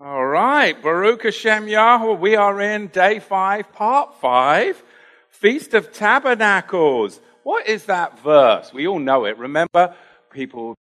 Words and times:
All 0.00 0.24
right, 0.24 0.80
Baruch 0.80 1.24
Hashem 1.24 1.66
Yahweh. 1.66 2.18
We 2.18 2.36
are 2.36 2.60
in 2.60 2.86
day 2.86 3.18
five, 3.18 3.72
part 3.72 4.20
five, 4.20 4.80
Feast 5.28 5.74
of 5.74 5.92
Tabernacles. 5.92 7.20
What 7.42 7.66
is 7.66 7.86
that 7.86 8.20
verse? 8.20 8.72
We 8.72 8.86
all 8.86 9.00
know 9.00 9.24
it. 9.24 9.36
Remember, 9.38 9.96
people, 10.30 10.76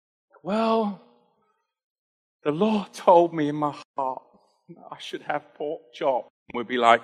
well, 0.43 1.01
the 2.43 2.51
Lord 2.51 2.93
told 2.93 3.33
me 3.33 3.49
in 3.49 3.55
my 3.55 3.77
heart 3.97 4.23
I 4.91 4.99
should 4.99 5.23
have 5.23 5.55
pork 5.55 5.83
chop. 5.93 6.27
We'd 6.53 6.67
be 6.67 6.79
like, 6.79 7.03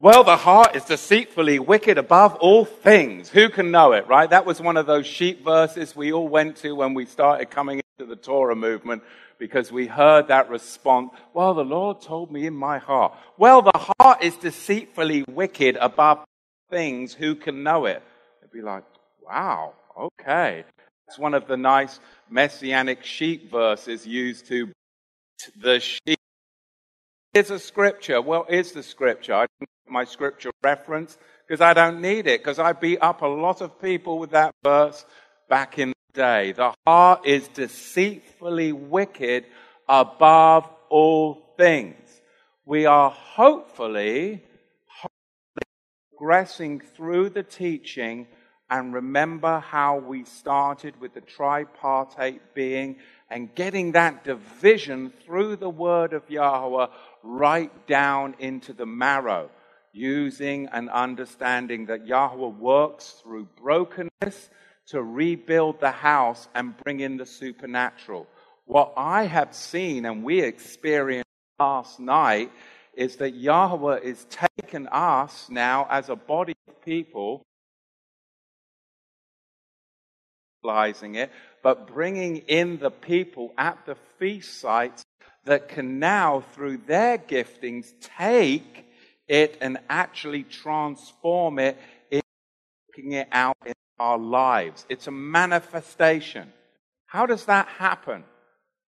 well, 0.00 0.22
the 0.22 0.36
heart 0.36 0.76
is 0.76 0.84
deceitfully 0.84 1.58
wicked 1.58 1.98
above 1.98 2.36
all 2.36 2.64
things. 2.64 3.28
Who 3.28 3.48
can 3.48 3.72
know 3.72 3.92
it, 3.92 4.06
right? 4.06 4.30
That 4.30 4.46
was 4.46 4.60
one 4.60 4.76
of 4.76 4.86
those 4.86 5.06
sheep 5.06 5.44
verses 5.44 5.96
we 5.96 6.12
all 6.12 6.28
went 6.28 6.56
to 6.58 6.72
when 6.72 6.94
we 6.94 7.04
started 7.04 7.50
coming 7.50 7.80
into 7.98 8.08
the 8.08 8.14
Torah 8.14 8.54
movement 8.54 9.02
because 9.38 9.72
we 9.72 9.88
heard 9.88 10.28
that 10.28 10.50
response. 10.50 11.10
Well, 11.34 11.52
the 11.54 11.64
Lord 11.64 12.00
told 12.00 12.30
me 12.30 12.46
in 12.46 12.54
my 12.54 12.78
heart. 12.78 13.12
Well, 13.38 13.60
the 13.62 13.92
heart 13.98 14.22
is 14.22 14.36
deceitfully 14.36 15.24
wicked 15.28 15.76
above 15.80 16.24
things. 16.70 17.12
Who 17.12 17.34
can 17.34 17.64
know 17.64 17.86
it? 17.86 18.00
It'd 18.40 18.52
be 18.52 18.62
like, 18.62 18.84
wow, 19.26 19.74
okay. 19.98 20.64
It's 21.08 21.18
one 21.18 21.34
of 21.34 21.48
the 21.48 21.56
nice 21.56 21.98
messianic 22.30 23.02
sheep 23.02 23.50
verses 23.50 24.06
used 24.06 24.46
to 24.46 24.70
the 25.60 25.80
sheep. 25.80 26.20
Here's 27.32 27.50
a 27.50 27.58
scripture. 27.58 28.22
Well, 28.22 28.46
is 28.48 28.70
the 28.70 28.84
scripture. 28.84 29.34
I 29.34 29.46
my 29.90 30.04
scripture 30.04 30.50
reference 30.62 31.16
because 31.46 31.60
I 31.60 31.74
don't 31.74 32.00
need 32.00 32.26
it 32.26 32.40
because 32.40 32.58
I 32.58 32.72
beat 32.72 32.98
up 33.00 33.22
a 33.22 33.26
lot 33.26 33.60
of 33.60 33.80
people 33.80 34.18
with 34.18 34.30
that 34.30 34.54
verse 34.62 35.04
back 35.48 35.78
in 35.78 35.90
the 35.90 36.12
day. 36.14 36.52
The 36.52 36.74
heart 36.86 37.26
is 37.26 37.48
deceitfully 37.48 38.72
wicked 38.72 39.46
above 39.88 40.68
all 40.90 41.54
things. 41.56 41.96
We 42.64 42.86
are 42.86 43.10
hopefully, 43.10 44.44
hopefully 44.86 45.68
progressing 46.10 46.80
through 46.80 47.30
the 47.30 47.42
teaching 47.42 48.26
and 48.70 48.92
remember 48.92 49.60
how 49.60 49.98
we 49.98 50.24
started 50.24 51.00
with 51.00 51.14
the 51.14 51.22
tripartite 51.22 52.54
being 52.54 52.96
and 53.30 53.54
getting 53.54 53.92
that 53.92 54.24
division 54.24 55.12
through 55.24 55.56
the 55.56 55.70
word 55.70 56.12
of 56.12 56.28
Yahweh 56.28 56.86
right 57.22 57.86
down 57.86 58.34
into 58.38 58.72
the 58.72 58.86
marrow, 58.86 59.50
using 59.92 60.68
and 60.72 60.90
understanding 60.90 61.86
that 61.86 62.06
Yahweh 62.06 62.48
works 62.58 63.20
through 63.22 63.48
brokenness 63.60 64.50
to 64.88 65.02
rebuild 65.02 65.80
the 65.80 65.90
house 65.90 66.48
and 66.54 66.76
bring 66.78 67.00
in 67.00 67.16
the 67.16 67.26
supernatural. 67.26 68.26
What 68.64 68.94
I 68.96 69.24
have 69.24 69.54
seen 69.54 70.04
and 70.04 70.24
we 70.24 70.40
experienced 70.40 71.28
last 71.58 72.00
night 72.00 72.50
is 72.94 73.16
that 73.16 73.34
Yahweh 73.34 74.00
is 74.00 74.26
taking 74.30 74.86
us 74.88 75.48
now 75.50 75.86
as 75.90 76.08
a 76.08 76.16
body 76.16 76.54
of 76.66 76.84
people, 76.84 77.42
it, 80.64 81.30
but 81.62 81.86
bringing 81.86 82.38
in 82.48 82.78
the 82.78 82.90
people 82.90 83.54
at 83.56 83.78
the 83.86 83.96
feast 84.18 84.60
sites 84.60 85.02
that 85.44 85.68
can 85.68 85.98
now, 85.98 86.44
through 86.52 86.78
their 86.78 87.16
giftings, 87.16 87.92
take 88.18 88.87
it 89.28 89.58
and 89.60 89.78
actually 89.88 90.42
transform 90.42 91.58
it, 91.58 91.78
in, 92.10 92.20
it 92.96 93.28
out 93.30 93.56
in 93.66 93.74
our 93.98 94.18
lives. 94.18 94.86
It's 94.88 95.06
a 95.06 95.12
manifestation. 95.12 96.52
How 97.06 97.26
does 97.26 97.44
that 97.46 97.68
happen? 97.68 98.24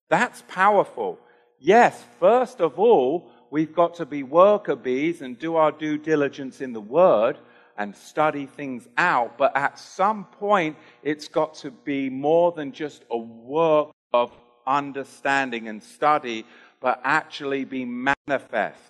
That's 0.10 0.44
powerful. 0.48 1.20
Yes, 1.60 2.04
first 2.20 2.62
of 2.62 2.80
all, 2.80 3.32
we've 3.52 3.74
got 3.74 3.96
to 3.96 4.06
be 4.06 4.24
worker 4.24 4.76
bees 4.76 5.22
and 5.22 5.38
do 5.38 5.56
our 5.56 5.72
due 5.72 5.98
diligence 5.98 6.62
in 6.62 6.74
the 6.74 6.82
Word 6.82 7.38
and 7.78 7.96
study 7.96 8.46
things 8.46 8.88
out. 8.98 9.38
But 9.38 9.56
at 9.56 9.80
some 9.80 10.26
point, 10.26 10.78
it's 11.04 11.28
got 11.28 11.54
to 11.56 11.72
be 11.72 12.10
more 12.10 12.52
than 12.52 12.72
just 12.72 13.04
a 13.10 13.18
work 13.18 13.92
of 14.14 14.32
understanding 14.68 15.68
and 15.68 15.82
study, 15.82 16.46
but 16.82 17.02
actually 17.04 17.66
be 17.66 17.86
manifest. 17.86 18.82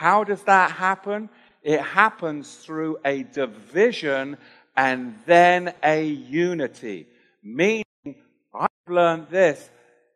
How 0.00 0.24
does 0.24 0.42
that 0.44 0.70
happen? 0.70 1.28
It 1.62 1.82
happens 1.82 2.54
through 2.54 2.96
a 3.04 3.22
division 3.22 4.38
and 4.74 5.14
then 5.26 5.74
a 5.82 6.02
unity. 6.06 7.06
Meaning, 7.42 7.84
I've 8.54 8.70
learned 8.88 9.28
this 9.28 9.68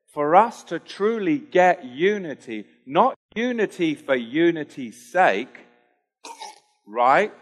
for 0.07 0.37
us 0.37 0.65
to 0.71 0.79
truly 0.79 1.37
get 1.37 1.85
unity, 1.85 2.65
not 2.87 3.15
unity 3.35 3.95
for 3.95 4.15
unity's 4.15 5.13
sake, 5.13 5.55
right? 6.87 7.35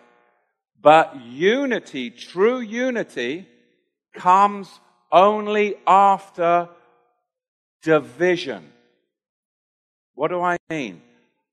But 0.81 1.23
unity, 1.25 2.11
true 2.11 2.59
unity, 2.59 3.47
comes 4.15 4.81
only 5.13 5.77
after 5.87 6.69
division. 7.85 8.73
What 10.17 10.33
do 10.33 10.41
I 10.43 10.57
mean? 10.69 11.03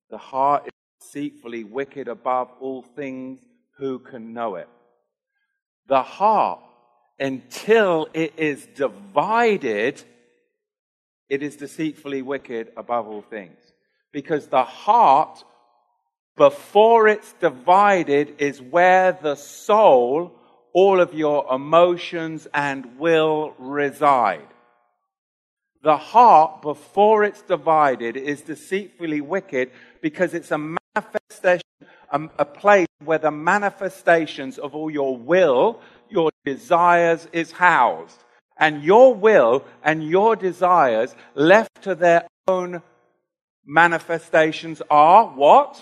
The 0.10 0.18
heart 0.18 0.66
is 0.66 0.78
deceitfully 1.00 1.64
wicked 1.64 2.08
above 2.08 2.50
all 2.60 2.82
things. 2.82 3.40
Who 3.78 4.00
can 4.00 4.34
know 4.34 4.56
it? 4.56 4.68
the 5.90 6.04
heart 6.04 6.62
until 7.20 8.08
it 8.14 8.34
is 8.38 8.66
divided, 8.68 10.02
it 11.28 11.44
is 11.44 11.58
deceitfully 11.58 12.22
wicked 12.22 12.72
above 12.78 13.08
all 13.08 13.24
things. 13.24 13.58
Because 14.14 14.48
the 14.48 14.64
heart, 14.64 15.44
before 16.38 17.09
it's 17.09 17.34
divided, 17.34 18.36
is 18.38 18.62
where 18.62 19.12
the 19.12 19.36
soul, 19.36 20.32
all 20.72 21.02
of 21.02 21.14
your 21.14 21.54
emotions 21.54 22.48
and 22.54 22.98
will 22.98 23.54
reside. 23.58 24.48
The 25.84 25.98
heart, 25.98 26.62
before 26.62 27.24
it's 27.24 27.42
divided, 27.42 28.16
is 28.16 28.42
deceitfully 28.42 29.22
wicked 29.22 29.72
because 30.02 30.34
it's 30.34 30.52
a 30.52 30.78
manifestation 31.44 31.70
a, 32.12 32.46
place 32.46 32.88
where 33.04 33.18
the 33.18 33.32
manifestations 33.32 34.58
of 34.58 34.76
all 34.76 34.90
your 34.90 35.16
will, 35.18 35.80
your 36.10 36.32
desires 36.46 37.28
is 37.32 37.52
housed. 37.52 38.24
And 38.58 38.84
your 38.84 39.14
will 39.14 39.64
and 39.84 40.04
your 40.04 40.36
desires 40.36 41.16
left 41.36 41.84
to 41.84 41.96
their 41.96 42.28
own 42.48 42.82
manifestations 43.66 44.82
are 44.90 45.28
what? 45.28 45.82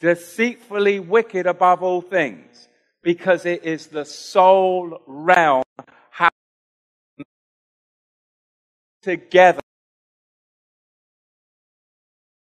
Deceitfully 0.00 1.00
wicked 1.00 1.46
above 1.46 1.82
all 1.82 2.00
things. 2.00 2.68
Because 3.02 3.46
it 3.46 3.64
is 3.64 3.86
the 3.88 4.04
soul 4.04 5.00
realm 5.06 5.62
together. 9.02 9.60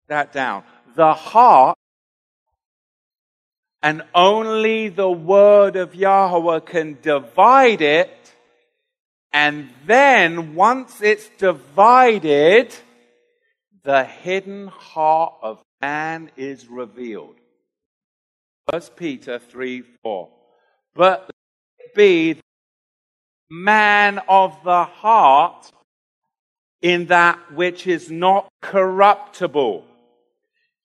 That 0.08 0.32
down. 0.32 0.64
The 0.94 1.14
heart 1.14 1.78
and 3.82 4.02
only 4.14 4.88
the 4.88 5.10
word 5.10 5.76
of 5.76 5.94
Yahweh 5.94 6.60
can 6.60 6.98
divide 7.02 7.82
it. 7.82 8.10
And 9.32 9.70
then 9.86 10.54
once 10.54 11.00
it's 11.00 11.28
divided, 11.38 12.74
the 13.82 14.04
hidden 14.04 14.68
heart 14.68 15.34
of 15.42 15.60
man 15.80 16.30
is 16.36 16.68
revealed. 16.68 17.34
First 18.70 18.94
Peter 18.94 19.38
3 19.38 19.82
4. 20.02 20.28
But 20.94 21.30
be 21.96 22.38
man 23.50 24.20
of 24.28 24.56
the 24.64 24.84
heart 24.84 25.72
in 26.80 27.06
that 27.06 27.52
which 27.52 27.86
is 27.86 28.10
not 28.10 28.48
corruptible 28.60 29.84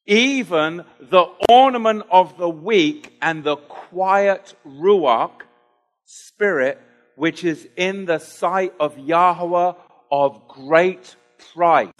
even 0.08 0.86
the 1.02 1.26
ornament 1.50 2.04
of 2.10 2.38
the 2.38 2.50
weak 2.50 3.14
and 3.22 3.44
the 3.44 3.58
quiet 3.58 4.56
ruach 4.66 5.42
spirit, 6.06 6.82
which 7.16 7.44
is 7.44 7.68
in 7.76 8.06
the 8.06 8.18
sight 8.18 8.74
of 8.80 8.98
Yahweh 8.98 9.74
of 10.10 10.48
great 10.48 11.16
price. 11.54 11.92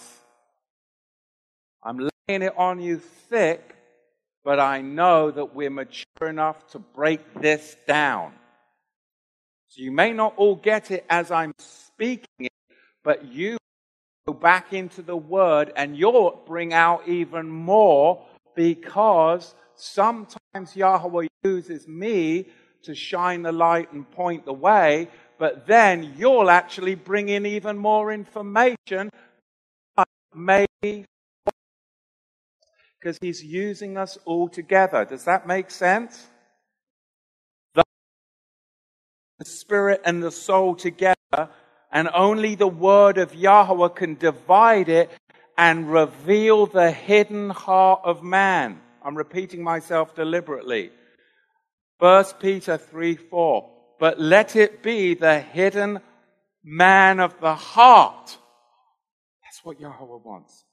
I'm 1.84 2.00
laying 2.00 2.42
it 2.42 2.58
on 2.58 2.82
you 2.82 2.98
thick, 3.30 3.76
but 4.44 4.60
I 4.60 4.82
know 4.82 5.30
that 5.30 5.54
we're 5.54 5.70
mature 5.70 6.06
enough 6.22 6.66
to 6.72 6.80
break 6.80 7.22
this 7.42 7.76
down. 7.86 8.34
So 9.68 9.82
you 9.82 9.92
may 9.92 10.14
not 10.14 10.34
all 10.38 10.56
get 10.56 10.92
it 10.92 11.06
as 11.10 11.30
I'm 11.30 11.54
speaking 11.60 12.28
it, 12.40 12.54
but 13.04 13.26
you 13.26 13.58
go 14.28 14.34
back 14.34 14.74
into 14.74 15.02
the 15.02 15.16
Word 15.16 15.72
and 15.78 15.98
you'll 15.98 16.44
bring 16.46 16.74
out 16.74 17.08
even 17.08 17.50
more 17.50 18.22
because 18.56 19.56
sometimes 19.76 20.76
Yahweh 20.76 21.28
uses 21.44 21.88
me 21.88 22.48
to 22.84 22.94
shine 22.94 23.42
the 23.42 23.52
light 23.52 23.92
and 23.94 24.10
point 24.12 24.46
the 24.46 24.54
way, 24.54 25.08
but 25.40 25.66
then 25.66 26.14
you'll 26.18 26.50
actually 26.50 26.96
bring 26.96 27.30
in 27.30 27.46
even 27.46 27.78
more 27.78 28.12
information, 28.12 29.10
maybe 30.34 31.06
because 33.00 33.18
he's 33.22 33.44
using 33.44 33.98
us 33.98 34.18
all 34.26 34.50
together. 34.50 35.06
Does 35.06 35.24
that 35.26 35.48
make 35.48 35.72
sense? 35.72 36.28
The 37.76 39.46
spirit 39.46 40.02
and 40.04 40.22
the 40.22 40.32
soul 40.32 40.76
together, 40.76 41.50
and 41.92 42.10
only 42.14 42.56
the 42.56 42.68
word 42.68 43.18
of 43.18 43.34
Yahweh 43.34 43.90
can 43.90 44.16
divide 44.16 44.90
it 44.90 45.10
and 45.58 45.92
reveal 45.92 46.66
the 46.66 46.92
hidden 46.92 47.50
heart 47.50 48.02
of 48.04 48.24
man. 48.24 48.82
I'm 49.04 49.16
repeating 49.18 49.64
myself 49.64 50.14
deliberately. 50.16 50.92
1 52.00 52.26
Peter 52.40 52.78
3 52.78 53.16
4. 53.16 53.70
But 54.00 54.20
let 54.20 54.56
it 54.56 54.84
be 54.84 55.16
the 55.16 55.40
hidden 55.40 56.02
man 56.64 57.20
of 57.20 57.40
the 57.40 57.56
heart. 57.56 58.38
That's 59.44 59.64
what 59.64 59.80
Yahweh 59.80 60.20
wants. 60.24 60.66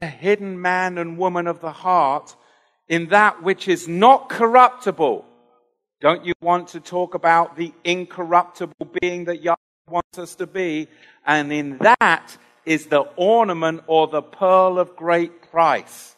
The 0.00 0.06
hidden 0.06 0.60
man 0.60 0.98
and 0.98 1.18
woman 1.18 1.48
of 1.48 1.60
the 1.60 1.72
heart 1.72 2.36
in 2.88 3.08
that 3.08 3.42
which 3.42 3.66
is 3.66 3.88
not 3.88 4.28
corruptible. 4.28 5.24
Don't 6.00 6.24
you 6.24 6.34
want 6.40 6.68
to 6.68 6.80
talk 6.80 7.14
about 7.14 7.56
the 7.56 7.72
incorruptible 7.82 8.92
being 9.00 9.24
that 9.24 9.42
Yahweh 9.42 9.56
wants 9.90 10.18
us 10.18 10.34
to 10.36 10.46
be? 10.46 10.88
And 11.26 11.52
in 11.52 11.78
that 11.78 12.36
is 12.64 12.86
the 12.86 13.00
ornament 13.16 13.82
or 13.86 14.08
the 14.08 14.22
pearl 14.22 14.78
of 14.78 14.96
great 14.96 15.50
price. 15.50 16.14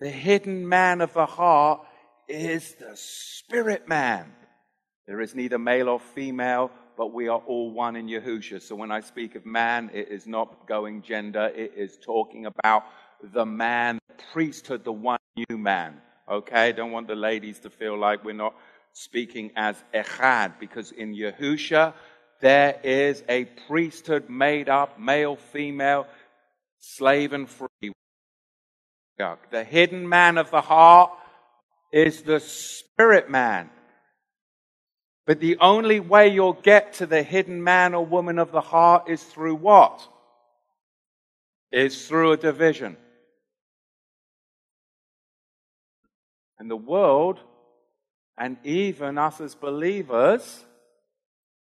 The 0.00 0.10
hidden 0.10 0.68
man 0.68 1.00
of 1.00 1.14
the 1.14 1.26
heart 1.26 1.80
is 2.28 2.74
the 2.74 2.96
spirit 2.96 3.88
man. 3.88 4.32
There 5.06 5.20
is 5.20 5.34
neither 5.34 5.58
male 5.58 5.88
or 5.88 6.00
female, 6.00 6.70
but 6.96 7.12
we 7.12 7.28
are 7.28 7.40
all 7.46 7.70
one 7.72 7.96
in 7.96 8.08
Yahusha. 8.08 8.62
So 8.62 8.74
when 8.74 8.90
I 8.90 9.00
speak 9.00 9.34
of 9.34 9.46
man, 9.46 9.90
it 9.92 10.08
is 10.08 10.26
not 10.26 10.66
going 10.66 11.02
gender, 11.02 11.52
it 11.54 11.72
is 11.76 11.98
talking 12.04 12.46
about 12.46 12.84
the 13.22 13.46
man, 13.46 13.98
the 14.08 14.14
priesthood, 14.32 14.84
the 14.84 14.92
one 14.92 15.18
new 15.36 15.58
man. 15.58 16.00
Okay? 16.28 16.72
Don't 16.72 16.92
want 16.92 17.08
the 17.08 17.14
ladies 17.14 17.58
to 17.60 17.70
feel 17.70 17.96
like 17.98 18.24
we're 18.24 18.32
not 18.32 18.54
speaking 18.92 19.50
as 19.56 19.82
echad, 19.94 20.58
because 20.60 20.92
in 20.92 21.14
Yahusha, 21.14 21.94
there 22.42 22.78
is 22.82 23.22
a 23.28 23.44
priesthood 23.68 24.28
made 24.28 24.68
up, 24.68 24.98
male, 24.98 25.36
female, 25.36 26.06
slave 26.80 27.32
and 27.32 27.48
free. 27.48 27.92
The 29.50 29.62
hidden 29.62 30.08
man 30.08 30.36
of 30.36 30.50
the 30.50 30.60
heart 30.60 31.12
is 31.92 32.22
the 32.22 32.40
spirit 32.40 33.30
man. 33.30 33.70
But 35.24 35.38
the 35.38 35.58
only 35.58 36.00
way 36.00 36.28
you'll 36.28 36.54
get 36.54 36.94
to 36.94 37.06
the 37.06 37.22
hidden 37.22 37.62
man 37.62 37.94
or 37.94 38.04
woman 38.04 38.40
of 38.40 38.50
the 38.50 38.60
heart 38.60 39.08
is 39.08 39.22
through 39.22 39.54
what? 39.54 40.08
Is 41.70 42.08
through 42.08 42.32
a 42.32 42.36
division. 42.36 42.96
And 46.58 46.68
the 46.68 46.76
world, 46.76 47.38
and 48.36 48.56
even 48.64 49.16
us 49.16 49.40
as 49.40 49.54
believers, 49.54 50.64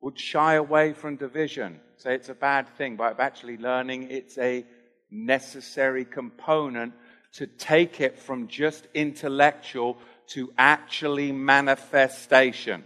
would 0.01 0.19
shy 0.19 0.55
away 0.55 0.93
from 0.93 1.17
division. 1.17 1.81
Say 1.97 2.15
it's 2.15 2.29
a 2.29 2.35
bad 2.35 2.69
thing, 2.77 2.97
but 2.97 3.15
I'm 3.15 3.21
actually 3.21 3.57
learning 3.57 4.11
it's 4.11 4.39
a 4.39 4.65
necessary 5.11 6.05
component 6.05 6.95
to 7.33 7.47
take 7.47 8.01
it 8.01 8.19
from 8.19 8.49
just 8.49 8.87
intellectual 8.95 9.99
to 10.29 10.53
actually 10.57 11.33
manifestation. 11.33 12.85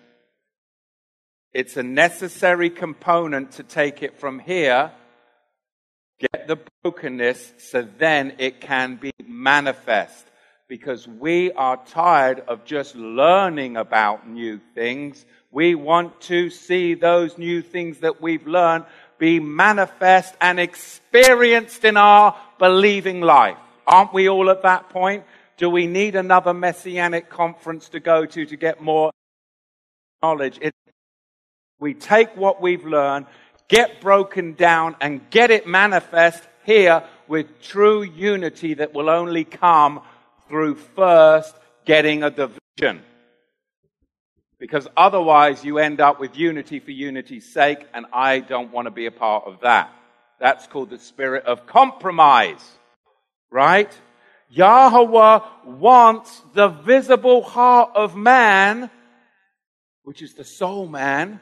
It's 1.53 1.77
a 1.77 1.83
necessary 1.83 2.71
component 2.71 3.53
to 3.53 3.63
take 3.63 4.03
it 4.03 4.19
from 4.19 4.39
here, 4.39 4.93
get 6.19 6.49
the 6.49 6.59
brokenness, 6.83 7.53
so 7.59 7.87
then 7.99 8.35
it 8.39 8.61
can 8.61 8.97
be 8.97 9.13
manifest. 9.27 10.27
Because 10.69 11.07
we 11.07 11.53
are 11.53 11.77
tired 11.85 12.41
of 12.49 12.65
just 12.65 12.97
learning 12.97 13.77
about 13.77 14.27
new 14.27 14.59
things. 14.75 15.27
We 15.53 15.75
want 15.75 16.19
to 16.23 16.49
see 16.49 16.95
those 16.95 17.37
new 17.37 17.61
things 17.61 17.99
that 17.99 18.23
we've 18.23 18.47
learned 18.47 18.87
be 19.19 19.39
manifest 19.39 20.35
and 20.41 20.59
experienced 20.59 21.85
in 21.85 21.97
our 21.97 22.37
believing 22.59 23.21
life. 23.21 23.59
Aren't 23.87 24.15
we 24.15 24.29
all 24.29 24.51
at 24.51 24.63
that 24.63 24.89
point? 24.89 25.25
Do 25.59 25.69
we 25.69 25.87
need 25.87 26.17
another 26.17 26.55
messianic 26.55 27.29
conference 27.29 27.91
to 27.91 28.01
go 28.01 28.25
to 28.25 28.47
to 28.47 28.57
get 28.57 28.81
more 28.81 29.13
knowledge? 30.23 30.59
It, 30.61 30.75
we 31.79 31.93
take 31.93 32.35
what 32.35 32.63
we've 32.63 32.87
learned, 32.87 33.27
get 33.69 34.01
broken 34.01 34.55
down, 34.55 34.97
and 35.01 35.29
get 35.31 35.51
it 35.51 35.67
manifest 35.67 36.43
here 36.65 37.05
with 37.29 37.61
true 37.61 38.03
unity 38.03 38.75
that 38.75 38.95
will 38.95 39.11
only 39.11 39.45
come 39.45 40.01
through 40.49 40.77
first 40.77 41.55
getting 41.85 42.23
a 42.23 42.31
division. 42.31 43.03
Because 44.63 44.87
otherwise, 44.97 45.65
you 45.65 45.79
end 45.79 46.01
up 46.01 46.21
with 46.21 46.37
unity 46.37 46.79
for 46.79 46.93
unity's 46.93 47.53
sake, 47.53 47.85
and 47.93 48.07
I 48.13 48.39
don't 48.39 48.71
want 48.71 48.87
to 48.87 48.93
be 48.93 49.07
a 49.07 49.11
part 49.11 49.43
of 49.45 49.63
that. 49.63 49.93
That's 50.39 50.69
called 50.69 50.91
the 50.91 51.01
spirit 51.01 51.47
of 51.47 51.67
compromise. 51.67 52.65
Right? 53.51 53.93
Yahweh 54.51 55.41
wants 55.67 56.43
the 56.55 56.69
visible 56.69 57.43
heart 57.43 57.91
of 57.97 58.15
man, 58.15 58.89
which 60.05 60.23
is 60.23 60.35
the 60.35 60.45
soul 60.45 60.87
man, 60.87 61.41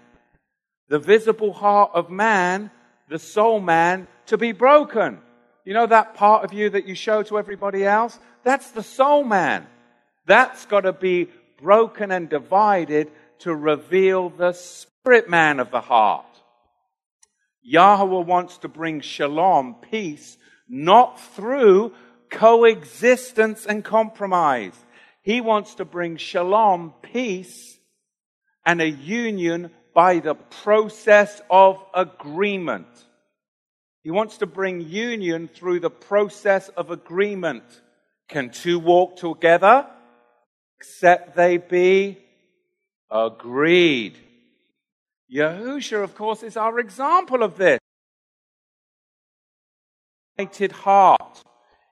the 0.88 0.98
visible 0.98 1.52
heart 1.52 1.90
of 1.92 2.08
man, 2.08 2.70
the 3.10 3.18
soul 3.18 3.60
man, 3.60 4.08
to 4.28 4.38
be 4.38 4.52
broken. 4.52 5.18
You 5.66 5.74
know 5.74 5.86
that 5.86 6.14
part 6.14 6.46
of 6.46 6.54
you 6.54 6.70
that 6.70 6.88
you 6.88 6.94
show 6.94 7.22
to 7.24 7.38
everybody 7.38 7.84
else? 7.84 8.18
That's 8.44 8.70
the 8.70 8.82
soul 8.82 9.24
man. 9.24 9.66
That's 10.24 10.64
got 10.64 10.82
to 10.82 10.94
be 10.94 11.28
broken 11.62 12.10
and 12.10 12.28
divided 12.28 13.10
to 13.40 13.54
reveal 13.54 14.30
the 14.30 14.52
spirit 14.52 15.28
man 15.28 15.60
of 15.60 15.70
the 15.70 15.80
heart. 15.80 16.26
Yahweh 17.62 18.24
wants 18.24 18.58
to 18.58 18.68
bring 18.68 19.00
shalom, 19.00 19.76
peace, 19.90 20.38
not 20.68 21.20
through 21.20 21.92
coexistence 22.30 23.66
and 23.66 23.84
compromise. 23.84 24.72
He 25.22 25.40
wants 25.40 25.74
to 25.76 25.84
bring 25.84 26.16
shalom, 26.16 26.94
peace, 27.02 27.78
and 28.64 28.80
a 28.80 28.88
union 28.88 29.70
by 29.94 30.20
the 30.20 30.34
process 30.34 31.42
of 31.50 31.82
agreement. 31.94 32.86
He 34.02 34.10
wants 34.10 34.38
to 34.38 34.46
bring 34.46 34.80
union 34.80 35.48
through 35.48 35.80
the 35.80 35.90
process 35.90 36.68
of 36.70 36.90
agreement. 36.90 37.64
Can 38.28 38.50
two 38.50 38.78
walk 38.78 39.16
together 39.16 39.86
except 40.80 41.36
they 41.36 41.58
be 41.58 42.16
agreed? 43.10 44.16
Yahusha, 45.30 46.02
of 46.02 46.14
course, 46.14 46.42
is 46.42 46.56
our 46.56 46.78
example 46.78 47.42
of 47.42 47.58
this. 47.58 47.78
United 50.38 50.72
heart 50.72 51.42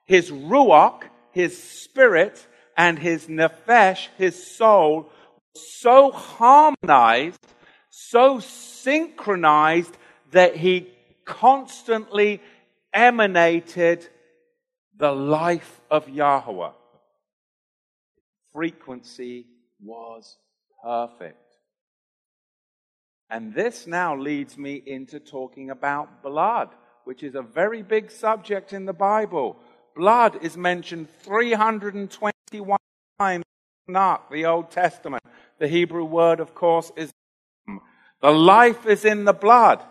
his 0.06 0.30
ruach, 0.30 1.02
his 1.32 1.62
spirit, 1.62 2.46
and 2.78 2.98
his 2.98 3.26
nefesh, 3.26 4.08
his 4.16 4.56
soul, 4.56 5.10
so 5.54 6.10
harmonized, 6.10 7.46
so 7.90 8.40
synchronized 8.40 9.94
that 10.30 10.56
he 10.56 10.88
constantly 11.26 12.40
emanated 12.94 14.08
the 14.96 15.12
life 15.12 15.78
of 15.90 16.08
Yahweh. 16.08 16.77
Frequency 18.52 19.46
was 19.82 20.36
perfect. 20.82 21.36
And 23.30 23.54
this 23.54 23.86
now 23.86 24.16
leads 24.16 24.56
me 24.56 24.82
into 24.86 25.20
talking 25.20 25.70
about 25.70 26.22
blood, 26.22 26.70
which 27.04 27.22
is 27.22 27.34
a 27.34 27.42
very 27.42 27.82
big 27.82 28.10
subject 28.10 28.72
in 28.72 28.86
the 28.86 28.92
Bible. 28.92 29.56
Blood 29.94 30.42
is 30.42 30.56
mentioned 30.56 31.08
321 31.20 32.78
times 33.18 33.44
in 33.86 33.94
the 34.30 34.46
Old 34.46 34.70
Testament. 34.70 35.22
The 35.58 35.68
Hebrew 35.68 36.04
word, 36.04 36.40
of 36.40 36.54
course, 36.54 36.90
is 36.96 37.10
the 38.20 38.30
life 38.30 38.86
is 38.86 39.04
in 39.04 39.24
the 39.24 39.32
blood. 39.32 39.82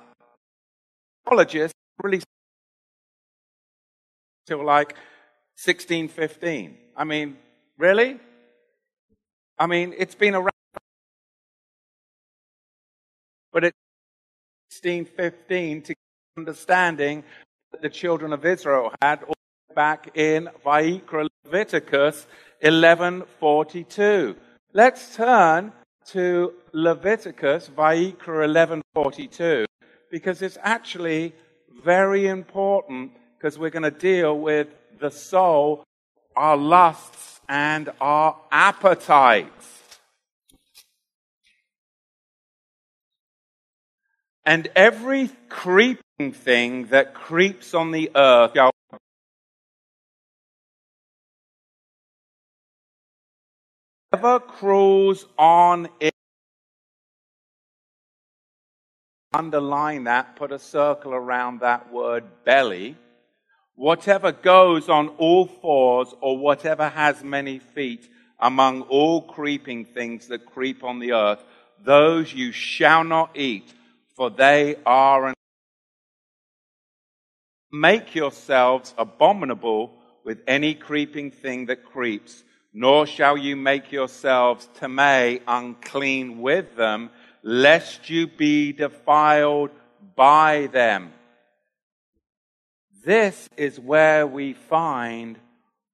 Apologists 1.26 1.76
really 2.02 2.22
till 4.46 4.66
like 4.66 4.94
1615. 5.64 6.78
I 6.96 7.04
mean, 7.04 7.38
really? 7.78 8.20
I 9.60 9.66
mean, 9.66 9.96
it's 9.98 10.14
been 10.14 10.36
around, 10.36 10.52
but 13.52 13.64
it's 13.64 13.78
1615 14.84 15.82
to 15.82 15.96
understanding 16.38 17.24
that 17.72 17.82
the 17.82 17.90
children 17.90 18.34
of 18.34 18.46
Israel 18.46 18.92
had 19.02 19.24
back 19.74 20.16
in 20.16 20.50
Vaikra 20.64 21.28
Leviticus 21.44 22.28
11:42. 22.62 24.36
Let's 24.74 25.16
turn 25.16 25.74
to 26.08 26.54
Leviticus 26.72 27.70
Vaikra 27.70 28.46
11:42 28.46 29.66
because 30.12 30.42
it's 30.44 30.58
actually 30.62 31.34
very 31.84 32.28
important 32.28 33.12
because 33.38 33.58
we're 33.58 33.72
going 33.72 33.92
to 33.92 34.00
deal 34.12 34.40
with 34.40 34.68
the 35.00 35.10
soul 35.12 35.84
our 36.36 36.58
lusts 36.58 37.37
and 37.50 37.89
our 38.01 38.36
appetites. 38.51 39.74
And 44.46 44.70
every 44.75 45.30
creeping 45.50 46.32
thing 46.32 46.88
that 46.88 47.13
creeps 47.13 47.74
on 47.74 47.92
the 47.92 48.12
earth, 48.16 48.58
ever 54.13 54.39
crawls 54.39 55.25
on 55.38 55.89
it, 56.00 56.13
underline 59.34 60.06
that, 60.06 60.38
put 60.38 60.54
a 60.54 60.60
circle 60.60 61.13
around 61.13 61.60
that 61.60 61.92
word 61.92 62.24
belly. 62.46 62.96
Whatever 63.77 64.34
goes 64.34 64.89
on 64.89 65.07
all 65.17 65.46
fours 65.46 66.13
or 66.19 66.38
whatever 66.38 66.89
has 66.89 67.24
many 67.24 67.60
feet 67.60 68.10
among 68.39 68.81
all 68.81 69.22
creeping 69.22 69.86
things 69.86 70.27
that 70.27 70.46
creep 70.46 70.84
on 70.84 71.00
the 71.00 71.13
earth, 71.13 71.43
those 71.86 72.34
you 72.34 72.51
shall 72.51 73.05
not 73.05 73.38
eat 73.38 73.74
for 74.17 74.31
they 74.31 74.75
are 74.84 75.27
an 75.27 75.34
Make 77.72 78.15
yourselves 78.15 78.96
abominable 78.98 79.93
with 80.24 80.39
any 80.48 80.74
creeping 80.74 81.29
thing 81.29 81.67
that 81.67 81.86
creeps, 81.86 82.43
nor 82.74 83.05
shall 83.05 83.38
you 83.38 83.55
make 83.55 83.91
yourselves 83.91 84.67
tamei 84.79 85.41
unclean 85.48 86.41
with 86.41 86.75
them, 86.75 87.12
lest 87.43 88.10
you 88.10 88.25
be 88.25 88.72
defiled 88.72 89.69
by 90.15 90.67
them. 90.72 91.13
This 93.04 93.48
is 93.58 93.80
where 93.80 94.25
we 94.25 94.54
find 94.54 95.38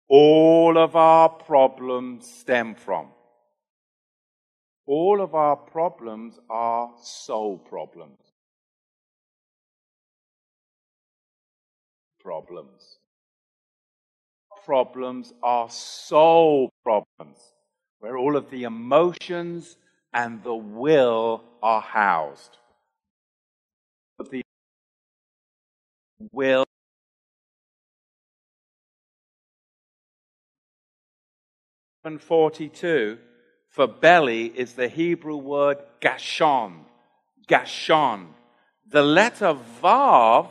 all 0.07 0.77
of 0.77 0.95
our 0.95 1.29
problems 1.29 2.27
stem 2.27 2.75
from. 2.75 3.07
All 4.85 5.21
of 5.21 5.33
our 5.33 5.55
problems 5.55 6.39
are 6.49 6.91
soul 7.01 7.57
problems. 7.57 8.19
Problems. 12.21 12.97
Problems 14.65 15.33
are 15.41 15.69
soul 15.69 16.69
problems, 16.83 17.37
where 17.99 18.17
all 18.17 18.37
of 18.37 18.49
the 18.49 18.63
emotions 18.63 19.77
and 20.13 20.41
the 20.43 20.55
will 20.55 21.43
are 21.61 21.81
housed. 21.81 22.57
The 24.19 24.41
will 26.31 26.62
42 32.03 33.17
for 33.69 33.87
belly 33.87 34.45
is 34.45 34.73
the 34.73 34.89
Hebrew 34.89 35.37
word 35.37 35.77
gashon. 36.01 36.81
Gashon. 37.47 38.27
The 38.89 39.01
letter 39.01 39.57
vav 39.81 40.49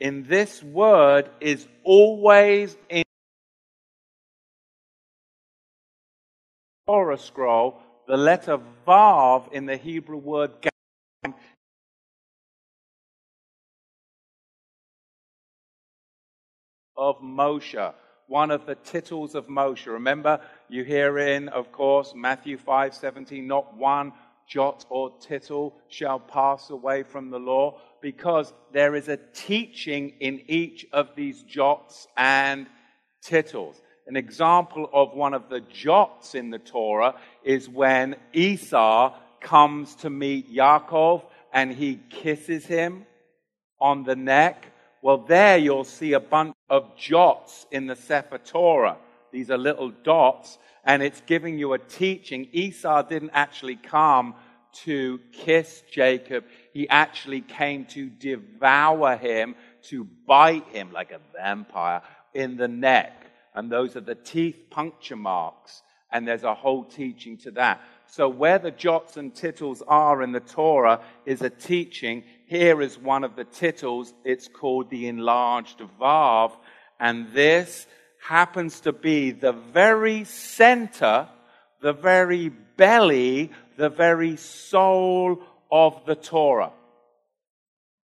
in 0.00 0.24
this 0.24 0.62
word 0.62 1.30
is 1.40 1.66
always 1.84 2.76
in 2.88 3.04
Torah 6.86 7.16
scroll. 7.16 7.80
The 8.08 8.16
letter 8.16 8.58
vav 8.86 9.52
in 9.52 9.66
the 9.66 9.76
Hebrew 9.76 10.18
word 10.18 10.50
gashon 10.60 11.34
of 16.96 17.20
Moshe 17.20 17.94
one 18.26 18.50
of 18.50 18.66
the 18.66 18.74
titles 18.74 19.34
of 19.34 19.46
Moshe. 19.46 19.86
Remember, 19.86 20.40
you 20.68 20.84
hear 20.84 21.18
in, 21.18 21.48
of 21.48 21.72
course, 21.72 22.12
Matthew 22.14 22.58
5 22.58 22.94
17, 22.94 23.46
not 23.46 23.76
one 23.76 24.12
jot 24.46 24.84
or 24.90 25.12
tittle 25.20 25.74
shall 25.88 26.18
pass 26.18 26.70
away 26.70 27.02
from 27.02 27.30
the 27.30 27.38
law, 27.38 27.78
because 28.02 28.52
there 28.72 28.94
is 28.94 29.08
a 29.08 29.18
teaching 29.34 30.12
in 30.20 30.42
each 30.48 30.86
of 30.92 31.10
these 31.16 31.42
jots 31.42 32.06
and 32.16 32.66
tittles. 33.22 33.80
An 34.06 34.16
example 34.16 34.90
of 34.92 35.14
one 35.14 35.32
of 35.32 35.48
the 35.48 35.60
jots 35.60 36.34
in 36.34 36.50
the 36.50 36.58
Torah 36.58 37.14
is 37.42 37.68
when 37.68 38.16
Esau 38.34 39.14
comes 39.40 39.94
to 39.96 40.10
meet 40.10 40.52
Yaakov 40.52 41.22
and 41.52 41.72
he 41.72 42.00
kisses 42.10 42.66
him 42.66 43.06
on 43.80 44.04
the 44.04 44.16
neck 44.16 44.66
well, 45.04 45.18
there 45.18 45.58
you'll 45.58 45.84
see 45.84 46.14
a 46.14 46.18
bunch 46.18 46.53
of 46.68 46.96
jots 46.96 47.66
in 47.70 47.86
the 47.86 47.96
Sefer 47.96 48.38
Torah. 48.38 48.96
These 49.32 49.50
are 49.50 49.58
little 49.58 49.90
dots, 49.90 50.58
and 50.84 51.02
it's 51.02 51.22
giving 51.26 51.58
you 51.58 51.72
a 51.72 51.78
teaching. 51.78 52.48
Esau 52.52 53.02
didn't 53.02 53.30
actually 53.32 53.76
come 53.76 54.34
to 54.84 55.20
kiss 55.32 55.82
Jacob, 55.90 56.44
he 56.72 56.88
actually 56.88 57.40
came 57.40 57.84
to 57.86 58.08
devour 58.08 59.16
him, 59.16 59.54
to 59.82 60.04
bite 60.26 60.66
him 60.68 60.92
like 60.92 61.12
a 61.12 61.20
vampire 61.36 62.02
in 62.32 62.56
the 62.56 62.68
neck. 62.68 63.12
And 63.54 63.70
those 63.70 63.96
are 63.96 64.00
the 64.00 64.16
teeth 64.16 64.56
puncture 64.70 65.16
marks. 65.16 65.82
And 66.10 66.26
there's 66.26 66.44
a 66.44 66.54
whole 66.54 66.84
teaching 66.84 67.38
to 67.38 67.52
that. 67.52 67.80
So, 68.06 68.28
where 68.28 68.58
the 68.58 68.70
jots 68.70 69.16
and 69.16 69.34
tittles 69.34 69.82
are 69.86 70.22
in 70.22 70.32
the 70.32 70.40
Torah 70.40 71.00
is 71.26 71.42
a 71.42 71.50
teaching. 71.50 72.22
Here 72.46 72.82
is 72.82 72.98
one 72.98 73.24
of 73.24 73.36
the 73.36 73.44
tittles. 73.44 74.12
It's 74.24 74.48
called 74.48 74.90
the 74.90 75.08
enlarged 75.08 75.80
Vav. 76.00 76.52
And 77.00 77.32
this 77.32 77.86
happens 78.22 78.80
to 78.80 78.92
be 78.92 79.30
the 79.30 79.52
very 79.52 80.24
center, 80.24 81.28
the 81.80 81.92
very 81.92 82.48
belly, 82.48 83.50
the 83.76 83.88
very 83.88 84.36
soul 84.36 85.42
of 85.70 86.04
the 86.06 86.14
Torah. 86.14 86.72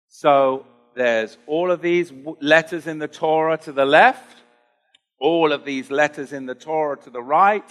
So, 0.08 0.66
there's 0.96 1.38
all 1.48 1.72
of 1.72 1.82
these 1.82 2.12
letters 2.42 2.88
in 2.88 3.00
the 3.00 3.08
Torah 3.08 3.58
to 3.60 3.72
the 3.72 3.86
left, 3.86 4.38
all 5.20 5.54
of 5.54 5.64
these 5.64 5.90
letters 5.90 6.34
in 6.34 6.46
the 6.46 6.56
Torah 6.56 6.98
to 6.98 7.10
the 7.10 7.24
right, 7.24 7.64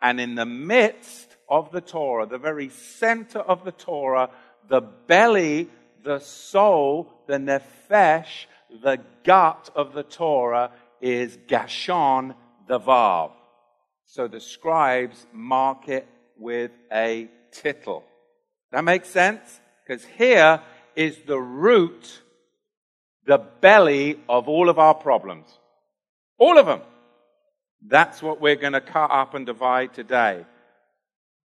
and 0.00 0.18
in 0.20 0.34
the 0.34 0.46
midst 0.46 1.36
of 1.48 1.70
the 1.70 1.82
Torah, 1.82 2.26
the 2.26 2.38
very 2.38 2.70
center 2.70 3.40
of 3.40 3.64
the 3.64 3.72
Torah, 3.72 4.30
the 4.68 4.80
belly, 4.80 5.68
the 6.02 6.18
soul, 6.18 7.12
the 7.26 7.38
nefesh, 7.38 8.46
the 8.82 8.98
gut 9.24 9.70
of 9.74 9.92
the 9.92 10.02
Torah 10.02 10.70
is 11.00 11.36
Gashon, 11.48 12.34
the 12.66 12.80
Vav. 12.80 13.32
So 14.06 14.28
the 14.28 14.40
scribes 14.40 15.26
mark 15.32 15.88
it 15.88 16.06
with 16.38 16.70
a 16.92 17.28
tittle. 17.50 18.04
That 18.70 18.84
makes 18.84 19.08
sense? 19.08 19.60
Because 19.86 20.04
here 20.04 20.60
is 20.96 21.16
the 21.26 21.40
root, 21.40 22.22
the 23.26 23.38
belly 23.38 24.18
of 24.28 24.48
all 24.48 24.68
of 24.68 24.78
our 24.78 24.94
problems. 24.94 25.46
All 26.38 26.58
of 26.58 26.66
them. 26.66 26.80
That's 27.86 28.22
what 28.22 28.40
we're 28.40 28.56
going 28.56 28.72
to 28.74 28.80
cut 28.80 29.10
up 29.10 29.34
and 29.34 29.44
divide 29.44 29.92
today 29.94 30.44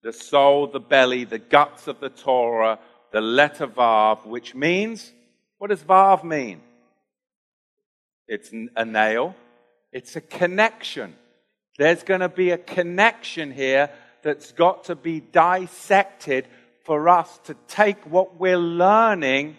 the 0.03 0.13
soul, 0.13 0.67
the 0.67 0.79
belly, 0.79 1.25
the 1.25 1.39
guts 1.39 1.87
of 1.87 1.99
the 1.99 2.09
Torah, 2.09 2.79
the 3.11 3.21
letter 3.21 3.67
Vav, 3.67 4.25
which 4.25 4.53
means, 4.55 5.11
what 5.57 5.69
does 5.69 5.81
Vav 5.81 6.23
mean? 6.23 6.61
It's 8.27 8.51
a 8.75 8.85
nail, 8.85 9.35
it's 9.91 10.15
a 10.15 10.21
connection. 10.21 11.15
There's 11.77 12.03
going 12.03 12.21
to 12.21 12.29
be 12.29 12.51
a 12.51 12.57
connection 12.57 13.51
here 13.51 13.89
that's 14.23 14.51
got 14.51 14.85
to 14.85 14.95
be 14.95 15.19
dissected 15.19 16.47
for 16.83 17.07
us 17.07 17.39
to 17.45 17.55
take 17.67 18.03
what 18.05 18.39
we're 18.39 18.57
learning 18.57 19.55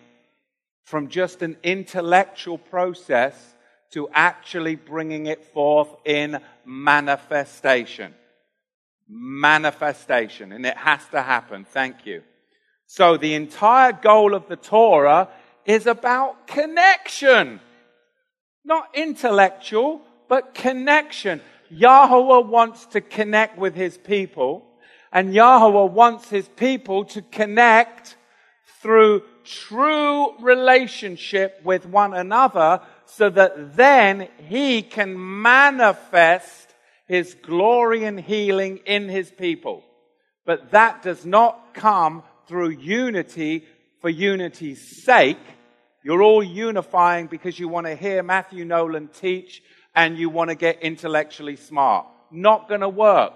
from 0.84 1.08
just 1.08 1.42
an 1.42 1.56
intellectual 1.62 2.58
process 2.58 3.54
to 3.92 4.08
actually 4.12 4.74
bringing 4.74 5.26
it 5.26 5.44
forth 5.44 5.88
in 6.04 6.40
manifestation 6.64 8.14
manifestation, 9.08 10.52
and 10.52 10.66
it 10.66 10.76
has 10.76 11.00
to 11.08 11.22
happen. 11.22 11.64
Thank 11.64 12.04
you. 12.06 12.22
So, 12.90 13.18
the 13.18 13.34
entire 13.34 13.92
goal 13.92 14.32
of 14.34 14.48
the 14.48 14.56
Torah 14.56 15.28
is 15.66 15.86
about 15.86 16.46
connection, 16.46 17.60
not 18.64 18.88
intellectual, 18.94 20.00
but 20.26 20.54
connection. 20.54 21.42
Yahweh 21.68 22.48
wants 22.48 22.86
to 22.86 23.02
connect 23.02 23.58
with 23.58 23.74
his 23.74 23.98
people, 23.98 24.64
and 25.12 25.34
Yahweh 25.34 25.92
wants 25.92 26.30
his 26.30 26.48
people 26.48 27.04
to 27.04 27.20
connect 27.20 28.16
through 28.80 29.22
true 29.44 30.38
relationship 30.40 31.60
with 31.62 31.84
one 31.84 32.14
another 32.14 32.80
so 33.04 33.28
that 33.28 33.76
then 33.76 34.28
he 34.48 34.80
can 34.80 35.42
manifest 35.42 36.74
his 37.06 37.34
glory 37.34 38.04
and 38.04 38.18
healing 38.18 38.78
in 38.86 39.10
his 39.10 39.30
people. 39.30 39.84
But 40.46 40.70
that 40.70 41.02
does 41.02 41.26
not 41.26 41.74
come 41.74 42.22
through 42.48 42.70
unity 42.70 43.64
for 44.00 44.08
unity's 44.08 45.04
sake. 45.04 45.38
You're 46.02 46.22
all 46.22 46.42
unifying 46.42 47.26
because 47.26 47.58
you 47.58 47.68
want 47.68 47.86
to 47.86 47.94
hear 47.94 48.22
Matthew 48.22 48.64
Nolan 48.64 49.08
teach 49.08 49.62
and 49.94 50.16
you 50.16 50.30
want 50.30 50.50
to 50.50 50.56
get 50.56 50.80
intellectually 50.80 51.56
smart. 51.56 52.06
Not 52.30 52.68
going 52.68 52.80
to 52.80 52.88
work. 52.88 53.34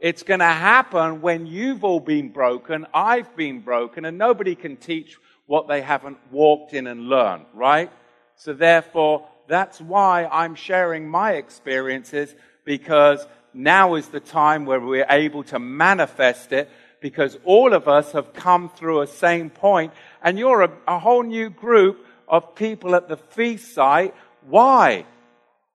It's 0.00 0.22
going 0.22 0.40
to 0.40 0.46
happen 0.46 1.20
when 1.20 1.46
you've 1.46 1.84
all 1.84 2.00
been 2.00 2.30
broken, 2.30 2.86
I've 2.92 3.34
been 3.36 3.60
broken, 3.60 4.04
and 4.04 4.18
nobody 4.18 4.54
can 4.54 4.76
teach 4.76 5.16
what 5.46 5.68
they 5.68 5.82
haven't 5.82 6.18
walked 6.30 6.74
in 6.74 6.86
and 6.86 7.08
learned, 7.08 7.46
right? 7.54 7.90
So 8.36 8.52
therefore, 8.52 9.28
that's 9.46 9.80
why 9.80 10.26
I'm 10.26 10.54
sharing 10.54 11.08
my 11.08 11.32
experiences 11.32 12.34
because 12.64 13.26
now 13.52 13.94
is 13.94 14.08
the 14.08 14.20
time 14.20 14.64
where 14.64 14.80
we're 14.80 15.06
able 15.08 15.44
to 15.44 15.58
manifest 15.58 16.52
it 16.52 16.68
because 17.04 17.36
all 17.44 17.74
of 17.74 17.86
us 17.86 18.12
have 18.12 18.32
come 18.32 18.70
through 18.70 19.02
a 19.02 19.06
same 19.06 19.50
point 19.50 19.92
and 20.22 20.38
you're 20.38 20.62
a, 20.62 20.72
a 20.88 20.98
whole 20.98 21.22
new 21.22 21.50
group 21.50 22.02
of 22.26 22.54
people 22.54 22.94
at 22.94 23.08
the 23.08 23.18
feast 23.18 23.74
site. 23.74 24.14
Why? 24.46 25.04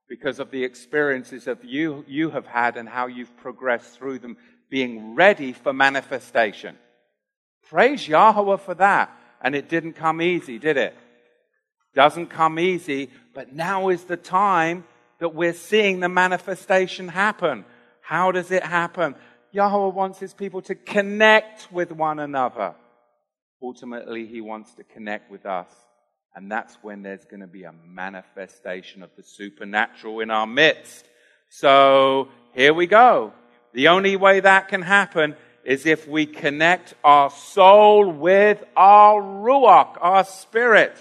Because 0.07 0.39
of 0.39 0.49
the 0.49 0.63
experiences 0.63 1.45
of 1.45 1.63
you, 1.63 2.03
you 2.07 2.31
have 2.31 2.47
had 2.47 2.77
and 2.77 2.89
how 2.89 3.05
you've 3.05 3.37
progressed 3.37 3.91
through 3.91 4.17
them 4.17 4.37
being 4.71 5.13
ready 5.13 5.53
for 5.53 5.71
manifestation. 5.71 6.75
Praise 7.69 8.07
Yahweh 8.07 8.57
for 8.57 8.73
that. 8.73 9.15
And 9.39 9.53
it 9.53 9.69
didn't 9.69 9.93
come 9.93 10.23
easy, 10.23 10.57
did 10.57 10.77
it? 10.77 10.97
Doesn't 11.93 12.31
come 12.31 12.57
easy, 12.57 13.11
but 13.35 13.53
now 13.53 13.89
is 13.89 14.03
the 14.05 14.17
time 14.17 14.83
that 15.19 15.35
we're 15.35 15.53
seeing 15.53 15.99
the 15.99 16.09
manifestation 16.09 17.07
happen. 17.07 17.65
How 18.01 18.31
does 18.31 18.49
it 18.49 18.63
happen? 18.63 19.13
Yahweh 19.51 19.93
wants 19.93 20.19
his 20.19 20.33
people 20.33 20.61
to 20.63 20.75
connect 20.75 21.71
with 21.71 21.91
one 21.91 22.19
another. 22.19 22.75
Ultimately, 23.61 24.25
he 24.25 24.41
wants 24.41 24.73
to 24.75 24.83
connect 24.83 25.31
with 25.31 25.45
us. 25.45 25.69
And 26.35 26.51
that's 26.51 26.77
when 26.81 27.01
there's 27.01 27.25
going 27.25 27.41
to 27.41 27.47
be 27.47 27.63
a 27.63 27.73
manifestation 27.85 29.03
of 29.03 29.09
the 29.17 29.23
supernatural 29.23 30.19
in 30.19 30.29
our 30.29 30.47
midst. 30.47 31.05
So 31.49 32.29
here 32.53 32.73
we 32.73 32.85
go. 32.87 33.33
The 33.73 33.87
only 33.87 34.15
way 34.15 34.39
that 34.39 34.67
can 34.67 34.83
happen 34.83 35.35
is 35.63 35.85
if 35.85 36.07
we 36.07 36.25
connect 36.25 36.93
our 37.03 37.29
soul 37.29 38.09
with 38.09 38.63
our 38.77 39.21
ruach, 39.21 39.97
our 39.99 40.23
spirit, 40.23 40.95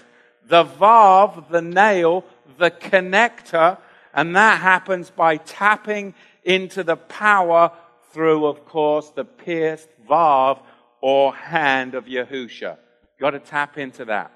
the 0.47 0.65
vav, 0.65 1.49
the 1.49 1.61
nail, 1.61 2.25
the 2.57 2.71
connector, 2.71 3.77
and 4.13 4.35
that 4.35 4.59
happens 4.59 5.11
by 5.11 5.37
tapping 5.37 6.13
into 6.43 6.83
the 6.83 6.97
power 6.97 7.71
through, 8.11 8.45
of 8.45 8.65
course, 8.65 9.09
the 9.09 9.25
pierced 9.25 9.89
vav 10.07 10.59
or 11.01 11.33
hand 11.33 11.95
of 11.95 12.05
Yahusha. 12.05 12.77
Got 13.19 13.31
to 13.31 13.39
tap 13.39 13.77
into 13.77 14.05
that. 14.05 14.31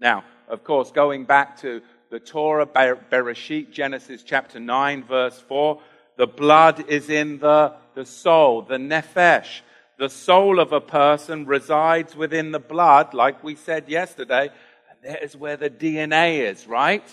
Now, 0.00 0.24
of 0.48 0.64
course, 0.64 0.90
going 0.90 1.24
back 1.24 1.60
to 1.60 1.82
the 2.10 2.20
Torah, 2.20 2.66
Bereshit, 2.66 3.70
Genesis 3.70 4.22
chapter 4.22 4.60
9, 4.60 5.04
verse 5.04 5.38
4, 5.48 5.80
the 6.16 6.26
blood 6.26 6.88
is 6.88 7.10
in 7.10 7.38
the, 7.38 7.74
the 7.94 8.04
soul, 8.04 8.62
the 8.62 8.76
nephesh. 8.76 9.60
The 9.98 10.08
soul 10.08 10.60
of 10.60 10.72
a 10.72 10.80
person 10.80 11.46
resides 11.46 12.16
within 12.16 12.52
the 12.52 12.58
blood, 12.58 13.14
like 13.14 13.42
we 13.42 13.54
said 13.54 13.88
yesterday, 13.88 14.50
and 14.90 14.98
there's 15.02 15.36
where 15.36 15.56
the 15.56 15.70
DNA 15.70 16.38
is, 16.50 16.66
right? 16.66 17.04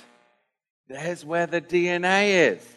There's 0.87 1.23
where 1.23 1.47
the 1.47 1.61
DNA 1.61 2.53
is. 2.53 2.67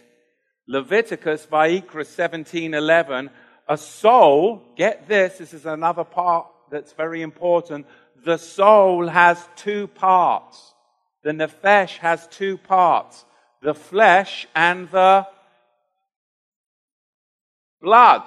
Leviticus, 0.67 1.47
Vayikra 1.47 2.05
17:11, 2.05 3.31
a 3.69 3.77
soul, 3.77 4.63
get 4.77 5.09
this, 5.09 5.39
this 5.39 5.53
is 5.53 5.67
another 5.67 6.05
part 6.05 6.47
that's 6.71 6.93
very 6.93 7.23
important. 7.23 7.87
The 8.25 8.39
soul 8.39 9.07
has 9.09 9.47
two 9.57 9.89
parts. 9.89 10.75
The 11.23 11.33
nephesh 11.33 11.99
has 11.99 12.27
two 12.29 12.59
parts. 12.59 13.25
The 13.63 13.75
flesh 13.75 14.47
and 14.55 14.91
the 14.91 15.27
blood. 17.81 18.23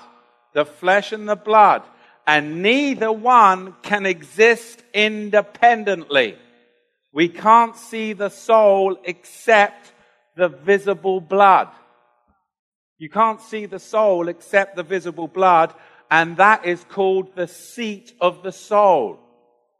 The 0.53 0.65
flesh 0.65 1.11
and 1.11 1.27
the 1.27 1.35
blood. 1.35 1.83
And 2.25 2.61
neither 2.61 3.11
one 3.11 3.75
can 3.81 4.05
exist 4.05 4.83
independently. 4.93 6.37
We 7.11 7.29
can't 7.29 7.75
see 7.75 8.13
the 8.13 8.29
soul 8.29 8.99
except 9.03 9.93
the 10.35 10.49
visible 10.49 11.21
blood. 11.21 11.69
You 12.97 13.09
can't 13.09 13.41
see 13.41 13.65
the 13.65 13.79
soul 13.79 14.27
except 14.27 14.75
the 14.75 14.83
visible 14.83 15.27
blood, 15.27 15.73
and 16.09 16.37
that 16.37 16.65
is 16.65 16.83
called 16.83 17.35
the 17.35 17.47
seat 17.47 18.13
of 18.19 18.41
the 18.43 18.51
soul. 18.51 19.19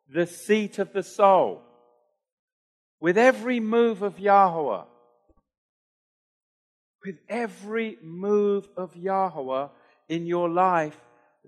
The 0.10 0.27
seat 0.27 0.80
of 0.80 0.93
the 0.93 1.03
soul. 1.03 1.62
With 2.99 3.17
every 3.17 3.60
move 3.60 4.01
of 4.01 4.19
Yahweh, 4.19 4.84
with 7.06 7.19
every 7.30 7.97
move 8.01 8.67
of 8.75 8.95
Yahweh 8.95 9.67
in 10.10 10.25
your 10.25 10.49
life, 10.49 10.99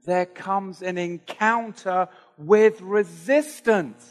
there 0.05 0.25
comes 0.25 0.81
an 0.81 0.97
encounter 0.97 2.07
with 2.37 2.79
resistance. 2.81 4.05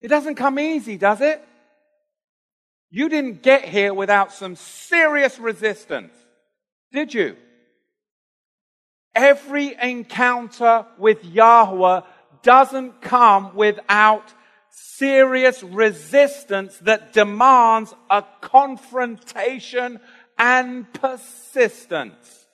It 0.00 0.08
doesn't 0.08 0.34
come 0.34 0.58
easy, 0.58 0.98
does 0.98 1.20
it? 1.20 1.42
You 2.90 3.08
didn't 3.08 3.42
get 3.42 3.64
here 3.64 3.92
without 3.92 4.32
some 4.32 4.56
serious 4.56 5.38
resistance. 5.38 6.12
Did 6.92 7.12
you? 7.14 7.36
Every 9.14 9.74
encounter 9.80 10.86
with 10.96 11.24
Yahweh 11.24 12.02
doesn't 12.42 13.00
come 13.00 13.54
without 13.54 14.32
serious 14.70 15.62
resistance 15.62 16.78
that 16.78 17.12
demands 17.12 17.94
a 18.08 18.24
confrontation 18.40 20.00
and 20.38 20.92
persistence. 20.92 22.46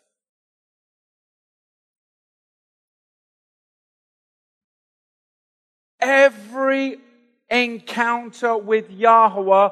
Every 6.01 6.99
encounter 7.51 8.57
with 8.57 8.91
Yahweh 8.91 9.69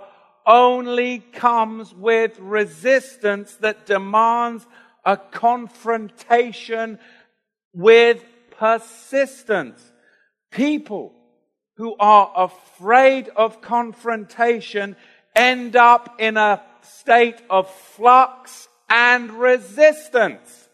only 0.47 1.19
comes 1.19 1.95
with 1.95 2.39
resistance 2.39 3.55
that 3.57 3.87
demands 3.87 4.67
a 5.05 5.17
confrontation 5.17 6.99
with 7.73 8.25
persistence. 8.59 9.81
People 10.51 11.13
who 11.77 11.97
are 11.99 12.33
afraid 12.37 13.29
of 13.31 13.61
confrontation 13.61 14.97
end 15.35 15.77
up 15.77 16.17
in 16.21 16.37
a 16.37 16.63
state 16.83 17.41
of 17.49 17.71
flux 17.71 18.69
and 18.89 19.31
resistance. 19.33 20.69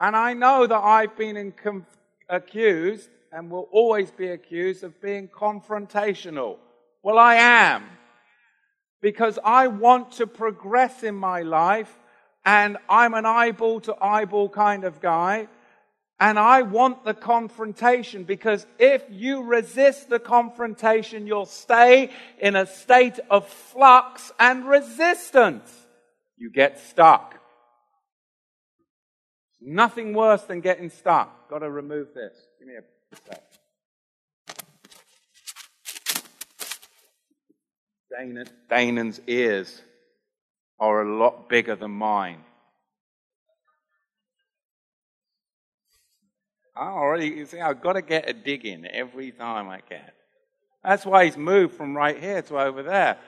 And 0.00 0.14
I 0.14 0.34
know 0.34 0.66
that 0.66 0.76
I've 0.76 1.16
been 1.16 1.52
com- 1.52 1.86
accused 2.28 3.08
and 3.36 3.50
will 3.50 3.68
always 3.70 4.10
be 4.10 4.28
accused 4.28 4.82
of 4.82 4.98
being 5.02 5.28
confrontational. 5.28 6.56
Well, 7.02 7.18
I 7.18 7.34
am. 7.34 7.84
Because 9.02 9.38
I 9.44 9.66
want 9.66 10.12
to 10.12 10.26
progress 10.26 11.02
in 11.02 11.14
my 11.14 11.42
life, 11.42 11.94
and 12.46 12.78
I'm 12.88 13.12
an 13.12 13.26
eyeball 13.26 13.80
to 13.82 13.94
eyeball 14.02 14.48
kind 14.48 14.84
of 14.84 15.02
guy. 15.02 15.48
And 16.18 16.38
I 16.38 16.62
want 16.62 17.04
the 17.04 17.12
confrontation 17.12 18.24
because 18.24 18.66
if 18.78 19.04
you 19.10 19.42
resist 19.42 20.08
the 20.08 20.18
confrontation, 20.18 21.26
you'll 21.26 21.44
stay 21.44 22.10
in 22.38 22.56
a 22.56 22.64
state 22.64 23.20
of 23.28 23.46
flux 23.46 24.32
and 24.40 24.66
resistance. 24.66 25.70
You 26.38 26.50
get 26.50 26.80
stuck. 26.80 27.38
Nothing 29.60 30.14
worse 30.14 30.42
than 30.44 30.62
getting 30.62 30.88
stuck. 30.88 31.50
Got 31.50 31.58
to 31.58 31.70
remove 31.70 32.14
this. 32.14 32.34
Give 32.58 32.68
me 32.68 32.76
a 32.76 32.95
Danon, 38.12 38.48
Danon's 38.70 39.20
ears 39.26 39.82
are 40.78 41.02
a 41.02 41.18
lot 41.18 41.48
bigger 41.48 41.76
than 41.76 41.90
mine. 41.90 42.40
I 46.74 46.88
already, 46.88 47.28
you 47.28 47.46
see, 47.46 47.60
I've 47.60 47.80
got 47.80 47.94
to 47.94 48.02
get 48.02 48.28
a 48.28 48.32
dig 48.32 48.66
in 48.66 48.86
every 48.86 49.32
time 49.32 49.68
I 49.68 49.80
can. 49.80 50.10
That's 50.84 51.06
why 51.06 51.24
he's 51.24 51.36
moved 51.36 51.74
from 51.74 51.96
right 51.96 52.18
here 52.18 52.42
to 52.42 52.58
over 52.58 52.82
there. 52.82 53.18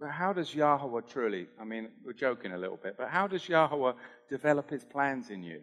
But 0.00 0.10
how 0.10 0.32
does 0.32 0.54
Yahweh 0.54 1.00
truly, 1.08 1.48
I 1.60 1.64
mean, 1.64 1.88
we're 2.04 2.12
joking 2.12 2.52
a 2.52 2.58
little 2.58 2.78
bit, 2.80 2.94
but 2.96 3.08
how 3.08 3.26
does 3.26 3.48
Yahweh 3.48 3.92
develop 4.30 4.70
his 4.70 4.84
plans 4.84 5.30
in 5.30 5.42
you? 5.42 5.60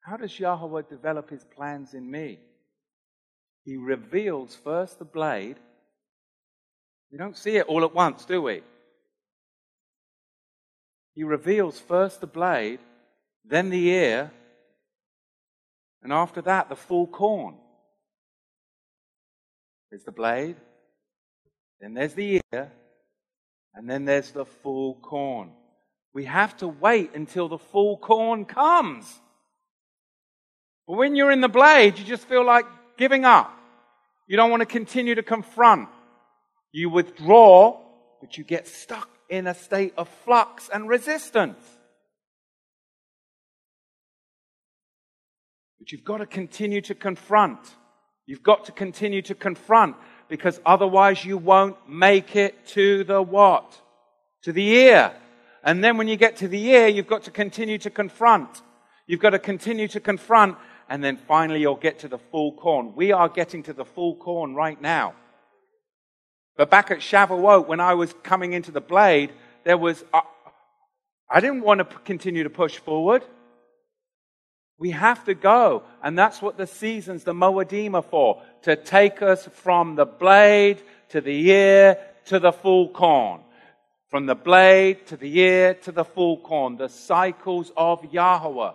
How 0.00 0.16
does 0.16 0.38
Yahweh 0.38 0.82
develop 0.90 1.30
his 1.30 1.44
plans 1.44 1.94
in 1.94 2.10
me? 2.10 2.40
He 3.64 3.76
reveals 3.76 4.54
first 4.54 4.98
the 4.98 5.04
blade. 5.04 5.56
We 7.12 7.18
don't 7.18 7.36
see 7.36 7.56
it 7.56 7.66
all 7.66 7.84
at 7.84 7.94
once, 7.94 8.24
do 8.24 8.42
we? 8.42 8.62
He 11.14 11.22
reveals 11.22 11.78
first 11.78 12.20
the 12.20 12.26
blade, 12.26 12.80
then 13.44 13.70
the 13.70 13.88
ear, 13.88 14.32
and 16.02 16.12
after 16.12 16.42
that, 16.42 16.68
the 16.68 16.76
full 16.76 17.06
corn. 17.06 17.54
There's 19.90 20.04
the 20.04 20.12
blade, 20.12 20.56
then 21.80 21.94
there's 21.94 22.14
the 22.14 22.42
ear, 22.52 22.72
and 23.74 23.88
then 23.88 24.04
there's 24.04 24.30
the 24.30 24.44
full 24.44 24.94
corn. 24.94 25.50
We 26.12 26.26
have 26.26 26.56
to 26.58 26.68
wait 26.68 27.14
until 27.14 27.48
the 27.48 27.58
full 27.58 27.96
corn 27.98 28.44
comes. 28.44 29.04
But 30.86 30.96
when 30.96 31.16
you're 31.16 31.32
in 31.32 31.40
the 31.40 31.48
blade, 31.48 31.98
you 31.98 32.04
just 32.04 32.26
feel 32.26 32.44
like 32.44 32.66
giving 32.96 33.24
up. 33.24 33.52
You 34.28 34.36
don't 34.36 34.50
want 34.50 34.60
to 34.60 34.66
continue 34.66 35.14
to 35.16 35.22
confront. 35.22 35.88
You 36.72 36.88
withdraw, 36.88 37.80
but 38.20 38.38
you 38.38 38.44
get 38.44 38.68
stuck 38.68 39.08
in 39.28 39.46
a 39.46 39.54
state 39.54 39.94
of 39.96 40.08
flux 40.24 40.70
and 40.72 40.88
resistance. 40.88 41.58
But 45.78 45.92
you've 45.92 46.04
got 46.04 46.18
to 46.18 46.26
continue 46.26 46.80
to 46.82 46.94
confront. 46.94 47.58
You've 48.26 48.42
got 48.42 48.66
to 48.66 48.72
continue 48.72 49.20
to 49.22 49.34
confront 49.34 49.96
because 50.28 50.60
otherwise 50.64 51.24
you 51.24 51.38
won't 51.38 51.76
make 51.88 52.36
it 52.36 52.66
to 52.68 53.04
the 53.04 53.20
what? 53.22 53.80
To 54.42 54.52
the 54.52 54.66
ear. 54.66 55.12
And 55.62 55.82
then 55.82 55.96
when 55.96 56.08
you 56.08 56.16
get 56.16 56.36
to 56.36 56.48
the 56.48 56.62
ear, 56.68 56.88
you've 56.88 57.06
got 57.06 57.24
to 57.24 57.30
continue 57.30 57.78
to 57.78 57.90
confront. 57.90 58.62
You've 59.06 59.20
got 59.20 59.30
to 59.30 59.38
continue 59.38 59.88
to 59.88 60.00
confront 60.00 60.56
and 60.88 61.02
then 61.02 61.16
finally 61.16 61.60
you'll 61.60 61.76
get 61.76 62.00
to 62.00 62.08
the 62.08 62.18
full 62.18 62.52
corn. 62.52 62.92
We 62.94 63.12
are 63.12 63.28
getting 63.28 63.62
to 63.64 63.72
the 63.72 63.84
full 63.84 64.16
corn 64.16 64.54
right 64.54 64.80
now. 64.80 65.14
But 66.56 66.70
back 66.70 66.90
at 66.90 66.98
Shavuot, 66.98 67.66
when 67.66 67.80
I 67.80 67.94
was 67.94 68.14
coming 68.22 68.52
into 68.52 68.70
the 68.70 68.80
blade, 68.80 69.32
there 69.64 69.78
was, 69.78 70.04
uh, 70.12 70.20
I 71.28 71.40
didn't 71.40 71.62
want 71.62 71.78
to 71.78 71.84
continue 72.04 72.44
to 72.44 72.50
push 72.50 72.76
forward. 72.78 73.24
We 74.78 74.90
have 74.90 75.24
to 75.24 75.34
go. 75.34 75.84
And 76.02 76.18
that's 76.18 76.42
what 76.42 76.56
the 76.56 76.66
seasons, 76.66 77.24
the 77.24 77.32
Moedim 77.32 77.94
are 77.94 78.02
for, 78.02 78.42
to 78.62 78.76
take 78.76 79.22
us 79.22 79.46
from 79.46 79.94
the 79.94 80.06
blade 80.06 80.82
to 81.10 81.20
the 81.20 81.48
ear 81.50 81.98
to 82.26 82.38
the 82.38 82.52
full 82.52 82.88
corn. 82.90 83.40
From 84.08 84.26
the 84.26 84.34
blade 84.34 85.06
to 85.08 85.16
the 85.16 85.38
ear 85.38 85.74
to 85.74 85.92
the 85.92 86.04
full 86.04 86.38
corn. 86.38 86.76
The 86.76 86.88
cycles 86.88 87.72
of 87.76 88.12
Yahweh. 88.12 88.72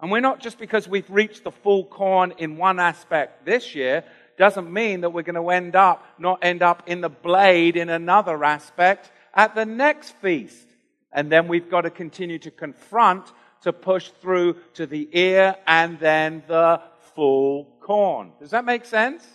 And 0.00 0.12
we're 0.12 0.20
not 0.20 0.40
just 0.40 0.58
because 0.58 0.88
we've 0.88 1.10
reached 1.10 1.44
the 1.44 1.50
full 1.50 1.84
corn 1.84 2.32
in 2.38 2.56
one 2.56 2.78
aspect 2.78 3.44
this 3.44 3.74
year, 3.74 4.04
doesn't 4.36 4.72
mean 4.72 5.00
that 5.00 5.10
we're 5.10 5.22
going 5.22 5.34
to 5.34 5.50
end 5.50 5.74
up, 5.74 6.04
not 6.18 6.44
end 6.44 6.62
up 6.62 6.84
in 6.86 7.00
the 7.00 7.08
blade 7.08 7.76
in 7.76 7.88
another 7.88 8.44
aspect 8.44 9.10
at 9.34 9.56
the 9.56 9.66
next 9.66 10.12
feast. 10.16 10.66
And 11.12 11.32
then 11.32 11.48
we've 11.48 11.68
got 11.68 11.80
to 11.80 11.90
continue 11.90 12.38
to 12.40 12.50
confront, 12.50 13.26
to 13.62 13.72
push 13.72 14.08
through 14.20 14.56
to 14.74 14.86
the 14.86 15.08
ear 15.12 15.56
and 15.66 15.98
then 15.98 16.42
the 16.46 16.80
full 17.14 17.64
corn. 17.80 18.32
Does 18.38 18.50
that 18.50 18.64
make 18.64 18.84
sense? 18.84 19.26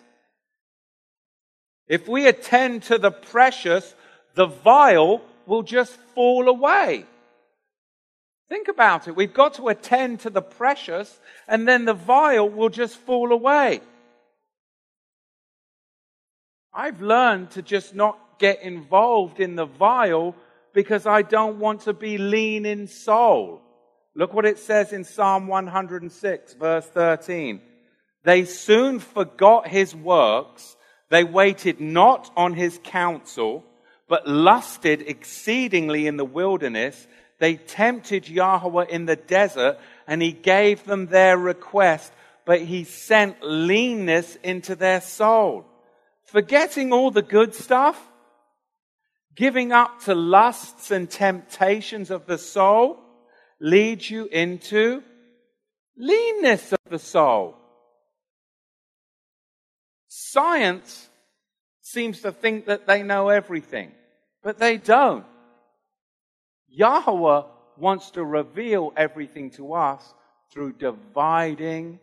If 1.88 2.08
we 2.08 2.28
attend 2.28 2.84
to 2.84 2.98
the 2.98 3.12
precious, 3.12 3.94
the 4.36 4.46
vile 4.46 5.22
will 5.46 5.64
just 5.64 5.94
fall 6.16 6.48
away. 6.48 7.06
Think 8.50 8.68
about 8.68 9.08
it. 9.08 9.16
We've 9.16 9.34
got 9.34 9.56
to 9.56 9.68
attend 9.68 10.22
to 10.22 10.30
the 10.30 10.42
precious, 10.42 11.20
and 11.48 11.68
then 11.68 11.86
the 11.86 11.94
vile 11.94 12.50
will 12.50 12.70
just 12.70 12.96
fall 12.96 13.32
away. 13.32 13.82
I've 16.74 17.02
learned 17.02 17.52
to 17.52 17.62
just 17.62 17.94
not 17.94 18.18
get 18.40 18.62
involved 18.62 19.40
in 19.40 19.56
the 19.56 19.66
vile 19.66 20.36
because 20.74 21.06
I 21.06 21.22
don't 21.22 21.60
want 21.60 21.82
to 21.82 21.94
be 21.94 22.18
lean 22.18 22.66
in 22.66 22.88
soul. 22.88 23.62
Look 24.16 24.34
what 24.34 24.46
it 24.46 24.60
says 24.60 24.94
in 24.94 25.04
Psalm 25.04 25.48
106, 25.48 26.54
verse 26.54 26.86
13. 26.86 27.62
They 28.24 28.46
soon 28.46 29.00
forgot 29.00 29.68
his 29.68 29.96
works. 29.96 30.76
They 31.10 31.24
waited 31.24 31.82
not 31.82 32.32
on 32.38 32.54
his 32.54 32.80
counsel, 32.84 33.64
but 34.08 34.28
lusted 34.28 35.02
exceedingly 35.02 36.08
in 36.08 36.18
the 36.18 36.26
wilderness 36.26 37.08
they 37.44 37.56
tempted 37.56 38.30
Yahweh 38.30 38.86
in 38.90 39.06
the 39.06 39.18
desert 39.18 39.78
and 40.08 40.22
he 40.22 40.32
gave 40.32 40.86
them 40.86 41.08
their 41.08 41.38
request, 41.38 42.14
but 42.46 42.62
he 42.62 42.86
sent 42.86 43.44
leanness 43.44 44.38
into 44.38 44.78
their 44.78 45.02
soul. 45.02 45.66
Forgetting 46.24 46.94
all 46.94 47.12
the 47.12 47.22
good 47.22 47.54
stuff, 47.54 48.02
giving 49.36 49.74
up 49.74 50.04
to 50.04 50.16
lusts 50.16 50.90
and 50.90 51.10
temptations 51.10 52.12
of 52.12 52.28
the 52.28 52.38
soul 52.38 52.98
leads 53.64 54.12
you 54.12 54.26
into 54.26 55.02
leanness 55.96 56.74
of 56.74 56.80
the 56.90 57.00
soul. 57.00 57.56
Science 60.10 61.10
seems 61.82 62.22
to 62.22 62.32
think 62.34 62.66
that 62.66 62.86
they 62.88 63.04
know 63.04 63.30
everything, 63.30 63.94
but 64.44 64.60
they 64.60 64.76
don't. 64.76 65.26
Yahweh 66.68 67.44
wants 67.78 68.12
to 68.12 68.24
reveal 68.26 68.92
everything 68.98 69.50
to 69.52 69.74
us 69.74 70.14
through 70.52 70.74
dividing 70.74 72.00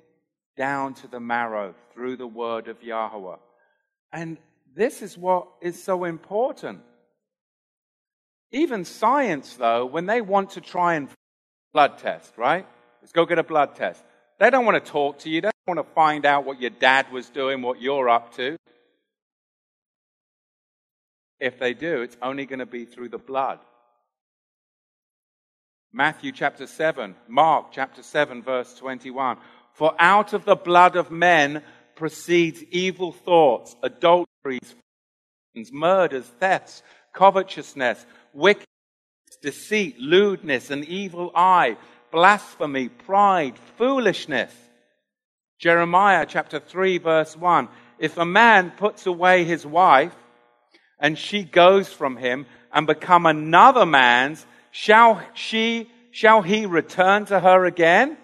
down 0.56 0.94
to 0.94 1.08
the 1.08 1.20
marrow 1.20 1.74
through 1.92 2.16
the 2.16 2.26
word 2.26 2.68
of 2.68 2.82
Yahweh. 2.82 3.36
And 4.12 4.38
this 4.74 5.02
is 5.02 5.18
what 5.18 5.46
is 5.60 5.82
so 5.82 6.04
important. 6.04 6.80
Even 8.50 8.86
science, 8.86 9.56
though, 9.56 9.84
when 9.84 10.06
they 10.06 10.22
want 10.22 10.50
to 10.50 10.60
try 10.60 10.94
and 10.94 11.08
blood 11.72 11.98
test, 11.98 12.32
right? 12.36 12.66
Let's 13.00 13.12
go 13.12 13.24
get 13.24 13.38
a 13.38 13.42
blood 13.42 13.74
test. 13.74 14.02
They 14.38 14.50
don't 14.50 14.64
want 14.64 14.82
to 14.82 14.90
talk 14.90 15.20
to 15.20 15.30
you. 15.30 15.40
They 15.40 15.50
don't 15.66 15.76
want 15.76 15.88
to 15.88 15.94
find 15.94 16.26
out 16.26 16.44
what 16.44 16.60
your 16.60 16.70
dad 16.70 17.12
was 17.12 17.28
doing, 17.28 17.62
what 17.62 17.80
you're 17.80 18.08
up 18.08 18.34
to. 18.36 18.56
If 21.38 21.58
they 21.58 21.74
do, 21.74 22.02
it's 22.02 22.16
only 22.20 22.46
going 22.46 22.58
to 22.58 22.66
be 22.66 22.84
through 22.84 23.10
the 23.10 23.18
blood. 23.18 23.58
Matthew 25.92 26.32
chapter 26.32 26.66
7, 26.66 27.16
Mark 27.26 27.72
chapter 27.72 28.02
7, 28.02 28.42
verse 28.42 28.74
21. 28.74 29.38
For 29.72 29.94
out 29.98 30.32
of 30.34 30.44
the 30.44 30.54
blood 30.56 30.96
of 30.96 31.10
men 31.10 31.62
proceeds 31.96 32.62
evil 32.70 33.12
thoughts, 33.12 33.74
adulteries, 33.82 34.74
murders, 35.72 36.26
thefts, 36.38 36.82
covetousness, 37.12 38.06
wickedness, 38.32 38.66
deceit, 39.40 39.98
lewdness, 39.98 40.70
an 40.70 40.84
evil 40.84 41.30
eye, 41.34 41.76
blasphemy, 42.10 42.88
pride, 42.88 43.54
foolishness. 43.76 44.52
Jeremiah 45.58 46.26
chapter 46.28 46.60
3, 46.60 46.98
verse 46.98 47.36
1. 47.36 47.68
If 47.98 48.16
a 48.16 48.24
man 48.24 48.70
puts 48.70 49.06
away 49.06 49.44
his 49.44 49.66
wife 49.66 50.14
and 50.98 51.18
she 51.18 51.44
goes 51.44 51.92
from 51.92 52.16
him 52.16 52.46
and 52.72 52.86
become 52.86 53.26
another 53.26 53.84
man's, 53.84 54.46
Shall 54.70 55.20
she, 55.34 55.90
shall 56.10 56.42
he 56.42 56.66
return 56.66 57.26
to 57.26 57.40
her 57.40 57.64
again? 57.64 58.16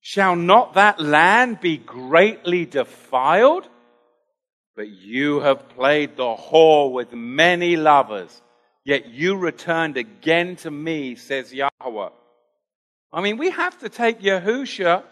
Shall 0.00 0.36
not 0.36 0.74
that 0.74 1.00
land 1.00 1.60
be 1.60 1.76
greatly 1.76 2.64
defiled? 2.64 3.68
But 4.74 4.88
you 4.88 5.40
have 5.40 5.68
played 5.70 6.16
the 6.16 6.34
whore 6.34 6.92
with 6.92 7.12
many 7.12 7.76
lovers, 7.76 8.42
yet 8.86 9.08
you 9.08 9.34
returned 9.36 9.96
again 9.96 10.54
to 10.54 10.70
me, 10.70 11.16
says 11.16 11.52
Yahweh. 11.52 12.08
I 13.12 13.20
mean, 13.20 13.36
we 13.36 13.50
have 13.50 13.76
to 13.80 13.88
take 13.88 14.20
Yahusha 14.20 15.02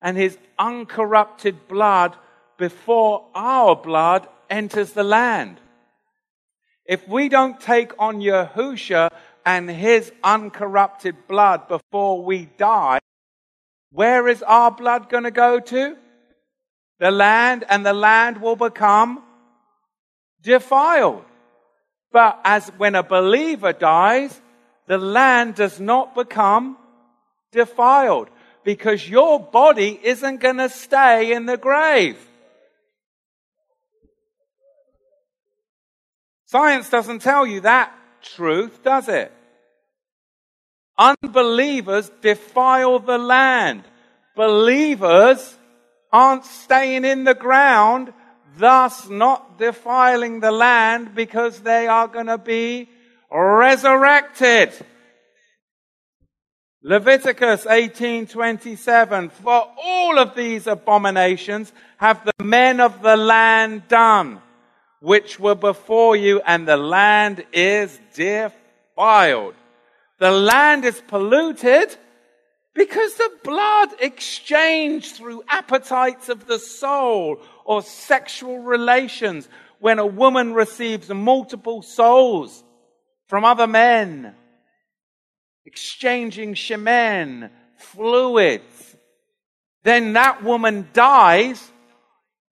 and 0.00 0.16
his 0.16 0.38
uncorrupted 0.58 1.68
blood 1.68 2.16
before 2.56 3.26
our 3.34 3.76
blood 3.76 4.26
enters 4.48 4.92
the 4.92 5.04
land. 5.04 5.60
If 6.86 7.06
we 7.06 7.28
don't 7.28 7.60
take 7.60 7.92
on 7.98 8.20
Yahusha 8.20 9.10
and 9.44 9.68
his 9.70 10.10
uncorrupted 10.24 11.28
blood 11.28 11.68
before 11.68 12.24
we 12.24 12.46
die, 12.56 13.00
where 13.90 14.26
is 14.28 14.42
our 14.42 14.70
blood 14.70 15.10
going 15.10 15.24
to 15.24 15.30
go 15.30 15.60
to? 15.60 15.96
The 17.00 17.10
land, 17.10 17.64
and 17.68 17.84
the 17.84 17.92
land 17.92 18.40
will 18.40 18.56
become 18.56 19.22
defiled. 20.40 21.24
But 22.12 22.40
as 22.44 22.68
when 22.76 22.94
a 22.94 23.02
believer 23.02 23.72
dies, 23.72 24.38
the 24.86 24.98
land 24.98 25.54
does 25.54 25.80
not 25.80 26.14
become 26.14 26.76
defiled 27.50 28.28
because 28.64 29.08
your 29.08 29.40
body 29.40 29.98
isn't 30.02 30.40
going 30.40 30.58
to 30.58 30.68
stay 30.68 31.32
in 31.32 31.46
the 31.46 31.56
grave. 31.56 32.18
Science 36.46 36.90
doesn't 36.90 37.22
tell 37.22 37.46
you 37.46 37.60
that 37.60 37.92
truth, 38.20 38.82
does 38.82 39.08
it? 39.08 39.32
Unbelievers 40.98 42.10
defile 42.20 42.98
the 42.98 43.16
land. 43.16 43.82
Believers 44.36 45.56
aren't 46.12 46.44
staying 46.44 47.06
in 47.06 47.24
the 47.24 47.34
ground, 47.34 48.12
thus 48.56 49.08
not 49.08 49.58
defiling 49.58 50.40
the 50.40 50.52
land 50.52 51.14
because 51.14 51.60
they 51.60 51.86
are 51.86 52.08
going 52.08 52.26
to 52.26 52.38
be 52.38 52.88
resurrected. 53.30 54.72
Leviticus 56.82 57.64
18:27 57.64 59.30
For 59.30 59.68
all 59.82 60.18
of 60.18 60.34
these 60.34 60.66
abominations 60.66 61.72
have 61.98 62.24
the 62.24 62.44
men 62.44 62.80
of 62.80 63.02
the 63.02 63.16
land 63.16 63.86
done 63.88 64.42
which 65.00 65.38
were 65.38 65.54
before 65.54 66.16
you 66.16 66.40
and 66.46 66.66
the 66.66 66.76
land 66.76 67.44
is 67.52 68.00
defiled. 68.14 69.54
The 70.18 70.30
land 70.30 70.84
is 70.84 71.00
polluted 71.08 71.96
because 72.74 73.14
the 73.14 73.30
blood 73.42 73.90
exchanged 74.00 75.16
through 75.16 75.42
appetites 75.48 76.28
of 76.28 76.46
the 76.46 76.58
soul 76.58 77.40
or 77.64 77.82
sexual 77.82 78.58
relations 78.58 79.48
when 79.78 79.98
a 79.98 80.06
woman 80.06 80.54
receives 80.54 81.08
multiple 81.08 81.82
souls 81.82 82.62
from 83.26 83.44
other 83.44 83.66
men, 83.66 84.34
exchanging 85.64 86.54
shemen, 86.54 87.50
fluids, 87.76 88.96
then 89.82 90.12
that 90.12 90.44
woman 90.44 90.88
dies. 90.92 91.70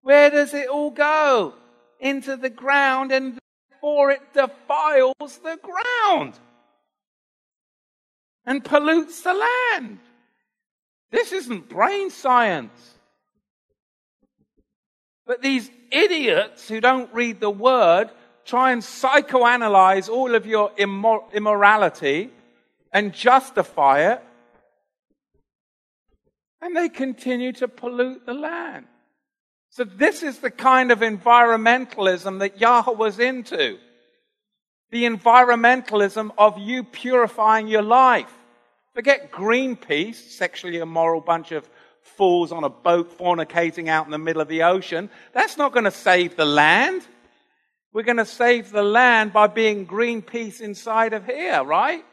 Where 0.03 0.31
does 0.31 0.55
it 0.55 0.68
all 0.68 0.90
go? 0.90 1.55
Into 2.01 2.37
the 2.37 2.51
ground 2.51 3.12
and 3.12 3.38
therefore 3.70 4.11
it 4.11 4.33
defiles 4.33 5.38
the 5.44 5.59
ground 5.62 6.35
and 8.46 8.64
pollutes 8.64 9.23
the 9.23 9.35
land. 9.35 9.99
This 11.11 11.33
isn't 11.33 11.68
brain 11.68 12.11
science. 12.11 12.99
But 15.31 15.43
these 15.43 15.71
idiots 15.93 16.66
who 16.66 16.81
don't 16.81 17.14
read 17.14 17.38
the 17.38 17.51
word 17.51 18.11
try 18.45 18.73
and 18.73 18.83
psychoanalyze 18.83 20.09
all 20.09 20.35
of 20.35 20.45
your 20.45 20.71
immor- 20.71 21.33
immorality 21.33 22.31
and 22.93 23.12
justify 23.12 24.11
it. 24.11 24.25
And 26.61 26.77
they 26.77 26.88
continue 26.88 27.53
to 27.53 27.69
pollute 27.69 28.27
the 28.27 28.35
land. 28.35 28.87
So 29.69 29.85
this 29.85 30.25
is 30.25 30.40
the 30.40 30.51
kind 30.51 30.90
of 30.90 30.99
environmentalism 30.99 32.40
that 32.40 32.61
Yahweh 32.61 32.97
was 32.97 33.21
into. 33.21 33.79
The 34.90 35.05
environmentalism 35.05 36.33
of 36.38 36.59
you 36.59 36.83
purifying 36.83 37.69
your 37.69 37.83
life. 37.83 38.37
Forget 38.95 39.31
Greenpeace, 39.31 40.16
sexually 40.16 40.79
immoral 40.79 41.21
bunch 41.21 41.53
of 41.53 41.71
fools 42.21 42.53
on 42.53 42.65
a 42.65 42.69
boat 42.69 43.17
fornicating 43.17 43.89
out 43.89 44.05
in 44.05 44.11
the 44.11 44.19
middle 44.19 44.43
of 44.43 44.49
the 44.49 44.65
ocean. 44.65 45.09
That's 45.33 45.57
not 45.57 45.73
going 45.73 45.87
to 45.87 45.91
save 45.91 46.37
the 46.37 46.45
land. 46.45 47.01
We're 47.95 48.03
going 48.03 48.19
to 48.19 48.27
save 48.27 48.71
the 48.71 48.83
land 48.83 49.33
by 49.33 49.47
being 49.47 49.87
Greenpeace 49.87 50.61
inside 50.61 51.15
of 51.15 51.25
here, 51.25 51.65
right? 51.65 52.05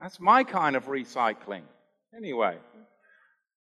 That's 0.00 0.18
my 0.18 0.42
kind 0.42 0.74
of 0.74 0.86
recycling. 0.86 1.62
Anyway. 2.16 2.56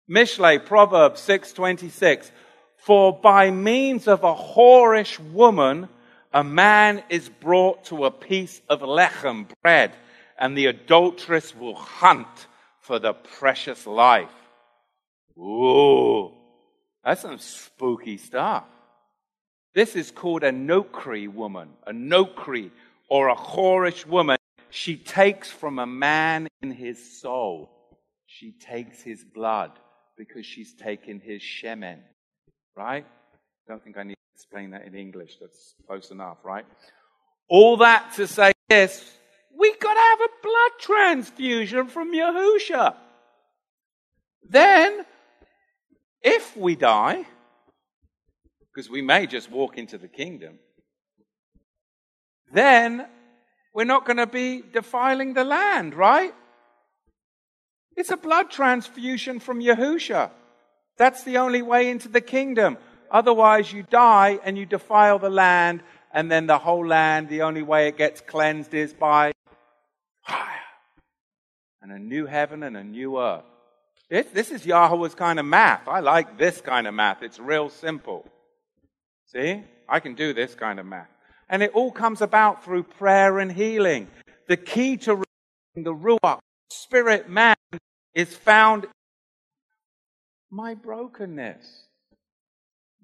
Mishle, 0.10 0.66
Proverbs 0.66 1.22
6:26. 1.22 2.32
For 2.78 3.14
by 3.14 3.52
means 3.52 4.08
of 4.08 4.24
a 4.24 4.34
whorish 4.34 5.20
woman, 5.32 5.90
a 6.34 6.44
man 6.44 7.04
is 7.10 7.30
brought 7.30 7.86
to 7.86 8.06
a 8.06 8.10
piece 8.10 8.64
of 8.68 8.80
lechem, 8.82 9.46
bread, 9.62 9.92
and 10.40 10.58
the 10.58 10.66
adulteress 10.66 11.56
will 11.56 11.76
hunt 11.76 12.48
for 12.80 12.98
the 12.98 13.14
precious 13.14 13.86
life. 13.86 14.45
Ooh, 15.38 16.32
that's 17.04 17.22
some 17.22 17.38
spooky 17.38 18.18
stuff. 18.18 18.64
This 19.74 19.96
is 19.96 20.10
called 20.10 20.44
a 20.44 20.52
nokri 20.52 21.28
woman, 21.28 21.70
a 21.86 21.92
nokri, 21.92 22.72
or 23.10 23.28
a 23.28 23.36
whorish 23.36 24.06
woman. 24.06 24.38
She 24.70 24.96
takes 24.96 25.52
from 25.52 25.80
a 25.80 25.86
man 25.86 26.48
in 26.62 26.72
his 26.72 27.20
soul. 27.20 27.70
She 28.26 28.52
takes 28.54 29.02
his 29.02 29.24
blood 29.24 29.72
because 30.18 30.46
she's 30.46 30.74
taken 30.74 31.20
his 31.20 31.42
shemen. 31.42 32.00
Right? 32.76 33.06
Don't 33.68 33.84
think 33.84 33.98
I 33.98 34.04
need 34.04 34.14
to 34.14 34.34
explain 34.34 34.72
that 34.72 34.86
in 34.86 34.96
English. 34.96 35.38
That's 35.42 35.76
close 35.86 36.12
enough, 36.12 36.38
right? 36.44 36.66
All 37.50 37.78
that 37.78 38.14
to 38.16 38.28
say 38.28 38.54
this, 38.70 39.12
we 39.58 39.76
got 39.78 39.94
to 39.94 40.00
have 40.00 40.20
a 40.22 40.30
blood 40.44 40.72
transfusion 40.80 41.88
from 41.88 42.14
Yahusha. 42.14 42.96
Then 44.50 45.06
if 46.26 46.58
we 46.58 46.76
die, 46.76 47.24
because 48.60 48.90
we 48.90 49.02
may 49.02 49.28
just 49.28 49.50
walk 49.50 49.78
into 49.78 49.98
the 50.00 50.08
kingdom, 50.08 50.58
then 52.52 53.06
we're 53.74 53.86
not 53.86 54.06
going 54.06 54.18
to 54.18 54.28
be 54.28 54.64
defiling 54.74 55.34
the 55.34 55.44
land, 55.44 55.94
right? 55.94 56.34
It's 57.96 58.10
a 58.10 58.18
blood 58.18 58.50
transfusion 58.50 59.40
from 59.40 59.62
Yahusha. 59.62 60.32
That's 60.98 61.24
the 61.24 61.38
only 61.38 61.62
way 61.62 61.90
into 61.90 62.10
the 62.10 62.22
kingdom. 62.22 62.78
Otherwise, 63.12 63.72
you 63.72 63.84
die 63.84 64.40
and 64.44 64.58
you 64.58 64.66
defile 64.66 65.20
the 65.20 65.30
land, 65.30 65.84
and 66.12 66.32
then 66.32 66.48
the 66.48 66.58
whole 66.58 66.86
land, 66.86 67.30
the 67.30 67.44
only 67.44 67.62
way 67.62 67.88
it 67.88 67.98
gets 67.98 68.20
cleansed 68.20 68.74
is 68.74 68.94
by 68.94 69.32
fire. 70.26 70.50
And 71.82 71.92
a 71.92 72.00
new 72.00 72.26
heaven 72.26 72.64
and 72.64 72.76
a 72.76 72.84
new 72.84 73.20
earth. 73.20 73.44
This, 74.10 74.28
this 74.28 74.52
is 74.52 74.66
Yahweh's 74.66 75.16
kind 75.16 75.40
of 75.40 75.46
math. 75.46 75.88
I 75.88 76.00
like 76.00 76.38
this 76.38 76.62
kind 76.62 76.88
of 76.88 76.94
math. 76.94 77.24
It's 77.24 77.40
real 77.40 77.70
simple. 77.70 78.26
See? 79.28 79.64
I 79.90 80.00
can 80.00 80.16
do 80.16 80.34
this 80.34 80.56
kind 80.56 80.80
of 80.80 80.86
math. 80.86 81.10
And 81.50 81.64
it 81.64 81.72
all 81.74 81.92
comes 81.92 82.22
about 82.22 82.64
through 82.64 82.84
prayer 82.84 83.40
and 83.40 83.52
healing. 83.52 84.08
The 84.48 84.58
key 84.58 84.98
to 84.98 85.24
the 85.76 85.94
Ruach, 85.94 86.40
spirit 86.70 87.30
man, 87.30 87.56
is 88.14 88.36
found 88.36 88.86
in 88.86 88.90
my 90.52 90.76
brokenness. 90.76 91.86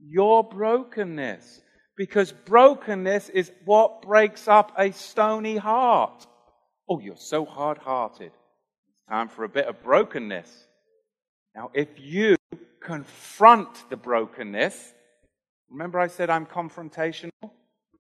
Your 0.04 0.44
brokenness. 0.44 1.62
Because 1.98 2.32
brokenness 2.32 3.30
is 3.30 3.52
what 3.66 4.02
breaks 4.02 4.48
up 4.48 4.72
a 4.78 4.92
stony 4.92 5.58
heart. 5.58 6.26
Oh, 6.90 7.00
you're 7.00 7.16
so 7.18 7.46
hard 7.46 7.78
hearted. 7.78 8.32
It's 8.32 9.10
time 9.10 9.30
for 9.30 9.44
a 9.44 9.50
bit 9.50 9.66
of 9.66 9.84
brokenness. 9.84 10.68
Now, 11.56 11.70
if 11.74 11.90
you 11.98 12.38
confront 12.82 13.90
the 13.90 13.98
brokenness, 13.98 14.94
remember 15.70 16.00
I 16.00 16.08
said 16.08 16.30
I'm 16.30 16.46
confrontational? 16.46 17.32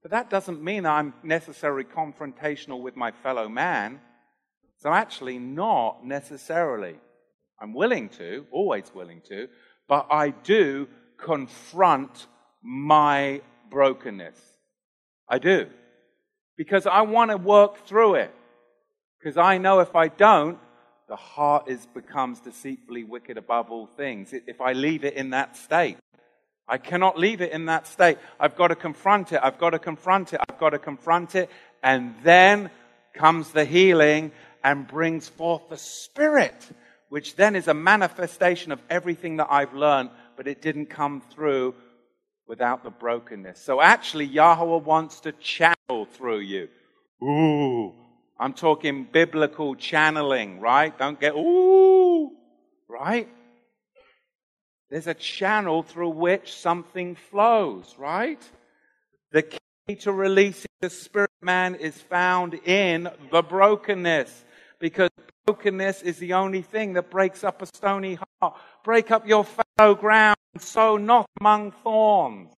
But 0.01 0.11
that 0.11 0.29
doesn't 0.29 0.63
mean 0.63 0.85
I'm 0.85 1.13
necessarily 1.21 1.83
confrontational 1.83 2.81
with 2.81 2.95
my 2.95 3.11
fellow 3.11 3.47
man. 3.47 3.99
So 4.77 4.91
actually, 4.91 5.37
not 5.37 6.03
necessarily. 6.03 6.95
I'm 7.61 7.73
willing 7.73 8.09
to, 8.09 8.47
always 8.51 8.91
willing 8.95 9.21
to, 9.29 9.47
but 9.87 10.07
I 10.09 10.29
do 10.29 10.87
confront 11.17 12.27
my 12.63 13.41
brokenness. 13.69 14.39
I 15.29 15.37
do. 15.37 15.67
Because 16.57 16.87
I 16.87 17.01
want 17.01 17.31
to 17.31 17.37
work 17.37 17.85
through 17.85 18.15
it. 18.15 18.33
Because 19.19 19.37
I 19.37 19.59
know 19.59 19.79
if 19.79 19.95
I 19.95 20.07
don't, 20.07 20.57
the 21.11 21.17
heart 21.17 21.67
is 21.67 21.85
becomes 21.87 22.39
deceitfully 22.39 23.03
wicked 23.03 23.37
above 23.37 23.69
all 23.69 23.85
things. 23.85 24.31
If 24.31 24.61
I 24.61 24.71
leave 24.71 25.03
it 25.03 25.15
in 25.15 25.31
that 25.31 25.57
state, 25.57 25.97
I 26.69 26.77
cannot 26.77 27.19
leave 27.19 27.41
it 27.41 27.51
in 27.51 27.65
that 27.65 27.85
state. 27.85 28.17
I've 28.39 28.55
got 28.55 28.69
to 28.69 28.75
confront 28.75 29.33
it. 29.33 29.41
I've 29.43 29.57
got 29.57 29.71
to 29.71 29.79
confront 29.79 30.31
it. 30.31 30.39
I've 30.49 30.57
got 30.57 30.69
to 30.69 30.79
confront 30.79 31.35
it. 31.35 31.49
And 31.83 32.15
then 32.23 32.69
comes 33.13 33.51
the 33.51 33.65
healing 33.65 34.31
and 34.63 34.87
brings 34.87 35.27
forth 35.27 35.67
the 35.67 35.75
Spirit, 35.75 36.55
which 37.09 37.35
then 37.35 37.57
is 37.57 37.67
a 37.67 37.73
manifestation 37.73 38.71
of 38.71 38.81
everything 38.89 39.35
that 39.35 39.47
I've 39.49 39.73
learned, 39.73 40.11
but 40.37 40.47
it 40.47 40.61
didn't 40.61 40.85
come 40.85 41.19
through 41.19 41.75
without 42.47 42.85
the 42.85 42.89
brokenness. 42.89 43.59
So 43.59 43.81
actually, 43.81 44.27
Yahweh 44.27 44.77
wants 44.85 45.19
to 45.21 45.33
channel 45.33 46.05
through 46.13 46.39
you. 46.39 46.69
Ooh, 47.21 48.00
I'm 48.41 48.53
talking 48.53 49.03
biblical 49.03 49.75
channeling, 49.75 50.59
right? 50.59 50.97
Don't 50.97 51.19
get, 51.19 51.35
ooh, 51.35 52.31
right? 52.89 53.29
There's 54.89 55.05
a 55.05 55.13
channel 55.13 55.83
through 55.83 56.09
which 56.09 56.51
something 56.51 57.13
flows, 57.13 57.93
right? 57.99 58.41
The 59.31 59.43
key 59.43 59.95
to 59.99 60.11
releasing 60.11 60.71
the 60.79 60.89
spirit 60.89 61.29
man 61.43 61.75
is 61.75 62.01
found 62.01 62.55
in 62.55 63.11
the 63.31 63.43
brokenness 63.43 64.43
because 64.79 65.11
brokenness 65.45 66.01
is 66.01 66.17
the 66.17 66.33
only 66.33 66.63
thing 66.63 66.93
that 66.93 67.11
breaks 67.11 67.43
up 67.43 67.61
a 67.61 67.67
stony 67.67 68.17
heart. 68.41 68.55
Break 68.83 69.11
up 69.11 69.27
your 69.27 69.45
fallow 69.45 69.93
ground, 69.93 70.37
sow 70.57 70.97
not 70.97 71.27
among 71.39 71.73
thorns. 71.83 72.51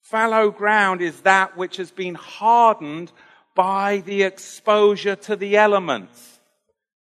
Fallow 0.00 0.50
ground 0.50 1.02
is 1.02 1.20
that 1.20 1.54
which 1.54 1.76
has 1.76 1.90
been 1.90 2.14
hardened 2.14 3.12
by 3.54 4.02
the 4.04 4.22
exposure 4.22 5.16
to 5.16 5.36
the 5.36 5.56
elements. 5.56 6.40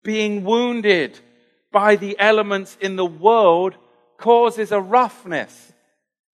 Being 0.03 0.43
wounded 0.43 1.19
by 1.71 1.95
the 1.95 2.17
elements 2.19 2.77
in 2.79 2.95
the 2.95 3.05
world 3.05 3.75
causes 4.17 4.71
a 4.71 4.79
roughness, 4.79 5.73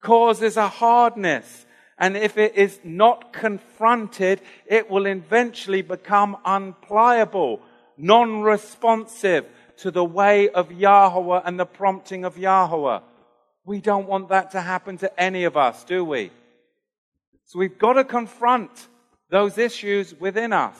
causes 0.02 0.56
a 0.56 0.68
hardness. 0.68 1.66
And 1.98 2.16
if 2.16 2.38
it 2.38 2.56
is 2.56 2.80
not 2.84 3.32
confronted, 3.32 4.40
it 4.66 4.90
will 4.90 5.06
eventually 5.06 5.82
become 5.82 6.36
unpliable. 6.44 7.60
non 7.96 8.40
responsive 8.40 9.44
to 9.78 9.90
the 9.90 10.04
way 10.04 10.48
of 10.48 10.72
Yahweh 10.72 11.42
and 11.44 11.58
the 11.58 11.66
prompting 11.66 12.24
of 12.24 12.38
Yahweh. 12.38 13.00
We 13.64 13.80
don't 13.80 14.06
want 14.06 14.28
that 14.28 14.50
to 14.52 14.60
happen 14.60 14.98
to 14.98 15.20
any 15.20 15.44
of 15.44 15.56
us, 15.56 15.84
do 15.84 16.04
we? 16.04 16.30
So 17.44 17.58
we've 17.58 17.78
got 17.78 17.94
to 17.94 18.04
confront 18.04 18.88
those 19.30 19.58
issues 19.58 20.14
within 20.18 20.52
us 20.52 20.76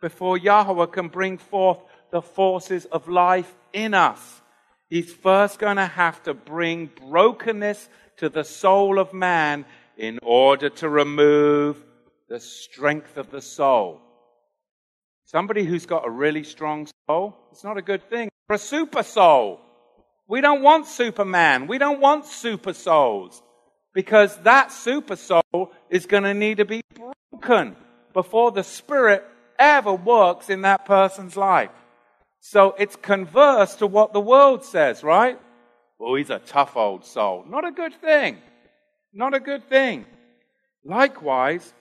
before 0.00 0.38
Yahweh 0.38 0.86
can 0.86 1.08
bring 1.08 1.38
forth 1.38 1.78
the 2.10 2.22
forces 2.22 2.84
of 2.86 3.08
life 3.08 3.52
in 3.72 3.94
us. 3.94 4.40
He's 4.88 5.12
first 5.12 5.58
going 5.58 5.76
to 5.76 5.86
have 5.86 6.22
to 6.24 6.34
bring 6.34 6.90
brokenness 7.08 7.88
to 8.18 8.28
the 8.28 8.44
soul 8.44 8.98
of 8.98 9.12
man 9.12 9.64
in 9.96 10.18
order 10.22 10.70
to 10.70 10.88
remove 10.88 11.82
the 12.28 12.40
strength 12.40 13.16
of 13.16 13.30
the 13.30 13.42
soul. 13.42 14.00
Somebody 15.24 15.64
who's 15.64 15.86
got 15.86 16.06
a 16.06 16.10
really 16.10 16.44
strong 16.44 16.88
soul, 17.06 17.36
it's 17.50 17.64
not 17.64 17.76
a 17.76 17.82
good 17.82 18.08
thing. 18.08 18.30
For 18.46 18.54
a 18.54 18.58
super 18.58 19.02
soul. 19.02 19.60
We 20.26 20.40
don't 20.40 20.62
want 20.62 20.86
Superman. 20.86 21.66
We 21.66 21.78
don't 21.78 22.00
want 22.00 22.26
super 22.26 22.72
souls. 22.72 23.42
Because 23.98 24.36
that 24.42 24.70
super 24.70 25.16
soul 25.16 25.72
is 25.90 26.06
going 26.06 26.22
to 26.22 26.32
need 26.32 26.58
to 26.58 26.64
be 26.64 26.82
broken 26.94 27.74
before 28.12 28.52
the 28.52 28.62
Spirit 28.62 29.24
ever 29.58 29.92
works 29.92 30.50
in 30.50 30.60
that 30.60 30.84
person's 30.84 31.36
life. 31.36 31.70
So 32.38 32.76
it's 32.78 32.94
converse 32.94 33.74
to 33.74 33.88
what 33.88 34.12
the 34.12 34.20
world 34.20 34.64
says, 34.64 35.02
right? 35.02 35.36
Oh, 35.98 36.14
he's 36.14 36.30
a 36.30 36.38
tough 36.38 36.76
old 36.76 37.06
soul. 37.06 37.44
Not 37.48 37.66
a 37.66 37.72
good 37.72 37.92
thing. 38.00 38.38
Not 39.12 39.34
a 39.34 39.40
good 39.40 39.68
thing. 39.68 40.06
Likewise, 40.84 41.74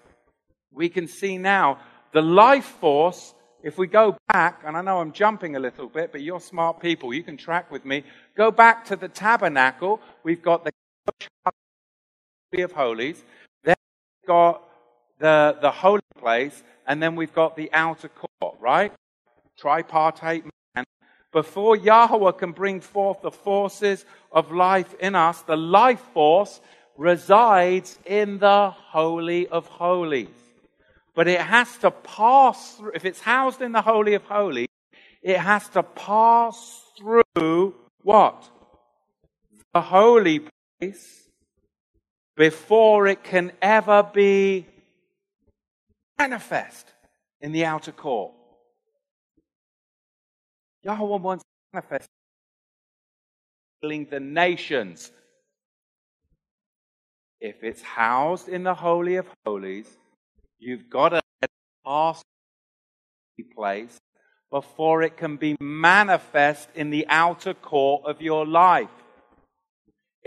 we 0.74 0.90
can 0.90 1.08
see 1.08 1.38
now 1.38 1.78
the 2.14 2.24
life 2.24 2.66
force. 2.82 3.36
If 3.62 3.78
we 3.78 3.86
go 3.86 4.18
back, 4.34 4.64
and 4.66 4.76
I 4.76 4.82
know 4.82 5.02
I'm 5.02 5.12
jumping 5.12 5.56
a 5.56 5.60
little 5.60 5.88
bit, 5.88 6.12
but 6.12 6.22
you're 6.22 6.40
smart 6.40 6.80
people, 6.80 7.14
you 7.14 7.22
can 7.22 7.38
track 7.38 7.70
with 7.70 7.86
me. 7.86 8.04
Go 8.36 8.50
back 8.50 8.86
to 8.86 8.96
the 8.96 9.08
tabernacle. 9.08 10.00
We've 10.24 10.42
got 10.42 10.64
the 10.64 10.72
of 12.54 12.72
Holies. 12.72 13.24
Then 13.64 13.76
we've 14.22 14.28
got 14.28 14.64
the, 15.20 15.58
the 15.62 15.72
holy 15.72 16.02
place, 16.20 16.64
and 16.88 17.02
then 17.04 17.16
we've 17.16 17.34
got 17.34 17.56
the 17.56 17.70
outer 17.74 18.10
court, 18.10 18.58
right? 18.60 18.94
Tripartite 19.58 20.46
man. 20.76 20.86
Before 21.32 21.76
Yahweh 21.76 22.32
can 22.34 22.52
bring 22.52 22.80
forth 22.80 23.22
the 23.22 23.32
forces 23.32 24.06
of 24.32 24.52
life 24.52 24.96
in 25.00 25.16
us, 25.16 25.42
the 25.42 25.58
life 25.58 26.02
force 26.14 26.62
resides 26.96 28.00
in 28.06 28.40
the 28.40 28.70
Holy 28.70 29.48
of 29.48 29.68
Holies. 29.68 30.30
But 31.14 31.28
it 31.28 31.42
has 31.42 31.76
to 31.80 31.92
pass 31.92 32.76
through, 32.76 32.92
if 32.96 33.04
it's 33.04 33.22
housed 33.22 33.62
in 33.62 33.72
the 33.72 33.82
Holy 33.82 34.14
of 34.14 34.24
Holies, 34.24 34.68
it 35.22 35.38
has 35.38 35.68
to 35.70 35.84
pass 35.84 36.84
through 36.98 37.76
what? 38.04 38.50
The 39.74 39.82
holy 39.82 40.48
place 40.80 41.27
before 42.38 43.08
it 43.08 43.24
can 43.24 43.52
ever 43.62 44.04
be 44.04 44.66
manifest 46.18 46.88
in 47.42 47.52
the 47.52 47.66
outer 47.66 47.92
court. 47.92 48.32
Yahweh 50.84 51.18
wants 51.18 51.44
to 51.44 51.50
manifest 51.74 52.08
the 53.82 54.20
nations. 54.20 55.12
If 57.42 57.64
it's 57.64 57.82
housed 57.82 58.48
in 58.48 58.64
the 58.64 58.74
Holy 58.74 59.16
of 59.18 59.28
Holies, 59.46 59.88
you've 60.60 60.90
got 60.90 61.10
to 61.10 61.22
pass 61.86 62.24
place 63.56 63.98
before 64.50 65.04
it 65.04 65.18
can 65.18 65.36
be 65.36 65.56
manifest 65.60 66.70
in 66.74 66.90
the 66.90 67.06
outer 67.10 67.54
court 67.54 68.04
of 68.06 68.22
your 68.22 68.46
life. 68.46 68.97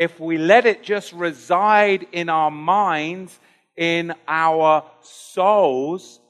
If 0.01 0.19
we 0.19 0.39
let 0.39 0.65
it 0.65 0.83
just 0.83 1.13
reside 1.13 2.07
in 2.11 2.31
our 2.31 2.51
minds, 2.51 3.39
in 3.77 4.15
our 4.27 4.83
souls, 5.03 6.21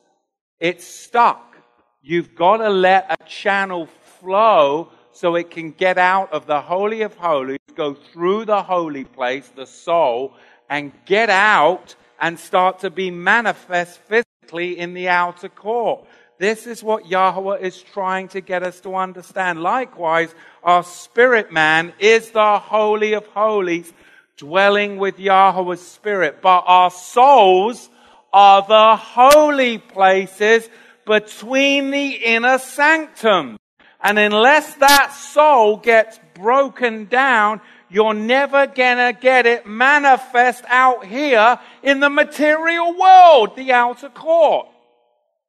it's 0.59 0.85
stuck. 0.85 1.57
You've 2.03 2.35
got 2.35 2.57
to 2.57 2.69
let 2.69 3.07
a 3.09 3.25
channel 3.29 3.87
flow 4.19 4.91
so 5.13 5.37
it 5.37 5.53
can 5.53 5.71
get 5.71 5.99
out 5.99 6.33
of 6.33 6.47
the 6.47 6.61
Holy 6.61 7.03
of 7.03 7.15
Holies, 7.15 7.61
go 7.77 7.95
through 7.95 8.47
the 8.47 8.61
holy 8.61 9.05
place, 9.05 9.49
the 9.55 9.67
soul, 9.67 10.35
and 10.69 10.91
get 11.05 11.31
out 11.31 11.95
and 12.21 12.41
start 12.41 12.81
to 12.81 12.91
be 12.91 13.13
manifest 13.13 14.01
physically 14.01 14.81
in 14.81 14.95
the 14.95 15.09
outer 15.09 15.49
court. 15.49 16.09
This 16.41 16.67
is 16.67 16.83
what 16.83 17.07
Yahweh 17.07 17.59
is 17.59 17.81
trying 17.81 18.27
to 18.29 18.41
get 18.41 18.65
us 18.65 18.81
to 18.81 18.97
understand. 18.97 19.63
Likewise, 19.63 20.35
our 20.63 20.83
spirit 20.85 21.53
man 21.53 21.93
is 21.99 22.31
the 22.31 22.59
Holy 22.59 23.15
of 23.15 23.27
Holies, 23.27 23.93
dwelling 24.37 24.99
with 24.99 25.19
Yahweh's 25.19 25.81
spirit. 25.81 26.41
But 26.43 26.65
our 26.67 26.91
souls 26.91 27.89
are 28.33 28.65
the 28.67 28.97
holy 28.97 29.79
places 29.79 30.69
between 31.07 31.91
the 31.91 32.11
inner 32.11 32.59
sanctum. 32.59 33.59
And 34.03 34.19
unless 34.19 34.75
that 34.77 35.13
soul 35.13 35.77
gets 35.77 36.19
broken 36.35 37.07
down, 37.07 37.61
you're 37.91 38.15
never 38.15 38.67
gonna 38.67 39.13
get 39.13 39.47
it 39.47 39.67
manifest 39.67 40.65
out 40.69 41.05
here 41.05 41.59
in 41.83 42.01
the 42.01 42.09
material 42.09 42.97
world, 42.97 43.57
the 43.57 43.73
outer 43.73 44.09
court. 44.09 44.69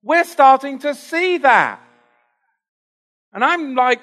We're 0.04 0.24
starting 0.24 0.80
to 0.80 0.96
see 0.96 1.38
that. 1.38 1.80
And 3.32 3.44
I'm 3.44 3.76
like, 3.76 4.02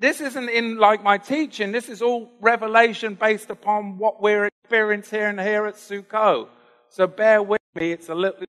this 0.00 0.22
isn't 0.22 0.48
in 0.48 0.78
like 0.78 1.04
my 1.04 1.18
teaching. 1.18 1.72
This 1.72 1.90
is 1.90 2.00
all 2.00 2.32
revelation 2.40 3.14
based 3.14 3.50
upon 3.50 3.98
what 3.98 4.22
we're 4.22 4.46
experiencing 4.46 5.18
here 5.18 5.28
and 5.28 5.38
here 5.38 5.66
at 5.66 5.74
Sukkot. 5.74 6.48
So 6.88 7.06
bear 7.06 7.42
with 7.42 7.60
me. 7.74 7.92
It's 7.92 8.08
a 8.08 8.14
little 8.14 8.46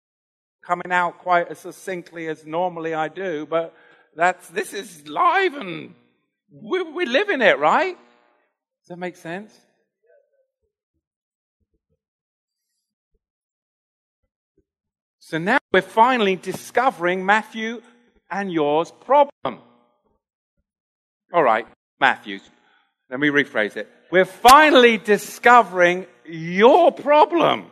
coming 0.65 0.91
out 0.91 1.19
quite 1.19 1.49
as 1.49 1.59
succinctly 1.59 2.27
as 2.27 2.45
normally 2.45 2.93
I 2.93 3.09
do, 3.09 3.45
but 3.45 3.75
that's, 4.15 4.47
this 4.49 4.73
is 4.73 5.07
live 5.07 5.55
and 5.55 5.93
we, 6.49 6.83
we 6.83 7.05
live 7.05 7.29
in 7.29 7.41
it, 7.41 7.59
right? 7.59 7.97
Does 7.97 8.87
that 8.87 8.97
make 8.97 9.17
sense? 9.17 9.53
So 15.19 15.37
now 15.37 15.59
we're 15.73 15.81
finally 15.81 16.37
discovering 16.37 17.25
Matthew 17.25 17.81
and 18.29 18.51
yours 18.51 18.93
problem. 19.01 19.61
All 21.33 21.43
right, 21.43 21.65
Matthews. 21.99 22.41
Let 23.09 23.19
me 23.19 23.29
rephrase 23.29 23.77
it. 23.77 23.89
We're 24.11 24.25
finally 24.25 24.97
discovering 24.97 26.05
your 26.25 26.91
problem. 26.91 27.67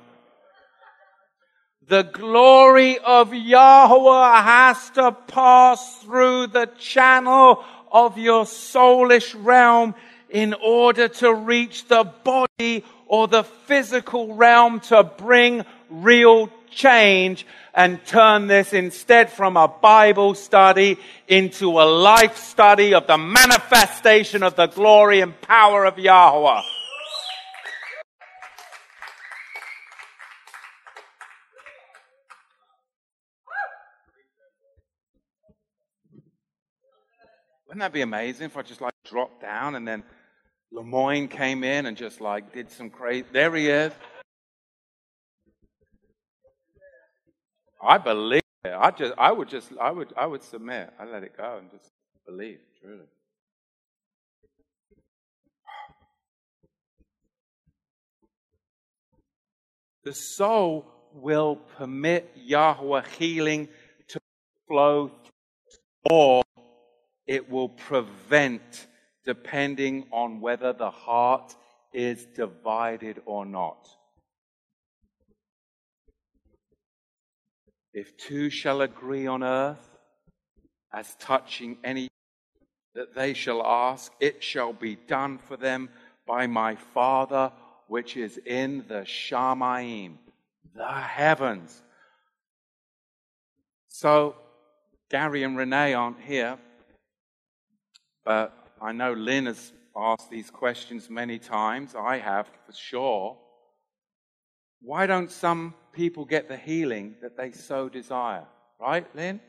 The 1.87 2.03
glory 2.03 2.99
of 2.99 3.33
Yahweh 3.33 4.41
has 4.41 4.89
to 4.91 5.11
pass 5.11 5.97
through 6.03 6.47
the 6.47 6.67
channel 6.77 7.63
of 7.91 8.17
your 8.17 8.45
soulish 8.45 9.35
realm 9.37 9.95
in 10.29 10.53
order 10.53 11.07
to 11.07 11.33
reach 11.33 11.87
the 11.87 12.03
body 12.23 12.85
or 13.07 13.27
the 13.27 13.43
physical 13.43 14.35
realm 14.35 14.79
to 14.81 15.03
bring 15.03 15.65
real 15.89 16.49
change 16.69 17.45
and 17.73 18.03
turn 18.05 18.47
this 18.47 18.73
instead 18.73 19.29
from 19.31 19.57
a 19.57 19.67
Bible 19.67 20.33
study 20.35 20.97
into 21.27 21.79
a 21.79 21.85
life 21.85 22.37
study 22.37 22.93
of 22.93 23.07
the 23.07 23.17
manifestation 23.17 24.43
of 24.43 24.55
the 24.55 24.67
glory 24.67 25.21
and 25.21 25.39
power 25.41 25.85
of 25.85 25.97
Yahweh. 25.97 26.61
Wouldn't 37.67 37.81
that 37.81 37.93
be 37.93 38.01
amazing 38.01 38.47
if 38.47 38.57
I 38.57 38.63
just 38.63 38.81
like 38.81 38.95
dropped 39.05 39.41
down 39.41 39.75
and 39.75 39.87
then 39.87 40.03
Lemoyne 40.71 41.27
came 41.27 41.63
in 41.63 41.85
and 41.85 41.95
just 41.95 42.19
like 42.19 42.51
did 42.51 42.71
some 42.71 42.89
crazy. 42.89 43.27
There 43.31 43.55
he 43.55 43.67
is. 43.67 43.93
I 47.81 47.97
believe. 47.97 48.41
I 48.65 48.91
just, 48.91 49.13
I 49.17 49.31
would 49.31 49.47
just, 49.47 49.71
I 49.79 49.91
would, 49.91 50.13
I 50.17 50.25
would 50.25 50.43
submit. 50.43 50.91
I 50.99 51.05
let 51.05 51.23
it 51.23 51.35
go 51.37 51.57
and 51.59 51.71
just 51.71 51.89
believe, 52.25 52.59
truly. 52.81 53.05
The 60.03 60.13
soul 60.13 60.85
will 61.13 61.55
permit 61.77 62.31
Yahweh 62.35 63.03
healing 63.17 63.69
to 64.09 64.19
flow, 64.67 65.11
or 66.09 66.43
it 67.27 67.49
will 67.49 67.69
prevent, 67.69 68.87
depending 69.25 70.07
on 70.11 70.41
whether 70.41 70.73
the 70.73 70.91
heart 70.91 71.55
is 71.93 72.25
divided 72.35 73.21
or 73.25 73.45
not. 73.45 73.87
If 77.93 78.17
two 78.17 78.49
shall 78.49 78.81
agree 78.81 79.27
on 79.27 79.43
earth 79.43 79.97
as 80.93 81.15
touching 81.15 81.77
any 81.83 82.07
that 82.95 83.15
they 83.15 83.33
shall 83.33 83.65
ask, 83.65 84.11
it 84.19 84.43
shall 84.43 84.73
be 84.73 84.95
done 84.95 85.37
for 85.37 85.57
them 85.57 85.89
by 86.27 86.47
my 86.47 86.75
Father 86.75 87.51
which 87.87 88.15
is 88.15 88.39
in 88.45 88.85
the 88.87 89.01
Shamaim, 89.01 90.13
the 90.75 90.91
heavens. 90.91 91.81
So, 93.87 94.35
Gary 95.09 95.43
and 95.43 95.57
Renee 95.57 95.93
aren't 95.95 96.21
here, 96.21 96.59
but 98.23 98.53
I 98.79 98.91
know 98.91 99.13
Lynn 99.13 99.47
has 99.47 99.73
asked 99.97 100.29
these 100.29 100.51
questions 100.51 101.09
many 101.09 101.39
times. 101.39 101.95
I 101.95 102.19
have 102.19 102.47
for 102.65 102.73
sure. 102.73 103.37
Why 104.81 105.07
don't 105.07 105.31
some 105.31 105.73
people 105.93 106.25
get 106.25 106.47
the 106.47 106.57
healing 106.57 107.15
that 107.21 107.37
they 107.37 107.51
so 107.51 107.89
desire? 107.89 108.45
Right, 108.79 109.05
Lynn? 109.15 109.39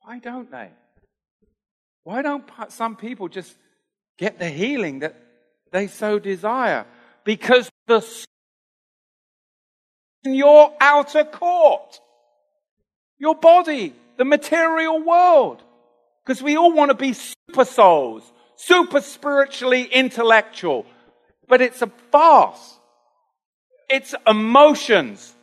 Why 0.00 0.18
don't 0.18 0.50
they? 0.50 0.70
Why 2.04 2.22
don't 2.22 2.44
some 2.68 2.96
people 2.96 3.28
just 3.28 3.54
get 4.18 4.38
the 4.38 4.48
healing 4.48 5.00
that 5.00 5.16
they 5.72 5.86
so 5.86 6.18
desire? 6.18 6.86
Because 7.24 7.68
the 7.86 8.04
in 10.26 10.34
your 10.34 10.74
outer 10.80 11.24
court, 11.24 12.00
your 13.18 13.36
body, 13.36 13.94
the 14.16 14.24
material 14.24 15.02
world. 15.02 15.62
Because 16.24 16.42
we 16.42 16.56
all 16.56 16.72
want 16.72 16.90
to 16.90 16.96
be 16.96 17.12
super 17.12 17.64
souls, 17.64 18.24
super 18.56 19.00
spiritually 19.00 19.84
intellectual. 19.84 20.84
But 21.48 21.62
it's 21.62 21.80
a 21.80 21.86
farce. 22.10 22.80
It's 23.88 24.14
emotions. 24.26 25.35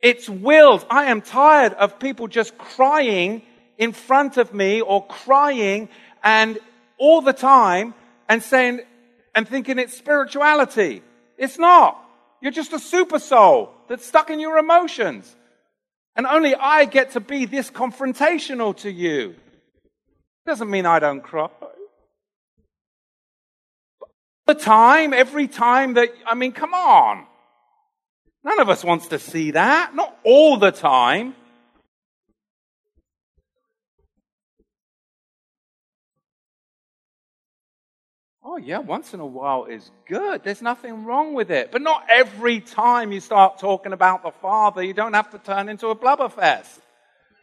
It's 0.00 0.28
wills. 0.28 0.84
I 0.90 1.06
am 1.06 1.22
tired 1.22 1.72
of 1.74 1.98
people 1.98 2.28
just 2.28 2.56
crying 2.58 3.42
in 3.78 3.92
front 3.92 4.36
of 4.36 4.54
me 4.54 4.80
or 4.80 5.06
crying 5.06 5.88
and 6.22 6.58
all 6.98 7.20
the 7.20 7.32
time 7.32 7.94
and 8.28 8.42
saying 8.42 8.80
and 9.34 9.48
thinking 9.48 9.78
it's 9.78 9.96
spirituality. 9.96 11.02
It's 11.36 11.58
not. 11.58 12.02
You're 12.40 12.52
just 12.52 12.72
a 12.72 12.78
super 12.78 13.18
soul 13.18 13.72
that's 13.88 14.06
stuck 14.06 14.30
in 14.30 14.40
your 14.40 14.58
emotions. 14.58 15.34
And 16.14 16.26
only 16.26 16.54
I 16.54 16.86
get 16.86 17.12
to 17.12 17.20
be 17.20 17.44
this 17.44 17.70
confrontational 17.70 18.74
to 18.78 18.90
you. 18.90 19.34
Doesn't 20.46 20.70
mean 20.70 20.86
I 20.86 20.98
don't 20.98 21.22
cry. 21.22 21.50
The 24.46 24.54
time, 24.54 25.12
every 25.12 25.48
time 25.48 25.94
that, 25.94 26.10
I 26.24 26.34
mean, 26.34 26.52
come 26.52 26.72
on. 26.72 27.26
None 28.46 28.60
of 28.60 28.68
us 28.68 28.84
wants 28.84 29.08
to 29.08 29.18
see 29.18 29.50
that. 29.50 29.92
Not 29.96 30.16
all 30.22 30.56
the 30.56 30.70
time. 30.70 31.34
Oh, 38.44 38.56
yeah, 38.56 38.78
once 38.78 39.12
in 39.12 39.18
a 39.18 39.26
while 39.26 39.64
is 39.64 39.90
good. 40.06 40.44
There's 40.44 40.62
nothing 40.62 41.04
wrong 41.04 41.34
with 41.34 41.50
it. 41.50 41.72
But 41.72 41.82
not 41.82 42.06
every 42.08 42.60
time 42.60 43.10
you 43.10 43.18
start 43.18 43.58
talking 43.58 43.92
about 43.92 44.22
the 44.22 44.30
Father, 44.30 44.80
you 44.80 44.94
don't 44.94 45.14
have 45.14 45.32
to 45.32 45.38
turn 45.38 45.68
into 45.68 45.88
a 45.88 45.96
blubberfest. 45.96 46.78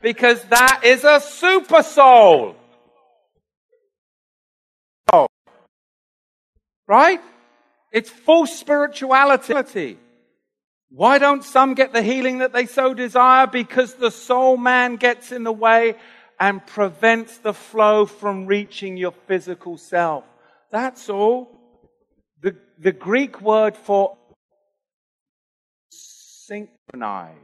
Because 0.02 0.42
that 0.46 0.84
is 0.86 1.04
a 1.04 1.20
super 1.20 1.84
soul. 1.84 2.56
Right? 6.88 7.20
It's 7.92 8.10
full 8.10 8.48
spirituality. 8.48 9.98
Why 10.96 11.18
don't 11.18 11.44
some 11.44 11.74
get 11.74 11.92
the 11.92 12.04
healing 12.04 12.38
that 12.38 12.54
they 12.54 12.68
so 12.68 12.94
desire? 12.94 13.48
Because 13.48 13.96
the 13.96 14.12
soul 14.12 14.58
man 14.58 14.98
gets 14.98 15.32
in 15.32 15.44
the 15.44 15.52
way 15.52 15.96
and 16.40 16.64
prevents 16.64 17.40
the 17.40 17.54
flow 17.54 18.06
from 18.06 18.46
reaching 18.46 18.96
your 18.96 19.14
physical 19.26 19.78
self. 19.78 20.24
That's 20.70 21.10
all. 21.10 21.50
The, 22.42 22.56
the 22.78 22.92
Greek 22.92 23.42
word 23.42 23.76
for 23.76 24.18
synchronize. 25.90 27.38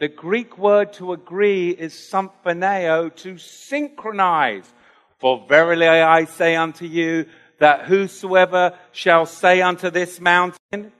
The 0.00 0.08
Greek 0.08 0.56
word 0.56 0.94
to 0.94 1.12
agree 1.12 1.70
is 1.72 1.92
symphoneo, 1.92 3.14
to 3.16 3.36
synchronize. 3.36 4.72
For 5.18 5.44
verily 5.46 5.88
I 5.88 6.24
say 6.24 6.56
unto 6.56 6.86
you 6.86 7.26
that 7.58 7.84
whosoever 7.84 8.78
shall 8.92 9.26
say 9.26 9.60
unto 9.60 9.90
this 9.90 10.20
mountain, 10.20 10.92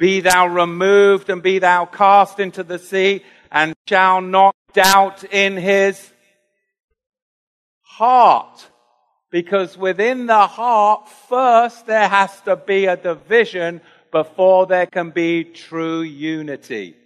be 0.00 0.20
thou 0.20 0.46
removed 0.46 1.28
and 1.28 1.42
be 1.42 1.58
thou 1.58 1.84
cast 1.84 2.40
into 2.40 2.64
the 2.64 2.78
sea, 2.78 3.22
and 3.52 3.74
shall 3.86 4.22
not 4.22 4.56
doubt 4.72 5.24
in 5.24 5.58
his 5.58 6.10
heart 7.82 8.66
because 9.30 9.76
within 9.76 10.24
the 10.24 10.46
heart, 10.46 11.06
first 11.28 11.84
there 11.84 12.08
has 12.08 12.40
to 12.42 12.56
be 12.56 12.86
a 12.86 12.96
division 12.96 13.82
before 14.10 14.66
there 14.66 14.86
can 14.86 15.10
be 15.10 15.44
true 15.44 16.00
unity. 16.00 16.96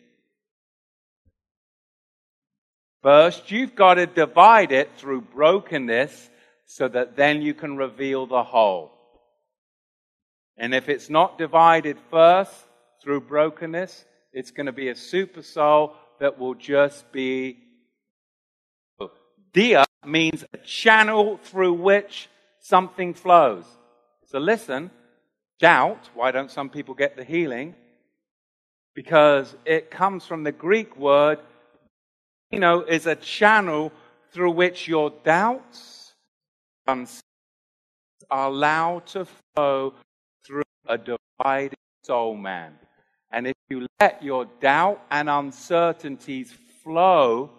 First, 3.02 3.50
you've 3.50 3.74
got 3.74 3.94
to 3.94 4.06
divide 4.06 4.70
it 4.70 4.88
through 4.96 5.22
brokenness 5.22 6.30
so 6.64 6.86
that 6.86 7.16
then 7.16 7.42
you 7.42 7.54
can 7.54 7.76
reveal 7.76 8.26
the 8.26 8.44
whole. 8.44 8.92
And 10.56 10.72
if 10.72 10.88
it's 10.88 11.10
not 11.10 11.38
divided 11.38 11.98
first 12.08 12.54
through 13.04 13.20
brokenness, 13.20 14.06
it's 14.32 14.50
going 14.50 14.66
to 14.66 14.72
be 14.72 14.88
a 14.88 14.96
super 14.96 15.42
soul 15.42 15.94
that 16.18 16.38
will 16.38 16.54
just 16.54 17.12
be 17.12 17.58
dia 19.52 19.84
means 20.04 20.44
a 20.52 20.58
channel 20.58 21.38
through 21.44 21.74
which 21.74 22.28
something 22.60 23.14
flows. 23.14 23.64
So 24.26 24.38
listen, 24.38 24.90
doubt, 25.60 26.10
why 26.14 26.32
don't 26.32 26.50
some 26.50 26.68
people 26.70 26.94
get 26.94 27.16
the 27.16 27.24
healing? 27.24 27.74
Because 28.94 29.54
it 29.64 29.90
comes 29.90 30.26
from 30.26 30.42
the 30.42 30.52
Greek 30.52 30.96
word, 30.96 31.38
you 32.50 32.58
know, 32.58 32.82
is 32.82 33.06
a 33.06 33.14
channel 33.14 33.92
through 34.32 34.52
which 34.52 34.88
your 34.88 35.10
doubts 35.22 36.14
are 36.86 37.06
allowed 38.30 39.06
to 39.06 39.26
flow 39.54 39.94
through 40.44 40.62
a 40.86 40.98
divided 40.98 41.78
soul 42.02 42.36
man. 42.36 42.74
And 43.34 43.48
if 43.48 43.56
you 43.68 43.88
let 44.00 44.22
your 44.22 44.46
doubt 44.60 45.02
and 45.10 45.28
uncertainties 45.28 46.54
flow 46.84 47.50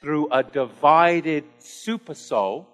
through 0.00 0.28
a 0.32 0.42
divided 0.42 1.44
super 1.58 2.14
soul 2.14 2.66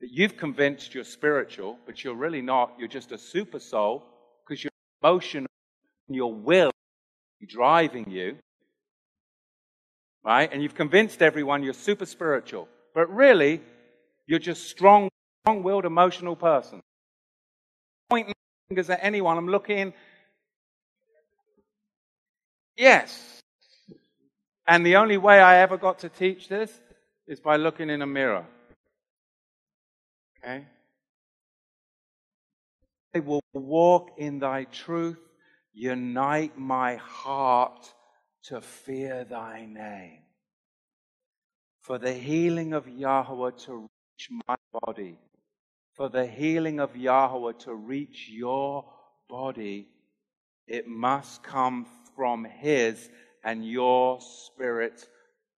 that 0.00 0.10
you've 0.10 0.38
convinced 0.38 0.94
you're 0.94 1.04
spiritual, 1.04 1.78
but 1.84 2.02
you're 2.02 2.14
really 2.14 2.40
not. 2.40 2.72
You're 2.78 2.88
just 2.88 3.12
a 3.12 3.18
super 3.18 3.58
soul 3.58 4.04
because 4.42 4.64
your 4.64 4.70
emotion 5.02 5.44
and 6.08 6.16
your 6.16 6.32
will 6.32 6.70
driving 7.46 8.10
you. 8.10 8.38
Right? 10.24 10.50
And 10.50 10.62
you've 10.62 10.74
convinced 10.74 11.20
everyone 11.20 11.62
you're 11.62 11.74
super 11.74 12.06
spiritual. 12.06 12.68
But 12.94 13.14
really, 13.14 13.60
you're 14.26 14.38
just 14.38 14.70
strong, 14.70 15.10
strong-willed, 15.42 15.84
emotional 15.84 16.36
person. 16.36 16.80
Pointing 18.08 18.32
fingers 18.68 18.88
at 18.88 19.00
anyone. 19.02 19.36
I'm 19.36 19.48
looking. 19.48 19.92
Yes. 22.76 23.40
And 24.66 24.84
the 24.84 24.96
only 24.96 25.16
way 25.16 25.40
I 25.40 25.58
ever 25.58 25.76
got 25.76 25.98
to 26.00 26.08
teach 26.08 26.48
this 26.48 26.72
is 27.26 27.40
by 27.40 27.56
looking 27.56 27.90
in 27.90 28.02
a 28.02 28.06
mirror. 28.06 28.46
Okay? 30.42 30.64
I 33.14 33.20
will 33.20 33.42
walk 33.52 34.12
in 34.18 34.40
thy 34.40 34.64
truth, 34.64 35.18
unite 35.72 36.58
my 36.58 36.96
heart 36.96 37.92
to 38.44 38.60
fear 38.60 39.24
thy 39.24 39.66
name. 39.66 40.22
For 41.82 41.98
the 41.98 42.12
healing 42.12 42.72
of 42.72 42.88
Yahweh 42.88 43.52
to 43.66 43.88
reach 43.88 44.28
my 44.48 44.56
body, 44.80 45.18
for 45.92 46.08
the 46.08 46.26
healing 46.26 46.80
of 46.80 46.96
Yahweh 46.96 47.52
to 47.60 47.74
reach 47.74 48.28
your 48.28 48.84
body, 49.28 49.88
it 50.66 50.88
must 50.88 51.42
come 51.42 51.86
from 52.16 52.44
his 52.44 53.08
and 53.44 53.64
your 53.64 54.20
spirit 54.20 55.06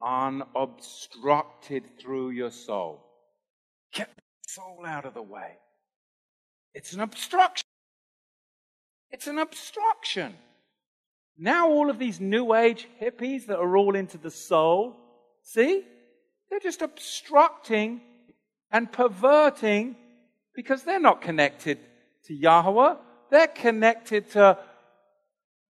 unobstructed 0.02 1.84
through 1.98 2.30
your 2.30 2.50
soul. 2.50 3.02
Get 3.92 4.11
the 4.14 4.22
soul 4.48 4.84
out 4.86 5.04
of 5.04 5.14
the 5.14 5.22
way. 5.22 5.59
It's 6.74 6.92
an 6.92 7.00
obstruction. 7.00 7.66
It's 9.11 9.26
an 9.26 9.38
obstruction. 9.38 10.34
Now, 11.38 11.68
all 11.68 11.90
of 11.90 11.98
these 11.98 12.20
new 12.20 12.54
age 12.54 12.86
hippies 13.00 13.46
that 13.46 13.59
are 13.59 13.76
all 13.76 13.94
into 13.94 14.18
the 14.18 14.30
soul, 14.30 14.96
see? 15.42 15.84
They're 16.50 16.61
just 16.61 16.82
obstructing 16.82 18.00
and 18.70 18.90
perverting 18.90 19.96
because 20.54 20.82
they're 20.82 21.00
not 21.00 21.20
connected 21.20 21.78
to 22.24 22.34
Yahweh. 22.34 22.96
They're 23.30 23.46
connected 23.46 24.30
to 24.32 24.59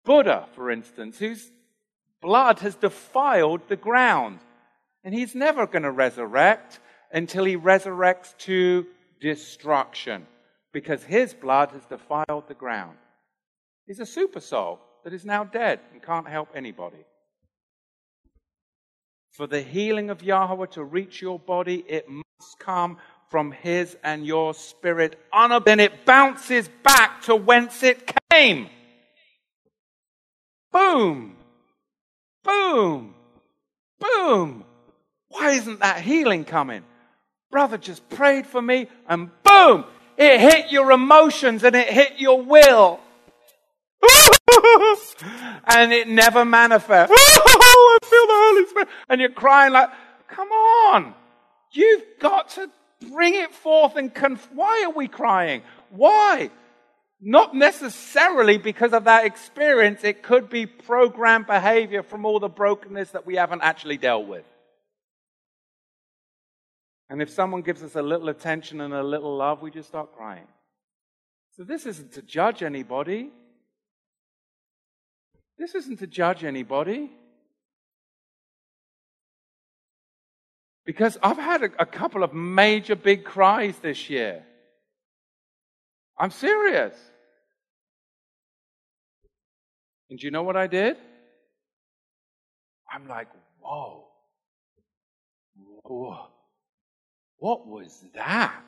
Buddha, 0.09 0.47
for 0.55 0.71
instance, 0.71 1.19
whose 1.19 1.51
blood 2.19 2.57
has 2.61 2.73
defiled 2.73 3.61
the 3.67 3.75
ground. 3.75 4.39
And 5.03 5.13
he's 5.13 5.35
never 5.35 5.67
going 5.67 5.83
to 5.83 5.91
resurrect 5.91 6.79
until 7.13 7.45
he 7.45 7.55
resurrects 7.55 8.35
to 8.39 8.87
destruction 9.21 10.25
because 10.73 11.03
his 11.03 11.35
blood 11.35 11.69
has 11.73 11.85
defiled 11.85 12.47
the 12.47 12.55
ground. 12.55 12.97
He's 13.85 13.99
a 13.99 14.05
super 14.07 14.39
soul 14.39 14.79
that 15.03 15.13
is 15.13 15.25
now 15.25 15.43
dead 15.43 15.79
and 15.93 16.01
can't 16.01 16.27
help 16.27 16.49
anybody. 16.55 17.05
For 19.29 19.45
the 19.45 19.61
healing 19.61 20.09
of 20.09 20.23
Yahweh 20.23 20.65
to 20.71 20.83
reach 20.83 21.21
your 21.21 21.37
body, 21.37 21.85
it 21.87 22.09
must 22.09 22.57
come 22.57 22.97
from 23.29 23.51
his 23.51 23.95
and 24.03 24.25
your 24.25 24.55
spirit. 24.55 25.19
Then 25.65 25.79
it 25.79 26.03
bounces 26.03 26.67
back 26.81 27.21
to 27.25 27.35
whence 27.35 27.83
it 27.83 28.11
came. 28.31 28.69
Boom! 30.71 31.35
Boom! 32.43 33.13
Boom! 33.99 34.63
Why 35.29 35.51
isn't 35.51 35.79
that 35.79 36.01
healing 36.01 36.45
coming? 36.45 36.83
Brother 37.51 37.77
just 37.77 38.07
prayed 38.09 38.45
for 38.45 38.61
me 38.61 38.87
and 39.07 39.29
boom! 39.43 39.85
It 40.17 40.39
hit 40.39 40.71
your 40.71 40.91
emotions 40.91 41.63
and 41.63 41.75
it 41.75 41.87
hit 41.89 42.19
your 42.19 42.41
will. 42.41 42.99
and 45.65 45.93
it 45.93 46.07
never 46.07 46.43
manifests. 46.43 47.13
I 47.15 47.97
feel 48.03 48.27
the 48.27 48.33
Holy 48.33 48.67
Spirit. 48.67 48.89
And 49.07 49.21
you're 49.21 49.31
crying 49.31 49.73
like, 49.73 49.89
come 50.27 50.49
on. 50.49 51.13
You've 51.71 52.03
got 52.19 52.49
to 52.49 52.69
bring 53.11 53.35
it 53.35 53.53
forth 53.53 53.95
and 53.95 54.13
conf- 54.13 54.49
why 54.53 54.83
are 54.85 54.91
we 54.91 55.07
crying? 55.07 55.61
Why? 55.89 56.51
Not 57.21 57.53
necessarily 57.53 58.57
because 58.57 58.93
of 58.93 59.03
that 59.03 59.25
experience. 59.25 60.03
It 60.03 60.23
could 60.23 60.49
be 60.49 60.65
programmed 60.65 61.47
behavior 61.47 62.01
from 62.01 62.25
all 62.25 62.39
the 62.39 62.47
brokenness 62.47 63.11
that 63.11 63.25
we 63.25 63.35
haven't 63.35 63.61
actually 63.61 63.97
dealt 63.97 64.27
with. 64.27 64.45
And 67.09 67.21
if 67.21 67.29
someone 67.29 67.61
gives 67.61 67.83
us 67.83 67.95
a 67.95 68.01
little 68.01 68.29
attention 68.29 68.81
and 68.81 68.93
a 68.93 69.03
little 69.03 69.35
love, 69.35 69.61
we 69.61 69.71
just 69.71 69.89
start 69.89 70.15
crying. 70.15 70.47
So 71.57 71.63
this 71.63 71.85
isn't 71.85 72.13
to 72.13 72.21
judge 72.21 72.63
anybody. 72.63 73.31
This 75.57 75.75
isn't 75.75 75.99
to 75.99 76.07
judge 76.07 76.45
anybody. 76.45 77.11
Because 80.85 81.17
I've 81.21 81.37
had 81.37 81.63
a, 81.63 81.69
a 81.79 81.85
couple 81.85 82.23
of 82.23 82.33
major 82.33 82.95
big 82.95 83.25
cries 83.25 83.77
this 83.79 84.09
year. 84.09 84.45
I'm 86.19 86.31
serious. 86.31 86.95
And 90.09 90.21
you 90.21 90.31
know 90.31 90.43
what 90.43 90.57
I 90.57 90.67
did? 90.67 90.97
I'm 92.91 93.07
like, 93.07 93.27
whoa. 93.61 94.07
Whoa. 95.55 96.27
What 97.37 97.67
was 97.67 98.03
that? 98.15 98.61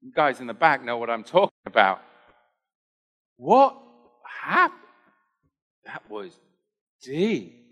You 0.00 0.12
guys 0.14 0.40
in 0.40 0.46
the 0.46 0.54
back 0.54 0.84
know 0.84 0.98
what 0.98 1.10
I'm 1.10 1.24
talking 1.24 1.50
about. 1.66 2.02
What 3.36 3.76
happened? 4.42 4.80
That 5.86 6.02
was 6.08 6.38
deep. 7.02 7.62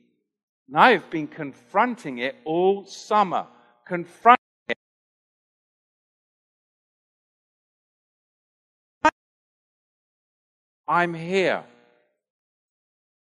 And 0.68 0.76
I 0.76 0.92
have 0.92 1.10
been 1.10 1.28
confronting 1.28 2.18
it 2.18 2.36
all 2.44 2.86
summer, 2.86 3.46
confronting 3.86 4.41
I'm 10.92 11.14
here. 11.14 11.64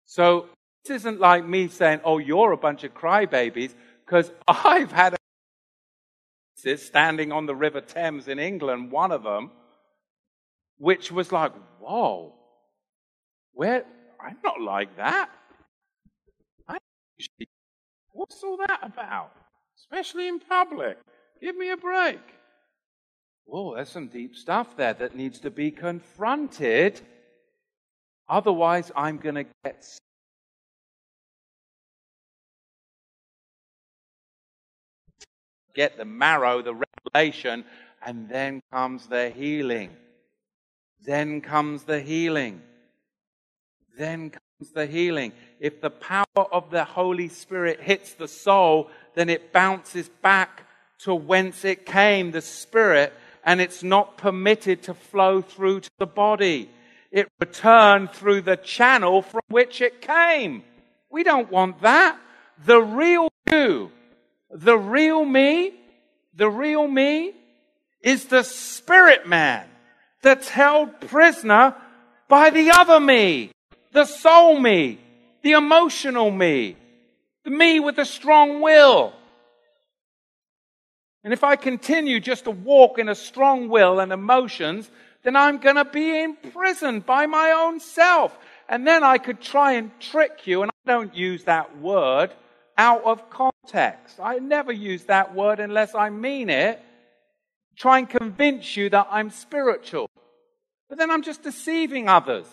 So 0.05 0.47
this 0.83 0.95
isn't 1.01 1.19
like 1.19 1.45
me 1.45 1.67
saying, 1.67 2.01
oh, 2.03 2.17
you're 2.17 2.51
a 2.51 2.57
bunch 2.57 2.83
of 2.83 2.95
crybabies, 2.95 3.75
because 4.03 4.31
I've 4.47 4.91
had 4.91 5.13
a 5.13 6.77
standing 6.77 7.31
on 7.31 7.45
the 7.45 7.55
River 7.55 7.79
Thames 7.79 8.27
in 8.27 8.39
England, 8.39 8.91
one 8.91 9.11
of 9.11 9.21
them, 9.21 9.51
which 10.79 11.11
was 11.11 11.31
like, 11.31 11.53
whoa, 11.79 12.33
where, 13.53 13.85
I'm 14.19 14.37
not 14.43 14.59
like 14.59 14.97
that. 14.97 15.29
I 16.67 16.79
what's 18.11 18.43
all 18.43 18.57
that 18.57 18.79
about? 18.81 19.31
Especially 19.77 20.27
in 20.27 20.39
public. 20.39 20.97
Give 21.39 21.55
me 21.55 21.69
a 21.69 21.77
break. 21.77 22.19
Whoa, 23.45 23.75
there's 23.75 23.89
some 23.89 24.07
deep 24.07 24.35
stuff 24.35 24.75
there 24.75 24.95
that 24.95 25.15
needs 25.15 25.39
to 25.41 25.51
be 25.51 25.69
confronted. 25.69 26.99
Otherwise, 28.29 28.91
I'm 28.95 29.17
going 29.17 29.35
to 29.35 29.45
get 29.63 29.85
get 35.75 35.97
the 35.97 36.05
marrow, 36.05 36.61
the 36.61 36.75
revelation, 36.75 37.63
and 38.05 38.29
then 38.29 38.61
comes 38.71 39.07
the 39.07 39.29
healing. 39.29 39.91
Then 41.05 41.41
comes 41.41 41.83
the 41.83 41.99
healing 42.01 42.61
then 43.99 44.31
comes 44.31 44.71
the 44.71 44.87
healing. 44.87 45.33
If 45.59 45.81
the 45.81 45.91
power 45.91 46.25
of 46.35 46.71
the 46.71 46.85
Holy 46.85 47.27
Spirit 47.27 47.81
hits 47.81 48.13
the 48.13 48.27
soul, 48.27 48.89
then 49.13 49.29
it 49.29 49.51
bounces 49.51 50.09
back 50.09 50.65
to 50.99 51.13
whence 51.13 51.65
it 51.65 51.85
came, 51.85 52.31
the 52.31 52.41
Spirit, 52.41 53.13
and 53.43 53.61
it's 53.61 53.83
not 53.83 54.17
permitted 54.17 54.81
to 54.83 54.93
flow 54.93 55.41
through 55.41 55.81
to 55.81 55.89
the 55.99 56.07
body. 56.07 56.69
It 57.11 57.27
returned 57.39 58.11
through 58.11 58.41
the 58.41 58.57
channel 58.57 59.21
from 59.21 59.41
which 59.47 59.81
it 59.81 60.01
came. 60.01 60.63
We 61.09 61.23
don't 61.23 61.51
want 61.51 61.81
that. 61.81 62.19
The 62.65 62.81
real 62.81 63.29
you, 63.51 63.91
the 64.51 64.77
real 64.77 65.25
me, 65.25 65.73
the 66.35 66.49
real 66.49 66.87
me 66.87 67.33
is 68.01 68.25
the 68.25 68.43
spirit 68.43 69.27
man 69.27 69.65
that's 70.21 70.49
held 70.49 71.01
prisoner 71.01 71.75
by 72.27 72.49
the 72.49 72.71
other 72.71 72.99
me 72.99 73.51
the 73.91 74.05
soul 74.05 74.59
me, 74.59 74.99
the 75.41 75.53
emotional 75.53 76.31
me, 76.31 76.75
the 77.43 77.51
me 77.51 77.79
with 77.79 77.95
the 77.95 78.05
strong 78.05 78.61
will. 78.61 79.13
And 81.23 81.33
if 81.33 81.43
I 81.43 81.55
continue 81.55 82.19
just 82.19 82.45
to 82.45 82.51
walk 82.51 82.97
in 82.97 83.09
a 83.09 83.15
strong 83.15 83.67
will 83.67 83.99
and 83.99 84.11
emotions, 84.11 84.89
then 85.23 85.35
I'm 85.35 85.57
going 85.57 85.75
to 85.75 85.85
be 85.85 86.21
imprisoned 86.21 87.05
by 87.05 87.25
my 87.25 87.51
own 87.51 87.79
self. 87.79 88.37
And 88.67 88.85
then 88.87 89.03
I 89.03 89.17
could 89.17 89.41
try 89.41 89.73
and 89.73 89.91
trick 89.99 90.45
you, 90.45 90.61
and 90.61 90.71
I 90.71 90.91
don't 90.91 91.15
use 91.15 91.43
that 91.45 91.77
word 91.79 92.31
out 92.77 93.03
of 93.03 93.29
context. 93.29 94.19
I 94.21 94.39
never 94.39 94.71
use 94.71 95.03
that 95.05 95.35
word 95.35 95.59
unless 95.59 95.95
I 95.95 96.09
mean 96.09 96.49
it. 96.49 96.79
Try 97.77 97.99
and 97.99 98.09
convince 98.09 98.77
you 98.77 98.89
that 98.89 99.07
I'm 99.09 99.29
spiritual. 99.31 100.09
But 100.87 100.97
then 100.97 101.11
I'm 101.11 101.23
just 101.23 101.43
deceiving 101.43 102.07
others 102.07 102.45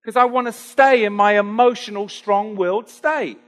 because 0.00 0.16
I 0.16 0.24
want 0.24 0.46
to 0.46 0.52
stay 0.52 1.04
in 1.04 1.12
my 1.12 1.38
emotional, 1.38 2.08
strong 2.08 2.56
willed 2.56 2.88
state. 2.88 3.38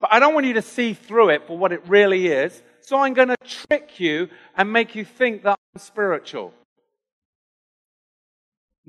But 0.00 0.12
I 0.12 0.18
don't 0.18 0.34
want 0.34 0.46
you 0.46 0.54
to 0.54 0.62
see 0.62 0.94
through 0.94 1.30
it 1.30 1.46
for 1.46 1.58
what 1.58 1.72
it 1.72 1.82
really 1.86 2.28
is. 2.28 2.62
So 2.80 2.98
I'm 2.98 3.14
going 3.14 3.28
to 3.28 3.36
trick 3.44 4.00
you 4.00 4.28
and 4.56 4.72
make 4.72 4.94
you 4.94 5.04
think 5.04 5.42
that 5.42 5.58
I'm 5.74 5.80
spiritual. 5.80 6.54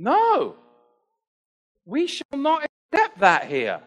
No. 0.02 0.56
We 1.86 2.08
shall 2.08 2.38
not 2.38 2.66
accept 2.66 3.20
that 3.20 3.46
here. 3.46 3.82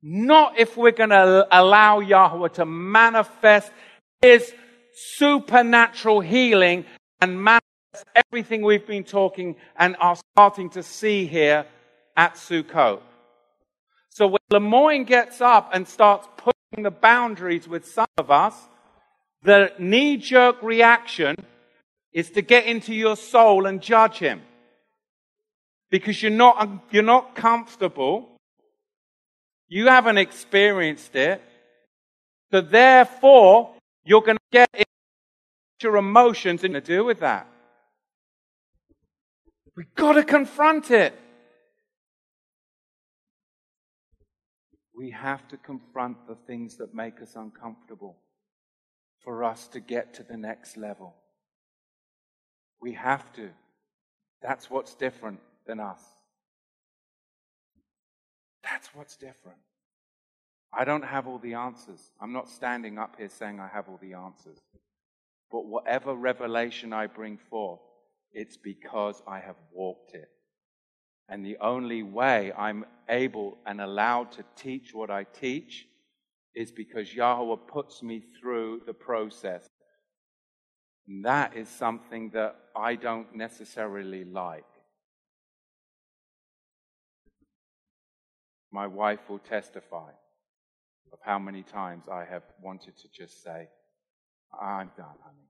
Not 0.00 0.60
if 0.60 0.76
we're 0.76 0.92
going 0.92 1.10
to 1.10 1.46
allow 1.50 1.98
Yahweh 1.98 2.50
to 2.50 2.64
manifest 2.64 3.72
his 4.22 4.54
supernatural 5.16 6.20
healing 6.20 6.84
and 7.20 7.42
manifest 7.42 7.64
everything 8.14 8.62
we've 8.62 8.86
been 8.86 9.02
talking 9.02 9.56
and 9.76 9.96
are 9.98 10.16
starting 10.34 10.70
to 10.70 10.84
see 10.84 11.26
here 11.26 11.66
at 12.16 12.34
Sukkot. 12.34 13.00
So 14.10 14.28
when 14.28 14.40
Lemoyne 14.50 15.02
gets 15.02 15.40
up 15.40 15.70
and 15.74 15.86
starts 15.86 16.28
pushing 16.36 16.84
the 16.84 16.92
boundaries 16.92 17.66
with 17.66 17.86
some 17.88 18.06
of 18.18 18.30
us, 18.30 18.54
the 19.42 19.72
knee 19.80 20.16
jerk 20.16 20.62
reaction 20.62 21.34
is 22.12 22.30
to 22.30 22.42
get 22.42 22.66
into 22.66 22.94
your 22.94 23.16
soul 23.16 23.66
and 23.66 23.82
judge 23.82 24.18
him. 24.18 24.42
Because 25.90 26.22
you're 26.22 26.30
not, 26.30 26.56
uh, 26.60 26.78
you're 26.90 27.02
not 27.02 27.34
comfortable. 27.34 28.28
You 29.68 29.88
haven't 29.88 30.18
experienced 30.18 31.16
it. 31.16 31.42
So 32.50 32.60
therefore, 32.60 33.74
you're 34.04 34.22
going 34.22 34.36
to 34.36 34.42
get 34.52 34.86
your 35.82 35.96
emotions 35.96 36.64
and 36.64 36.74
to 36.74 36.80
do 36.80 37.04
with 37.04 37.20
that. 37.20 37.46
We've 39.76 39.94
got 39.94 40.12
to 40.12 40.24
confront 40.24 40.90
it. 40.90 41.18
We 44.96 45.10
have 45.10 45.46
to 45.48 45.56
confront 45.56 46.26
the 46.28 46.34
things 46.46 46.76
that 46.76 46.94
make 46.94 47.22
us 47.22 47.34
uncomfortable 47.34 48.16
for 49.20 49.44
us 49.44 49.66
to 49.68 49.80
get 49.80 50.14
to 50.14 50.22
the 50.22 50.36
next 50.36 50.76
level. 50.76 51.14
We 52.82 52.92
have 52.92 53.32
to. 53.34 53.50
That's 54.42 54.68
what's 54.68 54.94
different 54.94 55.40
than 55.70 55.78
us. 55.78 56.02
That's 58.64 58.88
what's 58.92 59.16
different. 59.16 59.58
I 60.72 60.84
don't 60.84 61.04
have 61.04 61.28
all 61.28 61.38
the 61.38 61.54
answers. 61.54 62.10
I'm 62.20 62.32
not 62.32 62.48
standing 62.48 62.98
up 62.98 63.14
here 63.18 63.28
saying 63.28 63.60
I 63.60 63.68
have 63.68 63.88
all 63.88 64.00
the 64.02 64.14
answers. 64.14 64.58
But 65.52 65.66
whatever 65.66 66.14
revelation 66.14 66.92
I 66.92 67.06
bring 67.06 67.38
forth, 67.50 67.78
it's 68.32 68.56
because 68.56 69.22
I 69.28 69.38
have 69.38 69.60
walked 69.72 70.14
it. 70.14 70.28
And 71.28 71.46
the 71.46 71.58
only 71.60 72.02
way 72.02 72.52
I'm 72.58 72.84
able 73.08 73.58
and 73.64 73.80
allowed 73.80 74.32
to 74.32 74.44
teach 74.56 74.92
what 74.92 75.10
I 75.10 75.22
teach 75.22 75.86
is 76.52 76.72
because 76.72 77.14
Yahweh 77.14 77.56
puts 77.68 78.02
me 78.02 78.24
through 78.40 78.82
the 78.86 78.94
process. 78.94 79.68
And 81.06 81.24
that 81.24 81.56
is 81.56 81.68
something 81.68 82.30
that 82.30 82.56
I 82.74 82.96
don't 82.96 83.36
necessarily 83.36 84.24
like. 84.24 84.64
My 88.72 88.86
wife 88.86 89.20
will 89.28 89.38
testify 89.38 90.10
of 91.12 91.18
how 91.22 91.38
many 91.38 91.62
times 91.62 92.08
I 92.08 92.24
have 92.24 92.42
wanted 92.62 92.96
to 92.98 93.08
just 93.12 93.42
say, 93.42 93.68
I'm 94.60 94.90
done, 94.96 95.16
honey. 95.24 95.48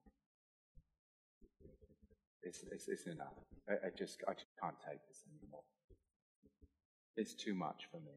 It's, 2.42 2.64
it's, 2.72 2.88
it's 2.88 3.06
enough. 3.06 3.34
I, 3.68 3.72
I, 3.72 3.90
just, 3.96 4.22
I 4.26 4.32
just 4.32 4.46
can't 4.62 4.76
take 4.88 5.00
this 5.08 5.24
anymore. 5.28 5.62
It's 7.16 7.34
too 7.34 7.54
much 7.54 7.88
for 7.90 7.98
me. 7.98 8.12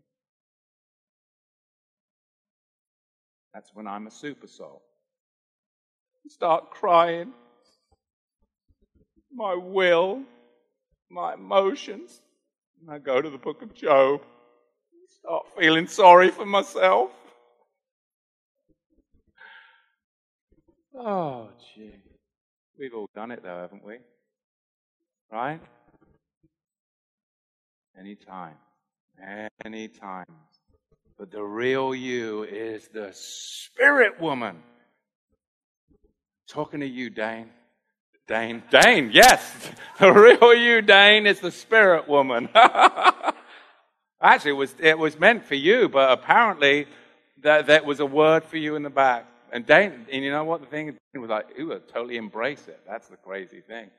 That's 3.53 3.69
when 3.73 3.87
I'm 3.87 4.07
a 4.07 4.11
super 4.11 4.47
soul. 4.47 4.81
Start 6.29 6.71
crying. 6.71 7.33
My 9.33 9.55
will, 9.55 10.21
my 11.11 11.33
emotions. 11.33 12.21
And 12.81 12.89
I 12.89 12.99
go 12.99 13.21
to 13.21 13.29
the 13.29 13.37
book 13.37 13.61
of 13.61 13.73
Job. 13.73 14.21
Start 15.23 15.45
feeling 15.57 15.87
sorry 15.87 16.31
for 16.31 16.45
myself. 16.45 17.09
Oh, 20.93 21.47
gee. 21.73 21.93
We've 22.77 22.93
all 22.93 23.09
done 23.15 23.31
it 23.31 23.41
though, 23.41 23.61
haven't 23.61 23.85
we? 23.85 23.99
Right? 25.31 25.61
Anytime. 27.97 28.55
Anytime. 29.63 30.25
But 31.17 31.31
the 31.31 31.41
real 31.41 31.95
you 31.95 32.43
is 32.43 32.89
the 32.93 33.11
spirit 33.13 34.19
woman. 34.19 34.57
Talking 36.49 36.81
to 36.81 36.85
you, 36.85 37.09
Dane. 37.09 37.49
Dane. 38.27 38.61
Dane, 38.69 39.09
yes. 39.13 39.53
The 39.99 40.11
real 40.11 40.53
you, 40.53 40.81
Dane, 40.81 41.27
is 41.27 41.39
the 41.39 41.51
spirit 41.51 42.09
woman. 42.09 42.49
Actually, 44.23 44.51
it 44.51 44.53
was, 44.53 44.75
it 44.79 44.97
was 44.97 45.19
meant 45.19 45.43
for 45.43 45.55
you, 45.55 45.89
but 45.89 46.09
apparently 46.09 46.87
that, 47.41 47.67
that 47.67 47.85
was 47.85 47.99
a 47.99 48.05
word 48.05 48.45
for 48.45 48.55
you 48.55 48.77
in 48.77 48.81
the 48.83 48.89
back. 48.89 49.25
And 49.51 49.65
Dane, 49.65 50.05
and 50.09 50.23
you 50.23 50.31
know 50.31 50.45
what 50.45 50.61
the 50.61 50.67
thing 50.67 50.97
was 51.13 51.29
like? 51.29 51.47
Would 51.59 51.89
totally 51.89 52.15
embrace 52.15 52.67
it. 52.69 52.79
That's 52.87 53.09
the 53.09 53.17
crazy 53.17 53.59
thing. 53.59 53.89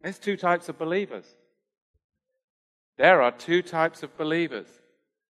There's 0.00 0.18
two 0.18 0.36
types 0.36 0.68
of 0.68 0.78
believers. 0.78 1.26
There 2.96 3.22
are 3.22 3.32
two 3.32 3.62
types 3.62 4.02
of 4.02 4.16
believers. 4.16 4.66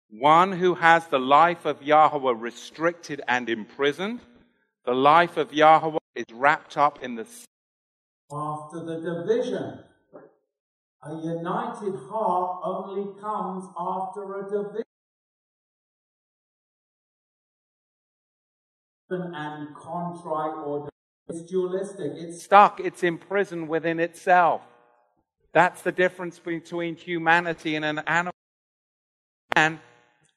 One 0.09 0.51
who 0.51 0.73
has 0.73 1.05
the 1.07 1.19
life 1.19 1.65
of 1.65 1.83
Yahweh 1.83 2.33
restricted 2.35 3.21
and 3.27 3.47
imprisoned. 3.47 4.21
The 4.85 4.93
life 4.93 5.37
of 5.37 5.53
Yahweh 5.53 5.99
is 6.15 6.25
wrapped 6.33 6.77
up 6.77 7.03
in 7.03 7.15
the. 7.15 7.27
After 8.31 8.83
the 8.83 8.99
division. 8.99 9.79
A 11.03 11.15
united 11.15 11.95
heart 12.09 12.59
only 12.63 13.19
comes 13.21 13.65
after 13.79 14.39
a 14.39 14.43
division. 14.49 14.83
And 19.09 19.73
contrite 19.73 20.57
or 20.65 20.89
it's 21.29 21.41
dualistic. 21.43 22.13
It's 22.15 22.43
stuck. 22.43 22.79
It's 22.79 23.03
imprisoned 23.03 23.69
within 23.69 23.99
itself. 23.99 24.61
That's 25.53 25.81
the 25.81 25.91
difference 25.91 26.39
between 26.39 26.95
humanity 26.95 27.75
and 27.75 27.85
an 27.85 27.99
animal. 27.99 28.33
Man 29.55 29.79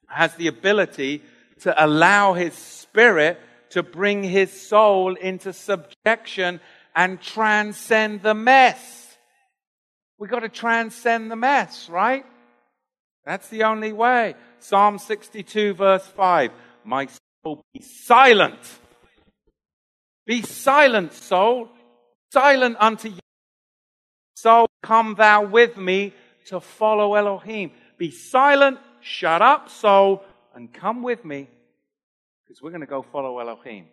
has 0.06 0.34
the 0.36 0.48
ability 0.48 1.22
to 1.60 1.84
allow 1.84 2.32
his 2.32 2.54
spirit 2.54 3.38
to 3.70 3.82
bring 3.82 4.22
his 4.22 4.50
soul 4.52 5.14
into 5.14 5.52
subjection 5.52 6.60
and 6.94 7.20
transcend 7.20 8.22
the 8.22 8.34
mess. 8.34 9.16
We've 10.18 10.30
got 10.30 10.40
to 10.40 10.48
transcend 10.48 11.30
the 11.30 11.36
mess, 11.36 11.88
right? 11.88 12.24
That's 13.24 13.48
the 13.48 13.64
only 13.64 13.92
way. 13.92 14.34
Psalm 14.58 14.98
62, 14.98 15.74
verse 15.74 16.06
5. 16.06 16.50
My 16.84 17.08
soul 17.42 17.62
be 17.72 17.82
silent 17.82 18.58
be 20.30 20.42
silent, 20.42 21.12
soul, 21.12 21.68
silent 22.32 22.76
unto 22.78 23.08
you. 23.08 23.18
Soul, 24.36 24.68
come 24.80 25.16
thou 25.16 25.42
with 25.42 25.76
me 25.76 26.14
to 26.46 26.60
follow 26.60 27.14
Elohim. 27.14 27.72
Be 27.98 28.12
silent, 28.12 28.78
shut 29.00 29.42
up, 29.42 29.68
soul, 29.68 30.22
and 30.54 30.72
come 30.72 31.02
with 31.02 31.24
me 31.24 31.48
because 32.44 32.62
we're 32.62 32.70
going 32.70 32.80
to 32.80 32.86
go 32.86 33.02
follow 33.02 33.40
Elohim. 33.40 33.86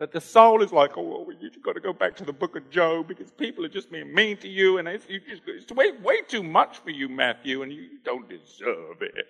That 0.00 0.12
the 0.12 0.20
soul 0.20 0.62
is 0.62 0.72
like, 0.72 0.96
oh, 0.96 1.02
well, 1.02 1.36
you've 1.38 1.62
got 1.62 1.74
to 1.74 1.80
go 1.80 1.92
back 1.92 2.16
to 2.16 2.24
the 2.24 2.32
book 2.32 2.56
of 2.56 2.70
Job 2.70 3.06
because 3.06 3.30
people 3.30 3.66
are 3.66 3.68
just 3.68 3.92
being 3.92 4.12
mean 4.14 4.38
to 4.38 4.48
you 4.48 4.78
and 4.78 4.88
it's, 4.88 5.04
just, 5.04 5.42
it's 5.46 5.70
way, 5.72 5.92
way 6.02 6.22
too 6.26 6.42
much 6.42 6.78
for 6.78 6.88
you, 6.88 7.06
Matthew, 7.06 7.62
and 7.62 7.70
you 7.70 7.98
don't 8.02 8.26
deserve 8.26 9.02
it. 9.02 9.26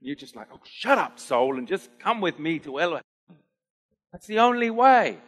you're 0.00 0.14
just 0.14 0.36
like, 0.36 0.46
oh, 0.54 0.60
shut 0.64 0.96
up, 0.96 1.18
soul, 1.18 1.58
and 1.58 1.66
just 1.66 1.90
come 1.98 2.20
with 2.20 2.38
me 2.38 2.60
to 2.60 2.78
Elohim. 2.78 3.02
That's 4.12 4.28
the 4.28 4.38
only 4.38 4.70
way. 4.70 5.18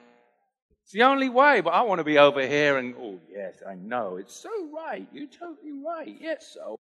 It's 0.84 0.92
the 0.92 1.02
only 1.02 1.28
way, 1.28 1.60
but 1.60 1.70
I 1.70 1.82
want 1.82 1.98
to 1.98 2.04
be 2.04 2.18
over 2.18 2.46
here 2.46 2.78
and, 2.78 2.94
oh, 2.96 3.18
yes, 3.28 3.64
I 3.68 3.74
know. 3.74 4.16
It's 4.16 4.36
so 4.36 4.50
right. 4.72 5.08
You're 5.12 5.26
totally 5.26 5.72
right. 5.84 6.16
Yes, 6.20 6.54
so. 6.54 6.78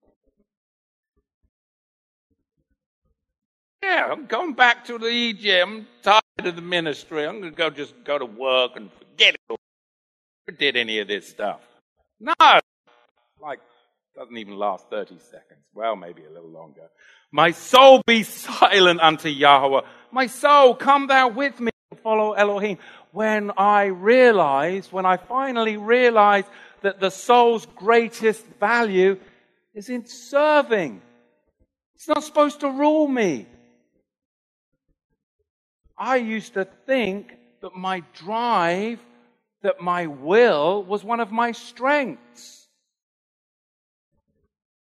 Yeah, 3.82 4.08
I'm 4.10 4.24
going 4.24 4.54
back 4.54 4.86
to 4.86 4.96
the 4.96 5.08
Egypt. 5.08 5.84
Of 6.44 6.54
the 6.54 6.62
ministry. 6.62 7.26
I'm 7.26 7.40
going 7.40 7.52
to 7.52 7.56
go 7.56 7.68
just 7.68 7.92
go 8.04 8.16
to 8.16 8.24
work 8.24 8.76
and 8.76 8.90
forget 8.92 9.34
it. 9.34 9.40
Never 9.48 10.56
did 10.56 10.76
any 10.76 11.00
of 11.00 11.08
this 11.08 11.28
stuff. 11.28 11.60
No. 12.20 12.32
Like, 13.42 13.58
doesn't 14.16 14.36
even 14.36 14.56
last 14.56 14.88
30 14.88 15.18
seconds. 15.18 15.64
Well, 15.74 15.96
maybe 15.96 16.24
a 16.24 16.30
little 16.30 16.50
longer. 16.50 16.88
My 17.32 17.50
soul 17.50 18.02
be 18.06 18.22
silent 18.22 19.00
unto 19.00 19.28
Yahweh. 19.28 19.80
My 20.12 20.28
soul, 20.28 20.76
come 20.76 21.08
thou 21.08 21.28
with 21.28 21.58
me 21.58 21.72
to 21.90 21.98
follow 21.98 22.34
Elohim 22.34 22.78
when 23.10 23.50
I 23.56 23.86
realized, 23.86 24.92
when 24.92 25.06
I 25.06 25.16
finally 25.16 25.76
realized 25.76 26.46
that 26.82 27.00
the 27.00 27.10
soul's 27.10 27.66
greatest 27.74 28.46
value 28.60 29.18
is 29.74 29.88
in 29.88 30.06
serving. 30.06 31.02
It's 31.96 32.06
not 32.06 32.22
supposed 32.22 32.60
to 32.60 32.70
rule 32.70 33.08
me. 33.08 33.46
I 35.98 36.16
used 36.16 36.54
to 36.54 36.64
think 36.86 37.36
that 37.60 37.74
my 37.74 38.02
drive, 38.14 39.00
that 39.62 39.80
my 39.80 40.06
will 40.06 40.84
was 40.84 41.02
one 41.02 41.20
of 41.20 41.32
my 41.32 41.52
strengths. 41.52 42.68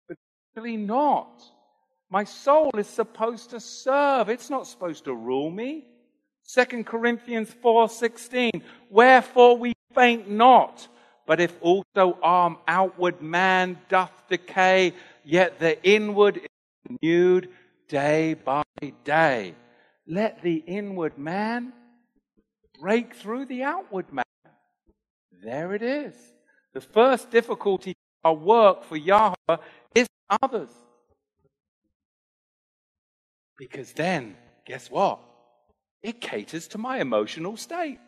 But 0.07 0.17
really 0.55 0.77
not. 0.77 1.43
My 2.09 2.23
soul 2.25 2.71
is 2.77 2.87
supposed 2.87 3.51
to 3.51 3.59
serve. 3.59 4.29
It's 4.29 4.49
not 4.49 4.67
supposed 4.67 5.05
to 5.05 5.13
rule 5.13 5.49
me. 5.49 5.85
2 6.53 6.83
Corinthians 6.83 7.49
4:16 7.63 8.61
Wherefore 8.89 9.57
we 9.57 9.73
faint 9.93 10.29
not 10.29 10.87
but 11.25 11.41
if 11.41 11.53
also 11.61 12.17
our 12.23 12.57
outward 12.67 13.21
man 13.21 13.77
doth 13.89 14.11
decay 14.29 14.93
yet 15.25 15.59
the 15.59 15.83
inward 15.83 16.37
is 16.37 16.47
renewed 16.89 17.49
day 17.89 18.33
by 18.33 18.63
day 19.03 19.53
let 20.07 20.41
the 20.41 20.63
inward 20.67 21.17
man 21.17 21.73
break 22.79 23.15
through 23.15 23.45
the 23.45 23.63
outward 23.63 24.11
man 24.11 24.23
there 25.43 25.73
it 25.73 25.81
is 25.81 26.15
the 26.73 26.81
first 26.81 27.31
difficulty 27.31 27.93
our 28.23 28.33
work 28.33 28.83
for 28.83 28.97
Yahweh 28.97 29.57
is 29.95 30.07
others 30.41 30.69
because 33.57 33.91
then 33.93 34.35
guess 34.65 34.89
what 34.89 35.19
it 36.03 36.21
caters 36.21 36.67
to 36.69 36.77
my 36.77 36.99
emotional 36.99 37.57
state, 37.57 37.99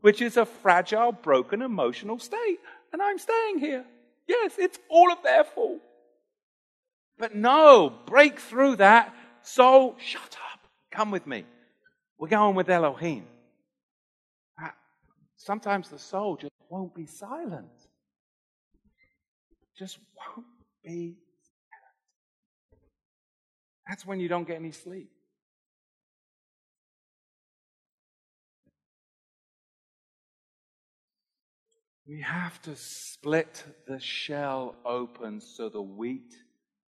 which 0.00 0.20
is 0.20 0.36
a 0.36 0.44
fragile, 0.44 1.12
broken 1.12 1.62
emotional 1.62 2.18
state. 2.18 2.58
And 2.92 3.00
I'm 3.00 3.18
staying 3.18 3.58
here. 3.58 3.84
Yes, 4.28 4.52
it's 4.58 4.78
all 4.88 5.10
of 5.10 5.22
their 5.22 5.44
fault. 5.44 5.80
But 7.18 7.34
no, 7.34 7.92
break 8.06 8.38
through 8.38 8.76
that. 8.76 9.14
Soul, 9.42 9.96
shut 9.98 10.22
up. 10.22 10.41
Come 10.92 11.10
with 11.10 11.26
me. 11.26 11.44
We're 12.18 12.28
going 12.28 12.54
with 12.54 12.68
Elohim. 12.68 13.26
Ah, 14.60 14.74
sometimes 15.36 15.88
the 15.88 15.98
soul 15.98 16.36
just 16.36 16.52
won't 16.68 16.94
be 16.94 17.06
silent. 17.06 17.72
Just 19.76 19.98
won't. 20.16 20.46
be 20.84 21.16
silent. 21.42 22.82
That's 23.88 24.06
when 24.06 24.20
you 24.20 24.28
don't 24.28 24.46
get 24.46 24.56
any 24.56 24.72
sleep. 24.72 25.10
We 32.06 32.20
have 32.20 32.60
to 32.62 32.76
split 32.76 33.64
the 33.86 33.98
shell 33.98 34.74
open 34.84 35.40
so 35.40 35.70
the 35.70 35.80
wheat 35.80 36.34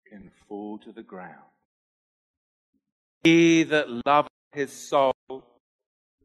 can 0.09 0.31
fall 0.47 0.79
to 0.79 0.91
the 0.91 1.03
ground. 1.03 1.50
He 3.23 3.63
that 3.63 3.87
loveth 4.05 4.31
his 4.51 4.71
soul, 4.71 5.13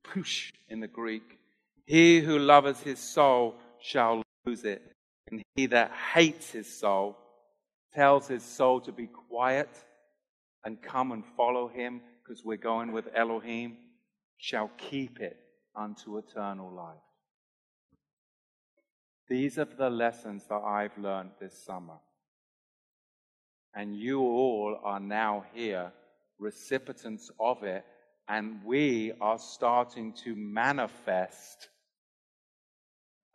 push 0.03 0.53
in 0.69 0.81
the 0.81 0.89
Greek, 0.89 1.39
he 1.85 2.21
who 2.21 2.39
loveth 2.39 2.83
his 2.83 2.99
soul 2.99 3.55
shall 3.81 4.23
lose 4.45 4.65
it. 4.65 4.83
And 5.31 5.43
he 5.55 5.67
that 5.67 5.93
hates 6.15 6.51
his 6.51 6.73
soul 6.73 7.17
tells 7.97 8.29
his 8.29 8.43
soul 8.43 8.81
to 8.83 8.93
be 8.93 9.07
quiet 9.07 9.71
and 10.65 10.83
come 10.83 11.13
and 11.13 11.25
follow 11.37 11.67
him 11.67 12.01
because 12.23 12.45
we're 12.45 12.57
going 12.57 12.93
with 12.93 13.09
Elohim, 13.15 13.77
shall 14.37 14.71
keep 14.77 15.21
it 15.21 15.39
unto 15.75 16.19
eternal 16.19 16.71
life. 16.71 16.97
These 19.29 19.59
are 19.59 19.65
the 19.65 19.91
lessons 19.91 20.45
that 20.49 20.57
I've 20.57 20.97
learned 20.99 21.31
this 21.41 21.65
summer. 21.65 21.99
And 23.75 23.97
you 23.97 24.21
all 24.21 24.79
are 24.83 25.01
now 25.01 25.45
here, 25.55 25.93
recipients 26.39 27.31
of 27.41 27.63
it, 27.63 27.85
and 28.29 28.65
we 28.65 29.13
are 29.21 29.39
starting 29.39 30.13
to 30.25 30.35
manifest 30.35 31.69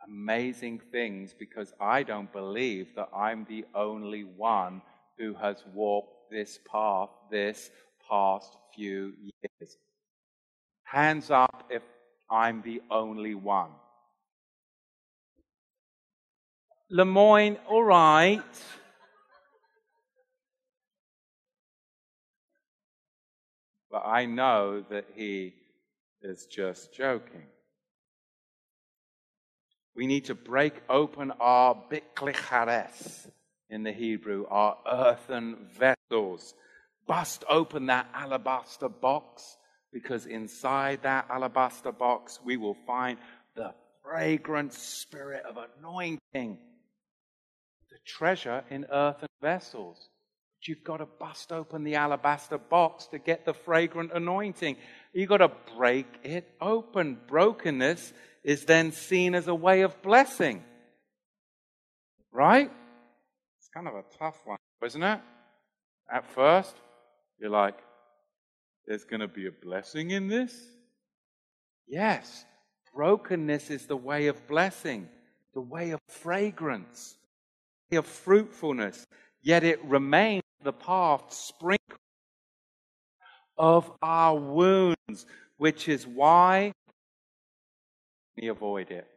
amazing 0.06 0.80
things 0.90 1.34
because 1.38 1.72
I 1.80 2.02
don't 2.02 2.32
believe 2.32 2.94
that 2.96 3.08
I'm 3.14 3.46
the 3.48 3.64
only 3.74 4.24
one 4.24 4.82
who 5.18 5.34
has 5.34 5.62
walked 5.74 6.30
this 6.30 6.58
path 6.70 7.10
this 7.30 7.70
past 8.08 8.56
few 8.74 9.12
years. 9.20 9.76
Hands 10.84 11.30
up 11.30 11.64
if 11.70 11.82
I'm 12.30 12.62
the 12.62 12.82
only 12.90 13.34
one. 13.34 13.70
Lemoyne, 16.90 17.56
all 17.68 17.84
right. 17.84 18.42
But 23.92 24.06
I 24.06 24.24
know 24.24 24.82
that 24.88 25.04
he 25.14 25.52
is 26.22 26.46
just 26.46 26.94
joking. 26.94 27.42
We 29.94 30.06
need 30.06 30.24
to 30.24 30.34
break 30.34 30.72
open 30.88 31.30
our 31.38 31.76
biklichares 31.90 33.28
in 33.68 33.82
the 33.82 33.92
Hebrew, 33.92 34.46
our 34.48 34.78
earthen 34.90 35.68
vessels. 35.78 36.54
Bust 37.06 37.44
open 37.50 37.86
that 37.86 38.08
alabaster 38.14 38.88
box 38.88 39.58
because 39.92 40.24
inside 40.24 41.02
that 41.02 41.26
alabaster 41.28 41.92
box 41.92 42.40
we 42.42 42.56
will 42.56 42.76
find 42.86 43.18
the 43.54 43.74
fragrant 44.02 44.72
spirit 44.72 45.42
of 45.44 45.58
anointing 45.78 46.58
the 47.90 47.98
treasure 48.06 48.64
in 48.70 48.86
earthen 48.90 49.28
vessels. 49.42 50.08
You've 50.68 50.84
got 50.84 50.98
to 50.98 51.06
bust 51.06 51.52
open 51.52 51.84
the 51.84 51.96
alabaster 51.96 52.58
box 52.58 53.06
to 53.06 53.18
get 53.18 53.44
the 53.44 53.54
fragrant 53.54 54.12
anointing. 54.14 54.76
You've 55.12 55.28
got 55.28 55.38
to 55.38 55.50
break 55.76 56.06
it 56.22 56.48
open. 56.60 57.18
Brokenness 57.26 58.12
is 58.44 58.64
then 58.64 58.92
seen 58.92 59.34
as 59.34 59.48
a 59.48 59.54
way 59.54 59.82
of 59.82 60.00
blessing. 60.02 60.62
Right? 62.32 62.70
It's 63.58 63.68
kind 63.68 63.88
of 63.88 63.94
a 63.94 64.04
tough 64.18 64.40
one, 64.44 64.58
isn't 64.84 65.02
it? 65.02 65.20
At 66.12 66.30
first, 66.32 66.74
you're 67.38 67.50
like, 67.50 67.78
there's 68.86 69.04
going 69.04 69.20
to 69.20 69.28
be 69.28 69.46
a 69.46 69.52
blessing 69.52 70.10
in 70.10 70.28
this? 70.28 70.54
Yes. 71.86 72.44
Brokenness 72.94 73.70
is 73.70 73.86
the 73.86 73.96
way 73.96 74.26
of 74.26 74.46
blessing, 74.46 75.08
the 75.54 75.60
way 75.60 75.90
of 75.90 76.00
fragrance 76.08 77.16
the 77.92 77.96
way 77.96 77.98
of 77.98 78.06
fruitfulness, 78.06 79.06
yet 79.42 79.64
it 79.64 79.84
remains 79.84 80.41
the 80.62 80.72
path 80.72 81.32
sprinkled 81.32 81.98
of 83.56 83.90
our 84.02 84.36
wounds, 84.36 85.26
which 85.58 85.88
is 85.88 86.06
why 86.06 86.72
we 88.36 88.48
avoid 88.48 88.90
it. 88.90 89.08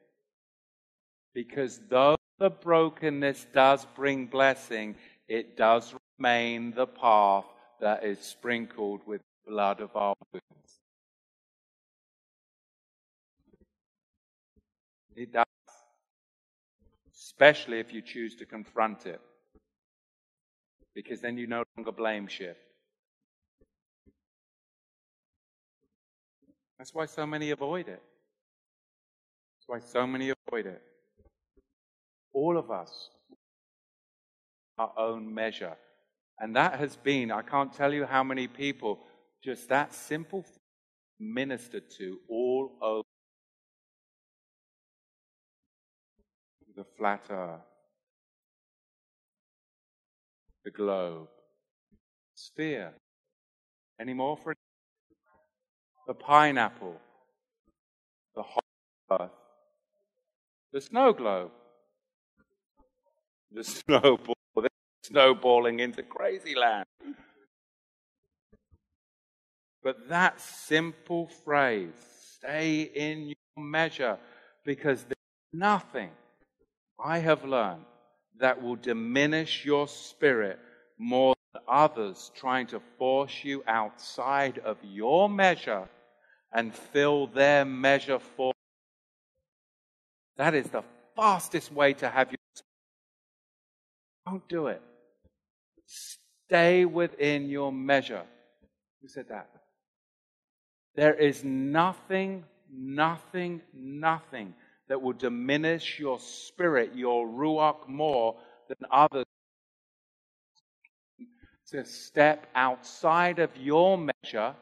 Because 1.34 1.82
though 1.90 2.18
the 2.40 2.50
brokenness 2.50 3.48
does 3.54 3.86
bring 3.96 4.26
blessing, 4.26 4.96
it 5.28 5.58
does 5.58 5.94
remain 6.18 6.72
the 6.72 6.88
path 6.88 7.46
that 7.80 8.04
is 8.04 8.20
sprinkled 8.20 9.02
with 9.06 9.22
the 9.46 9.52
blood 9.52 9.80
of 9.82 9.96
our 9.96 10.16
wounds. 10.32 10.80
It 15.16 15.32
does 15.32 15.46
especially 17.16 17.80
if 17.80 17.94
you 17.94 18.02
choose 18.02 18.36
to 18.36 18.46
confront 18.46 19.06
it, 19.06 19.20
because 20.96 21.22
then 21.22 21.38
you 21.38 21.46
no 21.46 21.64
longer 21.78 21.92
blame 21.92 22.28
shift. 22.28 22.60
That's 26.78 26.94
why 26.94 27.06
so 27.06 27.26
many 27.26 27.52
avoid 27.52 27.88
it. 27.88 28.02
That's 29.58 29.68
why 29.68 29.80
so 29.80 30.08
many 30.08 30.32
avoid 30.32 30.66
it. 30.66 30.82
All 32.34 32.58
of 32.58 32.72
us, 32.72 33.10
our 34.78 34.92
own 34.98 35.34
measure. 35.34 35.76
And 36.40 36.56
that 36.56 36.80
has 36.80 36.96
been, 36.98 37.32
I 37.32 37.42
can't 37.42 37.74
tell 37.74 37.94
you 37.94 38.06
how 38.06 38.24
many 38.24 38.48
people 38.48 39.00
just 39.44 39.70
that 39.70 39.94
simple 39.94 40.46
ministered 41.20 41.90
to 41.98 42.18
all 42.30 42.72
over 42.82 43.04
the 46.76 46.84
flat 46.98 47.24
earth, 47.30 47.62
the 50.66 50.72
globe, 50.72 51.28
sphere. 52.34 52.92
Any 54.02 54.14
more 54.14 54.36
for 54.36 54.56
the 56.08 56.14
pineapple, 56.14 56.96
the 58.36 58.42
hot 58.42 58.64
earth, 59.12 59.30
the 60.74 60.82
snow 60.82 61.14
globe, 61.14 61.52
the 63.52 63.64
snowball, 63.64 64.36
snowballing 65.04 65.80
into 65.80 66.02
crazy 66.02 66.56
land. 66.56 66.86
But 69.84 70.10
that 70.10 70.42
simple 70.42 71.28
phrase, 71.28 71.94
stay 72.38 72.82
in 72.82 73.28
your 73.28 73.66
measure, 73.66 74.18
because 74.66 75.04
there's 75.04 75.54
nothing 75.54 76.10
I 77.00 77.20
have 77.20 77.46
learned 77.46 77.86
that 78.40 78.62
will 78.62 78.76
diminish 78.76 79.66
your 79.66 79.88
spirit 79.88 80.60
more 80.98 81.36
than 81.54 81.62
others 81.68 82.32
trying 82.36 82.68
to 82.68 82.82
force 82.98 83.44
you 83.44 83.64
outside 83.68 84.60
of 84.60 84.78
your 84.84 85.30
measure 85.30 85.88
and 86.54 86.74
fill 86.74 87.28
their 87.28 87.66
measure 87.66 88.20
for 88.20 88.54
that 90.38 90.54
is 90.54 90.68
the 90.68 90.84
fastest 91.16 91.72
way 91.72 91.94
to 91.94 92.10
have 92.10 92.30
your 92.32 92.38
don't 94.26 94.48
do 94.50 94.68
it. 94.68 94.82
Stay 95.86 96.86
within 96.86 97.48
your 97.48 97.72
measure. 97.72 98.24
Who 99.02 99.08
said 99.08 99.28
that? 99.30 99.50
There 100.96 101.14
is 101.14 101.44
nothing 101.44 102.46
nothing 102.72 103.62
nothing 103.74 104.54
that 104.88 105.02
will 105.02 105.14
diminish 105.14 106.00
your 106.00 106.20
spirit, 106.20 106.92
your 106.96 107.28
ruach 107.28 107.88
more 107.88 108.36
than 108.68 108.78
others. 108.92 109.26
To 111.72 111.84
step 111.84 112.48
outside 112.54 113.40
of 113.40 113.50
your 113.58 113.98
measure 113.98 114.56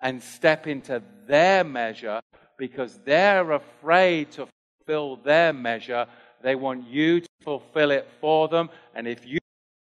and 0.00 0.20
step 0.20 0.66
into 0.66 1.00
their 1.26 1.62
measure 1.62 2.20
because 2.58 2.98
they're 3.04 3.52
afraid 3.52 4.32
to 4.32 4.48
fulfill 4.78 5.16
their 5.16 5.52
measure. 5.52 6.06
They 6.42 6.56
want 6.56 6.88
you 6.88 7.20
to 7.20 7.28
fulfill 7.44 7.92
it 7.92 8.08
for 8.20 8.48
them. 8.48 8.70
And 8.94 9.06
if 9.06 9.24
you 9.24 9.38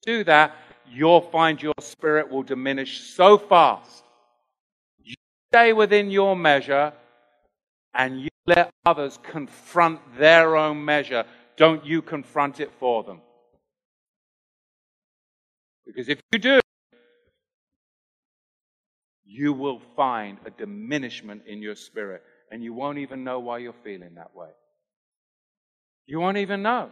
do 0.06 0.24
that, 0.24 0.56
you'll 0.90 1.20
find 1.20 1.62
your 1.62 1.74
spirit 1.80 2.30
will 2.30 2.42
diminish 2.42 3.02
so 3.14 3.36
fast. 3.36 4.02
You 5.02 5.14
stay 5.52 5.74
within 5.74 6.10
your 6.10 6.34
measure 6.34 6.94
and 7.94 8.20
you 8.20 8.28
let 8.46 8.70
others 8.86 9.18
confront 9.22 10.00
their 10.18 10.56
own 10.56 10.84
measure. 10.84 11.24
Don't 11.56 11.84
you 11.84 12.02
confront 12.02 12.60
it 12.60 12.70
for 12.78 13.02
them. 13.02 13.20
Because 15.86 16.08
if 16.08 16.20
you 16.32 16.38
do, 16.38 16.60
you 19.24 19.52
will 19.52 19.80
find 19.96 20.38
a 20.46 20.50
diminishment 20.50 21.42
in 21.46 21.62
your 21.62 21.74
spirit, 21.74 22.22
and 22.50 22.62
you 22.62 22.72
won't 22.72 22.98
even 22.98 23.24
know 23.24 23.40
why 23.40 23.58
you're 23.58 23.72
feeling 23.72 24.14
that 24.14 24.34
way. 24.34 24.48
You 26.06 26.20
won't 26.20 26.38
even 26.38 26.62
know. 26.62 26.90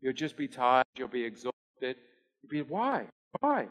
You'll 0.00 0.12
just 0.12 0.36
be 0.36 0.48
tired, 0.48 0.86
you'll 0.96 1.08
be 1.08 1.24
exhausted. 1.24 1.54
You'll 1.80 2.50
be, 2.50 2.62
why? 2.62 3.06
Why? 3.40 3.68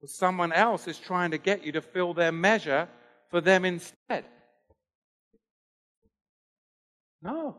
Well, 0.00 0.08
someone 0.08 0.52
else 0.52 0.88
is 0.88 0.98
trying 0.98 1.30
to 1.30 1.38
get 1.38 1.64
you 1.64 1.72
to 1.72 1.80
fill 1.80 2.14
their 2.14 2.32
measure 2.32 2.88
for 3.30 3.40
them 3.40 3.64
instead. 3.64 4.24
No. 7.26 7.56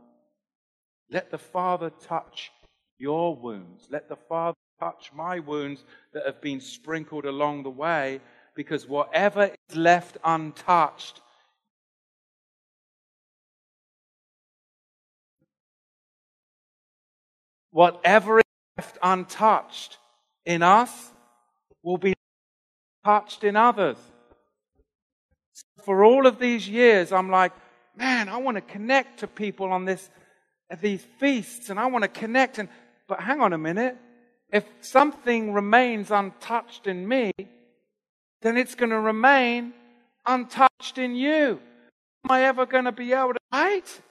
Let 1.11 1.29
the 1.29 1.37
Father 1.37 1.89
touch 1.89 2.51
your 2.97 3.35
wounds. 3.35 3.87
Let 3.91 4.07
the 4.07 4.15
Father 4.15 4.57
touch 4.79 5.11
my 5.13 5.39
wounds 5.39 5.83
that 6.13 6.25
have 6.25 6.41
been 6.41 6.61
sprinkled 6.61 7.25
along 7.25 7.63
the 7.63 7.69
way, 7.69 8.21
because 8.55 8.87
whatever 8.87 9.51
is 9.69 9.75
left 9.75 10.17
untouched 10.23 11.21
whatever 17.77 18.39
is 18.39 18.45
left 18.75 18.97
untouched 19.03 19.99
in 20.45 20.63
us 20.63 21.11
will 21.83 21.99
be 21.99 22.15
touched 23.05 23.43
in 23.43 23.55
others. 23.55 23.97
For 25.83 26.03
all 26.03 26.25
of 26.25 26.39
these 26.39 26.67
years, 26.67 27.11
I'm 27.11 27.29
like, 27.29 27.51
man, 27.97 28.29
I 28.29 28.37
want 28.37 28.55
to 28.55 28.61
connect 28.61 29.19
to 29.19 29.27
people 29.27 29.71
on 29.71 29.85
this, 29.85 30.09
at 30.69 30.81
these 30.81 31.03
feasts, 31.19 31.69
and 31.69 31.79
I 31.79 31.87
want 31.87 32.03
to 32.03 32.07
connect. 32.07 32.59
And 32.59 32.69
but 33.07 33.21
hang 33.21 33.41
on 33.41 33.53
a 33.53 33.57
minute, 33.57 33.97
if 34.51 34.65
something 34.81 35.53
remains 35.53 36.11
untouched 36.11 36.87
in 36.87 37.07
me, 37.07 37.31
then 38.41 38.57
it's 38.57 38.75
going 38.75 38.91
to 38.91 38.99
remain 38.99 39.73
untouched 40.25 40.97
in 40.97 41.15
you. 41.15 41.59
Am 42.25 42.31
I 42.31 42.43
ever 42.43 42.65
going 42.65 42.85
to 42.85 42.91
be 42.91 43.13
able 43.13 43.33
to 43.33 43.39
wait? 43.51 44.01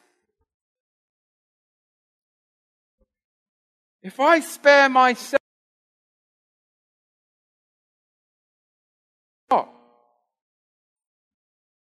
If 4.03 4.21
I 4.21 4.41
spare 4.41 4.89
myself, 4.89 5.36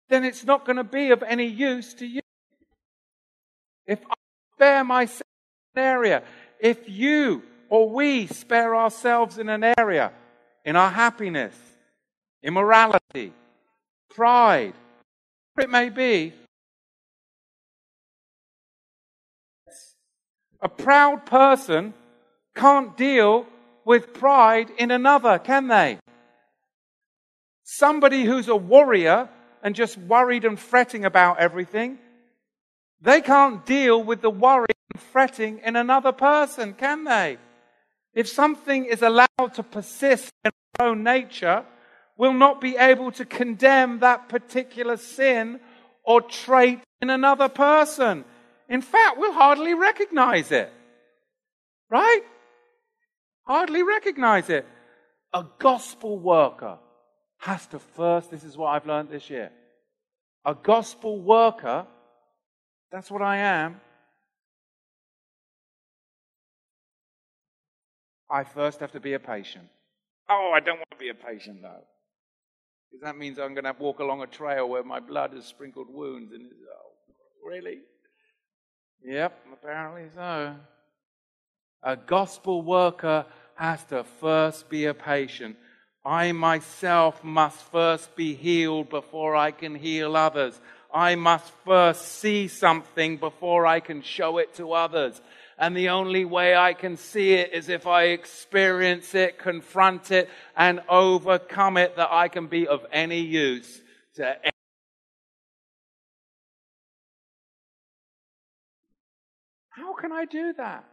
then 0.10 0.24
it's 0.24 0.44
not 0.44 0.66
going 0.66 0.78
to 0.78 0.84
be 0.84 1.12
of 1.12 1.24
any 1.24 1.46
use 1.46 1.94
to 1.96 2.06
you. 2.06 2.22
If 3.88 4.00
I 4.10 4.14
spare 4.56 4.84
myself 4.84 5.28
in 5.76 5.82
an 5.82 5.88
area, 5.88 6.24
if 6.60 6.88
you 6.88 7.44
or 7.70 7.90
we 7.90 8.28
spare 8.28 8.76
ourselves 8.76 9.38
in 9.38 9.50
an 9.50 9.64
area, 9.78 10.12
in 10.64 10.76
our 10.76 10.90
happiness, 10.90 11.56
immorality, 12.44 13.34
pride, 14.10 14.74
it 15.60 15.70
may 15.70 15.90
be, 15.90 16.34
a 20.62 20.70
proud 20.70 21.26
person 21.26 21.94
can't 22.56 22.96
deal 22.98 23.46
with 23.84 24.14
pride 24.14 24.72
in 24.78 24.90
another, 24.90 25.38
can 25.38 25.68
they? 25.68 26.00
Somebody 27.64 28.24
who's 28.24 28.48
a 28.48 28.56
warrior 28.56 29.30
and 29.66 29.74
just 29.74 29.98
worried 29.98 30.46
and 30.46 30.60
fretting 30.60 31.06
about 31.06 31.40
everything, 31.40 31.98
they 33.02 33.20
can't 33.20 33.66
deal 33.66 34.02
with 34.02 34.22
the 34.22 34.30
worry 34.30 34.68
and 34.94 35.02
fretting 35.02 35.60
in 35.66 35.76
another 35.76 36.12
person, 36.12 36.76
can 36.76 37.04
they? 37.04 37.40
If 38.14 38.30
something 38.30 38.86
is 38.86 39.02
allowed 39.02 39.56
to 39.56 39.64
persist 39.64 40.32
in 40.44 40.52
our 40.80 40.90
own 40.90 41.02
nature, 41.02 41.66
we'll 42.16 42.34
not 42.34 42.62
be 42.62 42.78
able 42.78 43.12
to 43.14 43.26
condemn 43.26 44.02
that 44.02 44.30
particular 44.30 44.98
sin 44.98 45.60
or 46.04 46.22
trait 46.22 46.82
in 47.02 47.10
another 47.10 47.50
person. 47.50 48.24
In 48.70 48.84
fact, 48.84 49.18
we'll 49.18 49.34
hardly 49.34 49.74
recognize 49.74 50.52
it. 50.52 50.72
Right? 51.90 52.22
Hardly 53.48 53.82
recognize 53.82 54.48
it. 54.52 54.68
A 55.34 55.44
gospel 55.58 56.20
worker 56.20 56.78
has 57.46 57.68
to 57.68 57.78
first, 57.78 58.32
this 58.32 58.44
is 58.44 58.58
what 58.58 58.70
I've 58.70 58.88
learned 58.88 59.10
this 59.10 59.30
year. 59.30 59.52
A 60.46 60.56
gospel 60.56 61.22
worker, 61.22 61.86
that's 62.92 63.12
what 63.12 63.22
I 63.22 63.38
am. 63.38 63.80
I 68.32 68.44
first 68.44 68.80
have 68.80 68.92
to 68.94 69.00
be 69.00 69.14
a 69.14 69.20
patient. 69.20 69.66
Oh, 70.28 70.52
I 70.56 70.60
don't 70.60 70.78
want 70.78 70.90
to 70.90 70.98
be 70.98 71.10
a 71.10 71.14
patient 71.14 71.62
though. 71.62 71.84
Because 72.90 73.04
that 73.04 73.16
means 73.16 73.38
I'm 73.38 73.54
going 73.54 73.66
to 73.66 73.76
walk 73.78 74.00
along 74.00 74.24
a 74.24 74.28
trail 74.28 74.68
where 74.68 74.84
my 74.84 75.00
blood 75.00 75.34
has 75.34 75.46
sprinkled 75.46 75.94
wounds. 75.94 76.32
And 76.34 76.48
oh, 76.48 77.48
really? 77.48 77.82
Yep, 79.04 79.40
apparently 79.54 80.10
so. 80.16 80.56
A 81.84 81.96
gospel 81.96 82.64
worker 82.64 83.28
has 83.54 83.84
to 83.86 84.04
first 84.20 84.68
be 84.68 84.86
a 84.86 84.96
patient. 84.96 85.58
I 86.06 86.34
myself 86.34 87.24
must 87.24 87.60
first 87.72 88.16
be 88.16 88.36
healed 88.36 88.90
before 88.90 89.36
I 89.36 89.50
can 89.50 89.74
heal 89.74 90.16
others. 90.16 90.60
I 90.94 91.16
must 91.16 91.52
first 91.66 92.20
see 92.20 92.48
something 92.48 93.18
before 93.18 93.66
I 93.66 93.80
can 93.80 94.04
show 94.04 94.38
it 94.38 94.54
to 94.56 94.74
others. 94.74 95.20
And 95.58 95.76
the 95.76 95.90
only 95.90 96.24
way 96.24 96.56
I 96.56 96.74
can 96.74 96.98
see 96.98 97.34
it 97.34 97.54
is 97.54 97.70
if 97.70 97.88
I 97.88 98.04
experience 98.06 99.16
it, 99.16 99.40
confront 99.40 100.12
it, 100.12 100.30
and 100.56 100.82
overcome 100.90 101.78
it, 101.78 101.96
that 101.96 102.10
I 102.12 102.28
can 102.28 102.48
be 102.48 102.68
of 102.68 102.86
any 102.92 103.22
use 103.22 103.82
to 104.16 104.38
How 109.70 109.94
can 109.94 110.12
I 110.12 110.26
do 110.26 110.54
that? 110.54 110.86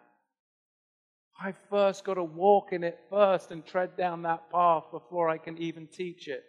I 1.41 1.53
first 1.71 2.05
got 2.05 2.15
to 2.15 2.25
walk 2.25 2.73
in 2.73 2.85
it 2.85 2.99
first 3.11 3.51
and 3.51 3.65
tread 3.65 3.97
down 3.97 4.23
that 4.23 4.51
path 4.51 4.85
before 4.91 5.29
I 5.29 5.39
can 5.39 5.59
even 5.59 5.87
teach 5.87 6.29
it. 6.29 6.45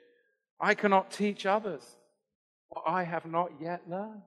I 0.59 0.75
cannot 0.75 1.11
teach 1.11 1.45
others 1.45 1.83
what 2.69 2.83
I 2.87 3.03
have 3.03 3.25
not 3.25 3.51
yet 3.61 3.81
learned. 3.89 4.21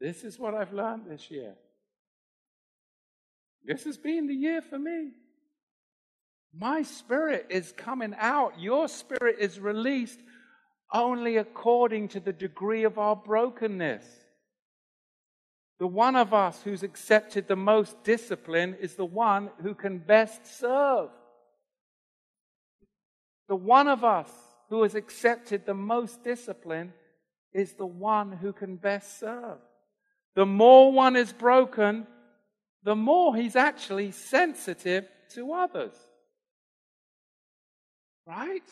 This 0.00 0.24
is 0.24 0.38
what 0.38 0.54
I've 0.54 0.72
learned 0.72 1.02
this 1.08 1.30
year. 1.30 1.54
This 3.64 3.84
has 3.84 3.96
been 3.96 4.26
the 4.26 4.34
year 4.34 4.60
for 4.60 4.78
me. 4.78 5.10
My 6.54 6.82
spirit 6.82 7.46
is 7.48 7.72
coming 7.72 8.14
out. 8.18 8.60
Your 8.60 8.88
spirit 8.88 9.36
is 9.38 9.60
released 9.60 10.18
only 10.92 11.36
according 11.36 12.08
to 12.08 12.20
the 12.20 12.32
degree 12.32 12.84
of 12.84 12.98
our 12.98 13.16
brokenness. 13.16 14.04
The 15.82 15.88
one 15.88 16.14
of 16.14 16.32
us 16.32 16.62
who's 16.62 16.84
accepted 16.84 17.48
the 17.48 17.56
most 17.56 18.04
discipline 18.04 18.76
is 18.80 18.94
the 18.94 19.04
one 19.04 19.50
who 19.62 19.74
can 19.74 19.98
best 19.98 20.60
serve. 20.60 21.10
The 23.48 23.56
one 23.56 23.88
of 23.88 24.04
us 24.04 24.30
who 24.68 24.84
has 24.84 24.94
accepted 24.94 25.66
the 25.66 25.74
most 25.74 26.22
discipline 26.22 26.92
is 27.52 27.72
the 27.72 27.84
one 27.84 28.30
who 28.30 28.52
can 28.52 28.76
best 28.76 29.18
serve. 29.18 29.58
The 30.36 30.46
more 30.46 30.92
one 30.92 31.16
is 31.16 31.32
broken, 31.32 32.06
the 32.84 32.94
more 32.94 33.34
he's 33.34 33.56
actually 33.56 34.12
sensitive 34.12 35.08
to 35.30 35.52
others. 35.52 35.94
Right? 38.24 38.62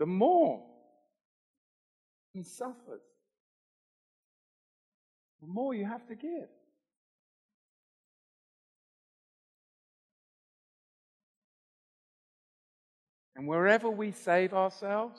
The 0.00 0.06
more 0.06 0.69
and 2.34 2.46
suffers, 2.46 3.02
the 5.40 5.46
more 5.46 5.74
you 5.74 5.84
have 5.84 6.06
to 6.08 6.14
give. 6.14 6.48
And 13.36 13.48
wherever 13.48 13.88
we 13.88 14.12
save 14.12 14.52
ourselves, 14.52 15.18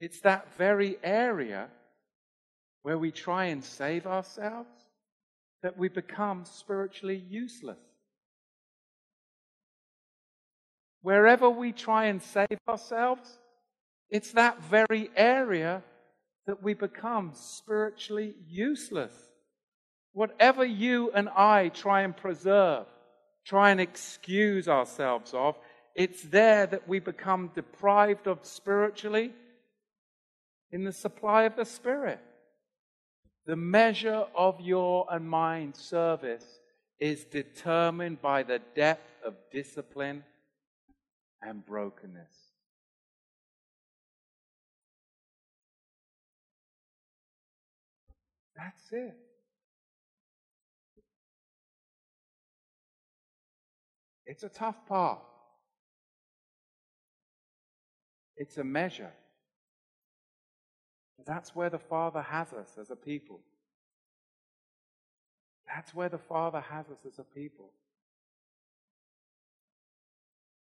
it's 0.00 0.20
that 0.20 0.56
very 0.56 0.96
area 1.02 1.68
where 2.82 2.96
we 2.96 3.10
try 3.10 3.46
and 3.46 3.62
save 3.62 4.06
ourselves 4.06 4.70
that 5.62 5.76
we 5.76 5.88
become 5.88 6.44
spiritually 6.44 7.22
useless. 7.28 7.78
Wherever 11.06 11.48
we 11.48 11.70
try 11.70 12.06
and 12.06 12.20
save 12.20 12.58
ourselves, 12.68 13.38
it's 14.10 14.32
that 14.32 14.60
very 14.64 15.08
area 15.14 15.80
that 16.48 16.60
we 16.64 16.74
become 16.74 17.30
spiritually 17.32 18.34
useless. 18.48 19.12
Whatever 20.14 20.64
you 20.64 21.12
and 21.12 21.28
I 21.28 21.68
try 21.68 22.00
and 22.00 22.16
preserve, 22.16 22.86
try 23.44 23.70
and 23.70 23.80
excuse 23.80 24.66
ourselves 24.66 25.32
of, 25.32 25.54
it's 25.94 26.22
there 26.22 26.66
that 26.66 26.88
we 26.88 26.98
become 26.98 27.52
deprived 27.54 28.26
of 28.26 28.40
spiritually 28.42 29.32
in 30.72 30.82
the 30.82 30.92
supply 30.92 31.44
of 31.44 31.54
the 31.54 31.66
Spirit. 31.66 32.18
The 33.46 33.54
measure 33.54 34.24
of 34.34 34.60
your 34.60 35.06
and 35.08 35.30
mine 35.30 35.72
service 35.72 36.58
is 36.98 37.22
determined 37.22 38.20
by 38.20 38.42
the 38.42 38.60
depth 38.74 39.08
of 39.24 39.34
discipline 39.52 40.24
and 41.42 41.64
brokenness. 41.64 42.32
That's 48.56 48.92
it. 48.92 49.16
It's 54.26 54.42
a 54.42 54.48
tough 54.48 54.76
path. 54.88 55.18
It's 58.36 58.58
a 58.58 58.64
measure. 58.64 59.12
That's 61.24 61.54
where 61.54 61.70
the 61.70 61.78
Father 61.78 62.22
has 62.22 62.52
us 62.52 62.76
as 62.80 62.90
a 62.90 62.96
people. 62.96 63.40
That's 65.66 65.94
where 65.94 66.08
the 66.08 66.18
Father 66.18 66.60
has 66.60 66.86
us 66.86 67.04
as 67.06 67.18
a 67.18 67.24
people. 67.24 67.70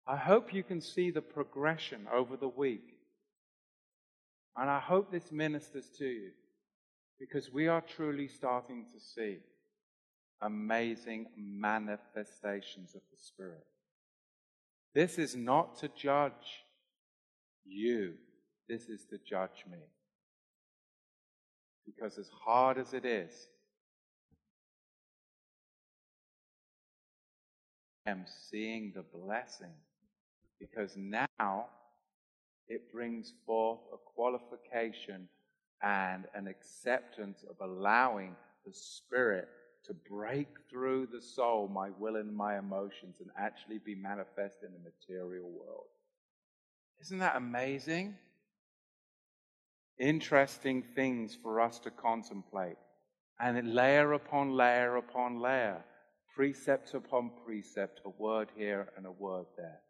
I 0.08 0.16
hope 0.16 0.54
you 0.54 0.62
can 0.62 0.80
see 0.80 1.10
the 1.10 1.22
progression 1.22 2.06
over 2.12 2.36
the 2.36 2.48
week. 2.48 2.96
And 4.56 4.70
I 4.70 4.78
hope 4.78 5.10
this 5.10 5.32
ministers 5.32 5.90
to 5.98 6.06
you 6.06 6.30
because 7.18 7.52
we 7.52 7.66
are 7.66 7.80
truly 7.80 8.28
starting 8.28 8.86
to 8.92 9.00
see 9.00 9.38
amazing 10.40 11.26
manifestations 11.36 12.94
of 12.94 13.00
the 13.10 13.16
Spirit. 13.16 13.66
This 14.94 15.18
is 15.18 15.34
not 15.34 15.78
to 15.80 15.88
judge 15.88 16.62
you, 17.64 18.14
this 18.68 18.88
is 18.88 19.04
to 19.10 19.18
judge 19.18 19.64
me. 19.70 19.78
Because 21.84 22.18
as 22.18 22.30
hard 22.44 22.78
as 22.78 22.94
it 22.94 23.04
is, 23.04 23.30
I'm 28.06 28.24
seeing 28.50 28.92
the 28.94 29.02
blessing. 29.02 29.72
Because 30.60 30.96
now 30.96 31.66
it 32.68 32.92
brings 32.92 33.32
forth 33.44 33.80
a 33.92 33.96
qualification 34.14 35.28
and 35.82 36.24
an 36.34 36.46
acceptance 36.46 37.44
of 37.48 37.56
allowing 37.60 38.34
the 38.64 38.72
Spirit 38.72 39.48
to 39.84 39.94
break 39.94 40.48
through 40.68 41.06
the 41.12 41.20
soul, 41.20 41.68
my 41.68 41.90
will 41.98 42.16
and 42.16 42.34
my 42.34 42.58
emotions, 42.58 43.16
and 43.20 43.30
actually 43.38 43.78
be 43.78 43.94
manifest 43.94 44.56
in 44.64 44.72
the 44.72 44.78
material 44.80 45.48
world. 45.48 45.86
Isn't 47.00 47.18
that 47.18 47.36
amazing? 47.36 48.16
Interesting 49.98 50.82
things 50.94 51.36
for 51.40 51.60
us 51.60 51.78
to 51.80 51.90
contemplate. 51.90 52.76
And 53.38 53.74
layer 53.74 54.14
upon 54.14 54.56
layer 54.56 54.96
upon 54.96 55.40
layer, 55.40 55.84
precept 56.34 56.94
upon 56.94 57.30
precept, 57.44 58.00
a 58.04 58.10
word 58.10 58.48
here 58.56 58.88
and 58.96 59.06
a 59.06 59.10
word 59.10 59.46
there. 59.56 59.80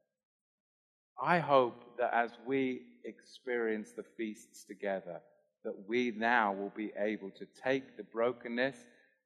I 1.23 1.39
hope 1.39 1.97
that 1.99 2.13
as 2.13 2.33
we 2.47 2.83
experience 3.05 3.93
the 3.93 4.03
feasts 4.03 4.65
together, 4.65 5.21
that 5.65 5.89
we 5.89 6.13
now 6.15 6.53
will 6.53 6.73
be 6.77 6.93
able 6.99 7.31
to 7.31 7.47
take 7.63 7.97
the 7.97 8.03
brokenness 8.03 8.77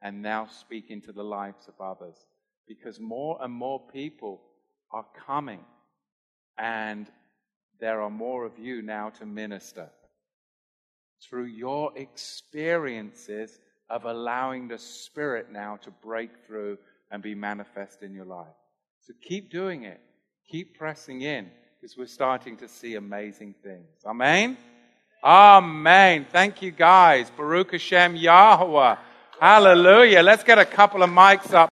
and 0.03 0.23
now 0.23 0.47
speak 0.47 0.91
into 0.91 1.13
the 1.13 1.25
lives 1.25 1.69
of 1.69 1.75
others. 1.81 2.17
Because 2.69 3.01
more 3.01 3.39
and 3.43 3.53
more 3.53 3.81
people 3.93 4.41
are 4.93 5.07
coming, 5.27 5.61
and 6.57 7.09
there 7.81 8.01
are 8.01 8.11
more 8.11 8.45
of 8.45 8.59
you 8.59 8.83
now 8.83 9.11
to 9.11 9.27
minister. 9.27 9.89
Through 11.23 11.47
your 11.47 11.93
experiences 11.97 13.59
of 13.89 14.05
allowing 14.05 14.69
the 14.69 14.79
Spirit 14.79 15.51
now 15.51 15.77
to 15.83 15.91
break 15.91 16.31
through 16.47 16.79
and 17.11 17.23
be 17.23 17.35
manifest 17.35 18.03
in 18.03 18.15
your 18.15 18.25
life. 18.25 18.47
So 19.01 19.13
keep 19.21 19.51
doing 19.51 19.83
it. 19.83 20.01
Keep 20.49 20.79
pressing 20.79 21.23
in 21.23 21.51
because 21.81 21.97
we're 21.97 22.07
starting 22.07 22.59
to 22.59 22.69
see 22.69 22.97
amazing 22.97 23.55
things. 23.63 23.87
Amen? 24.05 24.59
Amen. 25.25 26.27
Thank 26.31 26.61
you, 26.61 26.73
guys. 26.73 27.31
Baruch 27.31 27.73
Hashem 27.73 28.17
Yahweh. 28.17 28.97
Hallelujah. 29.41 30.23
Let's 30.23 30.45
get 30.45 30.59
a 30.59 30.67
couple 30.67 31.03
of 31.03 31.09
mics 31.09 31.55
up. 31.55 31.69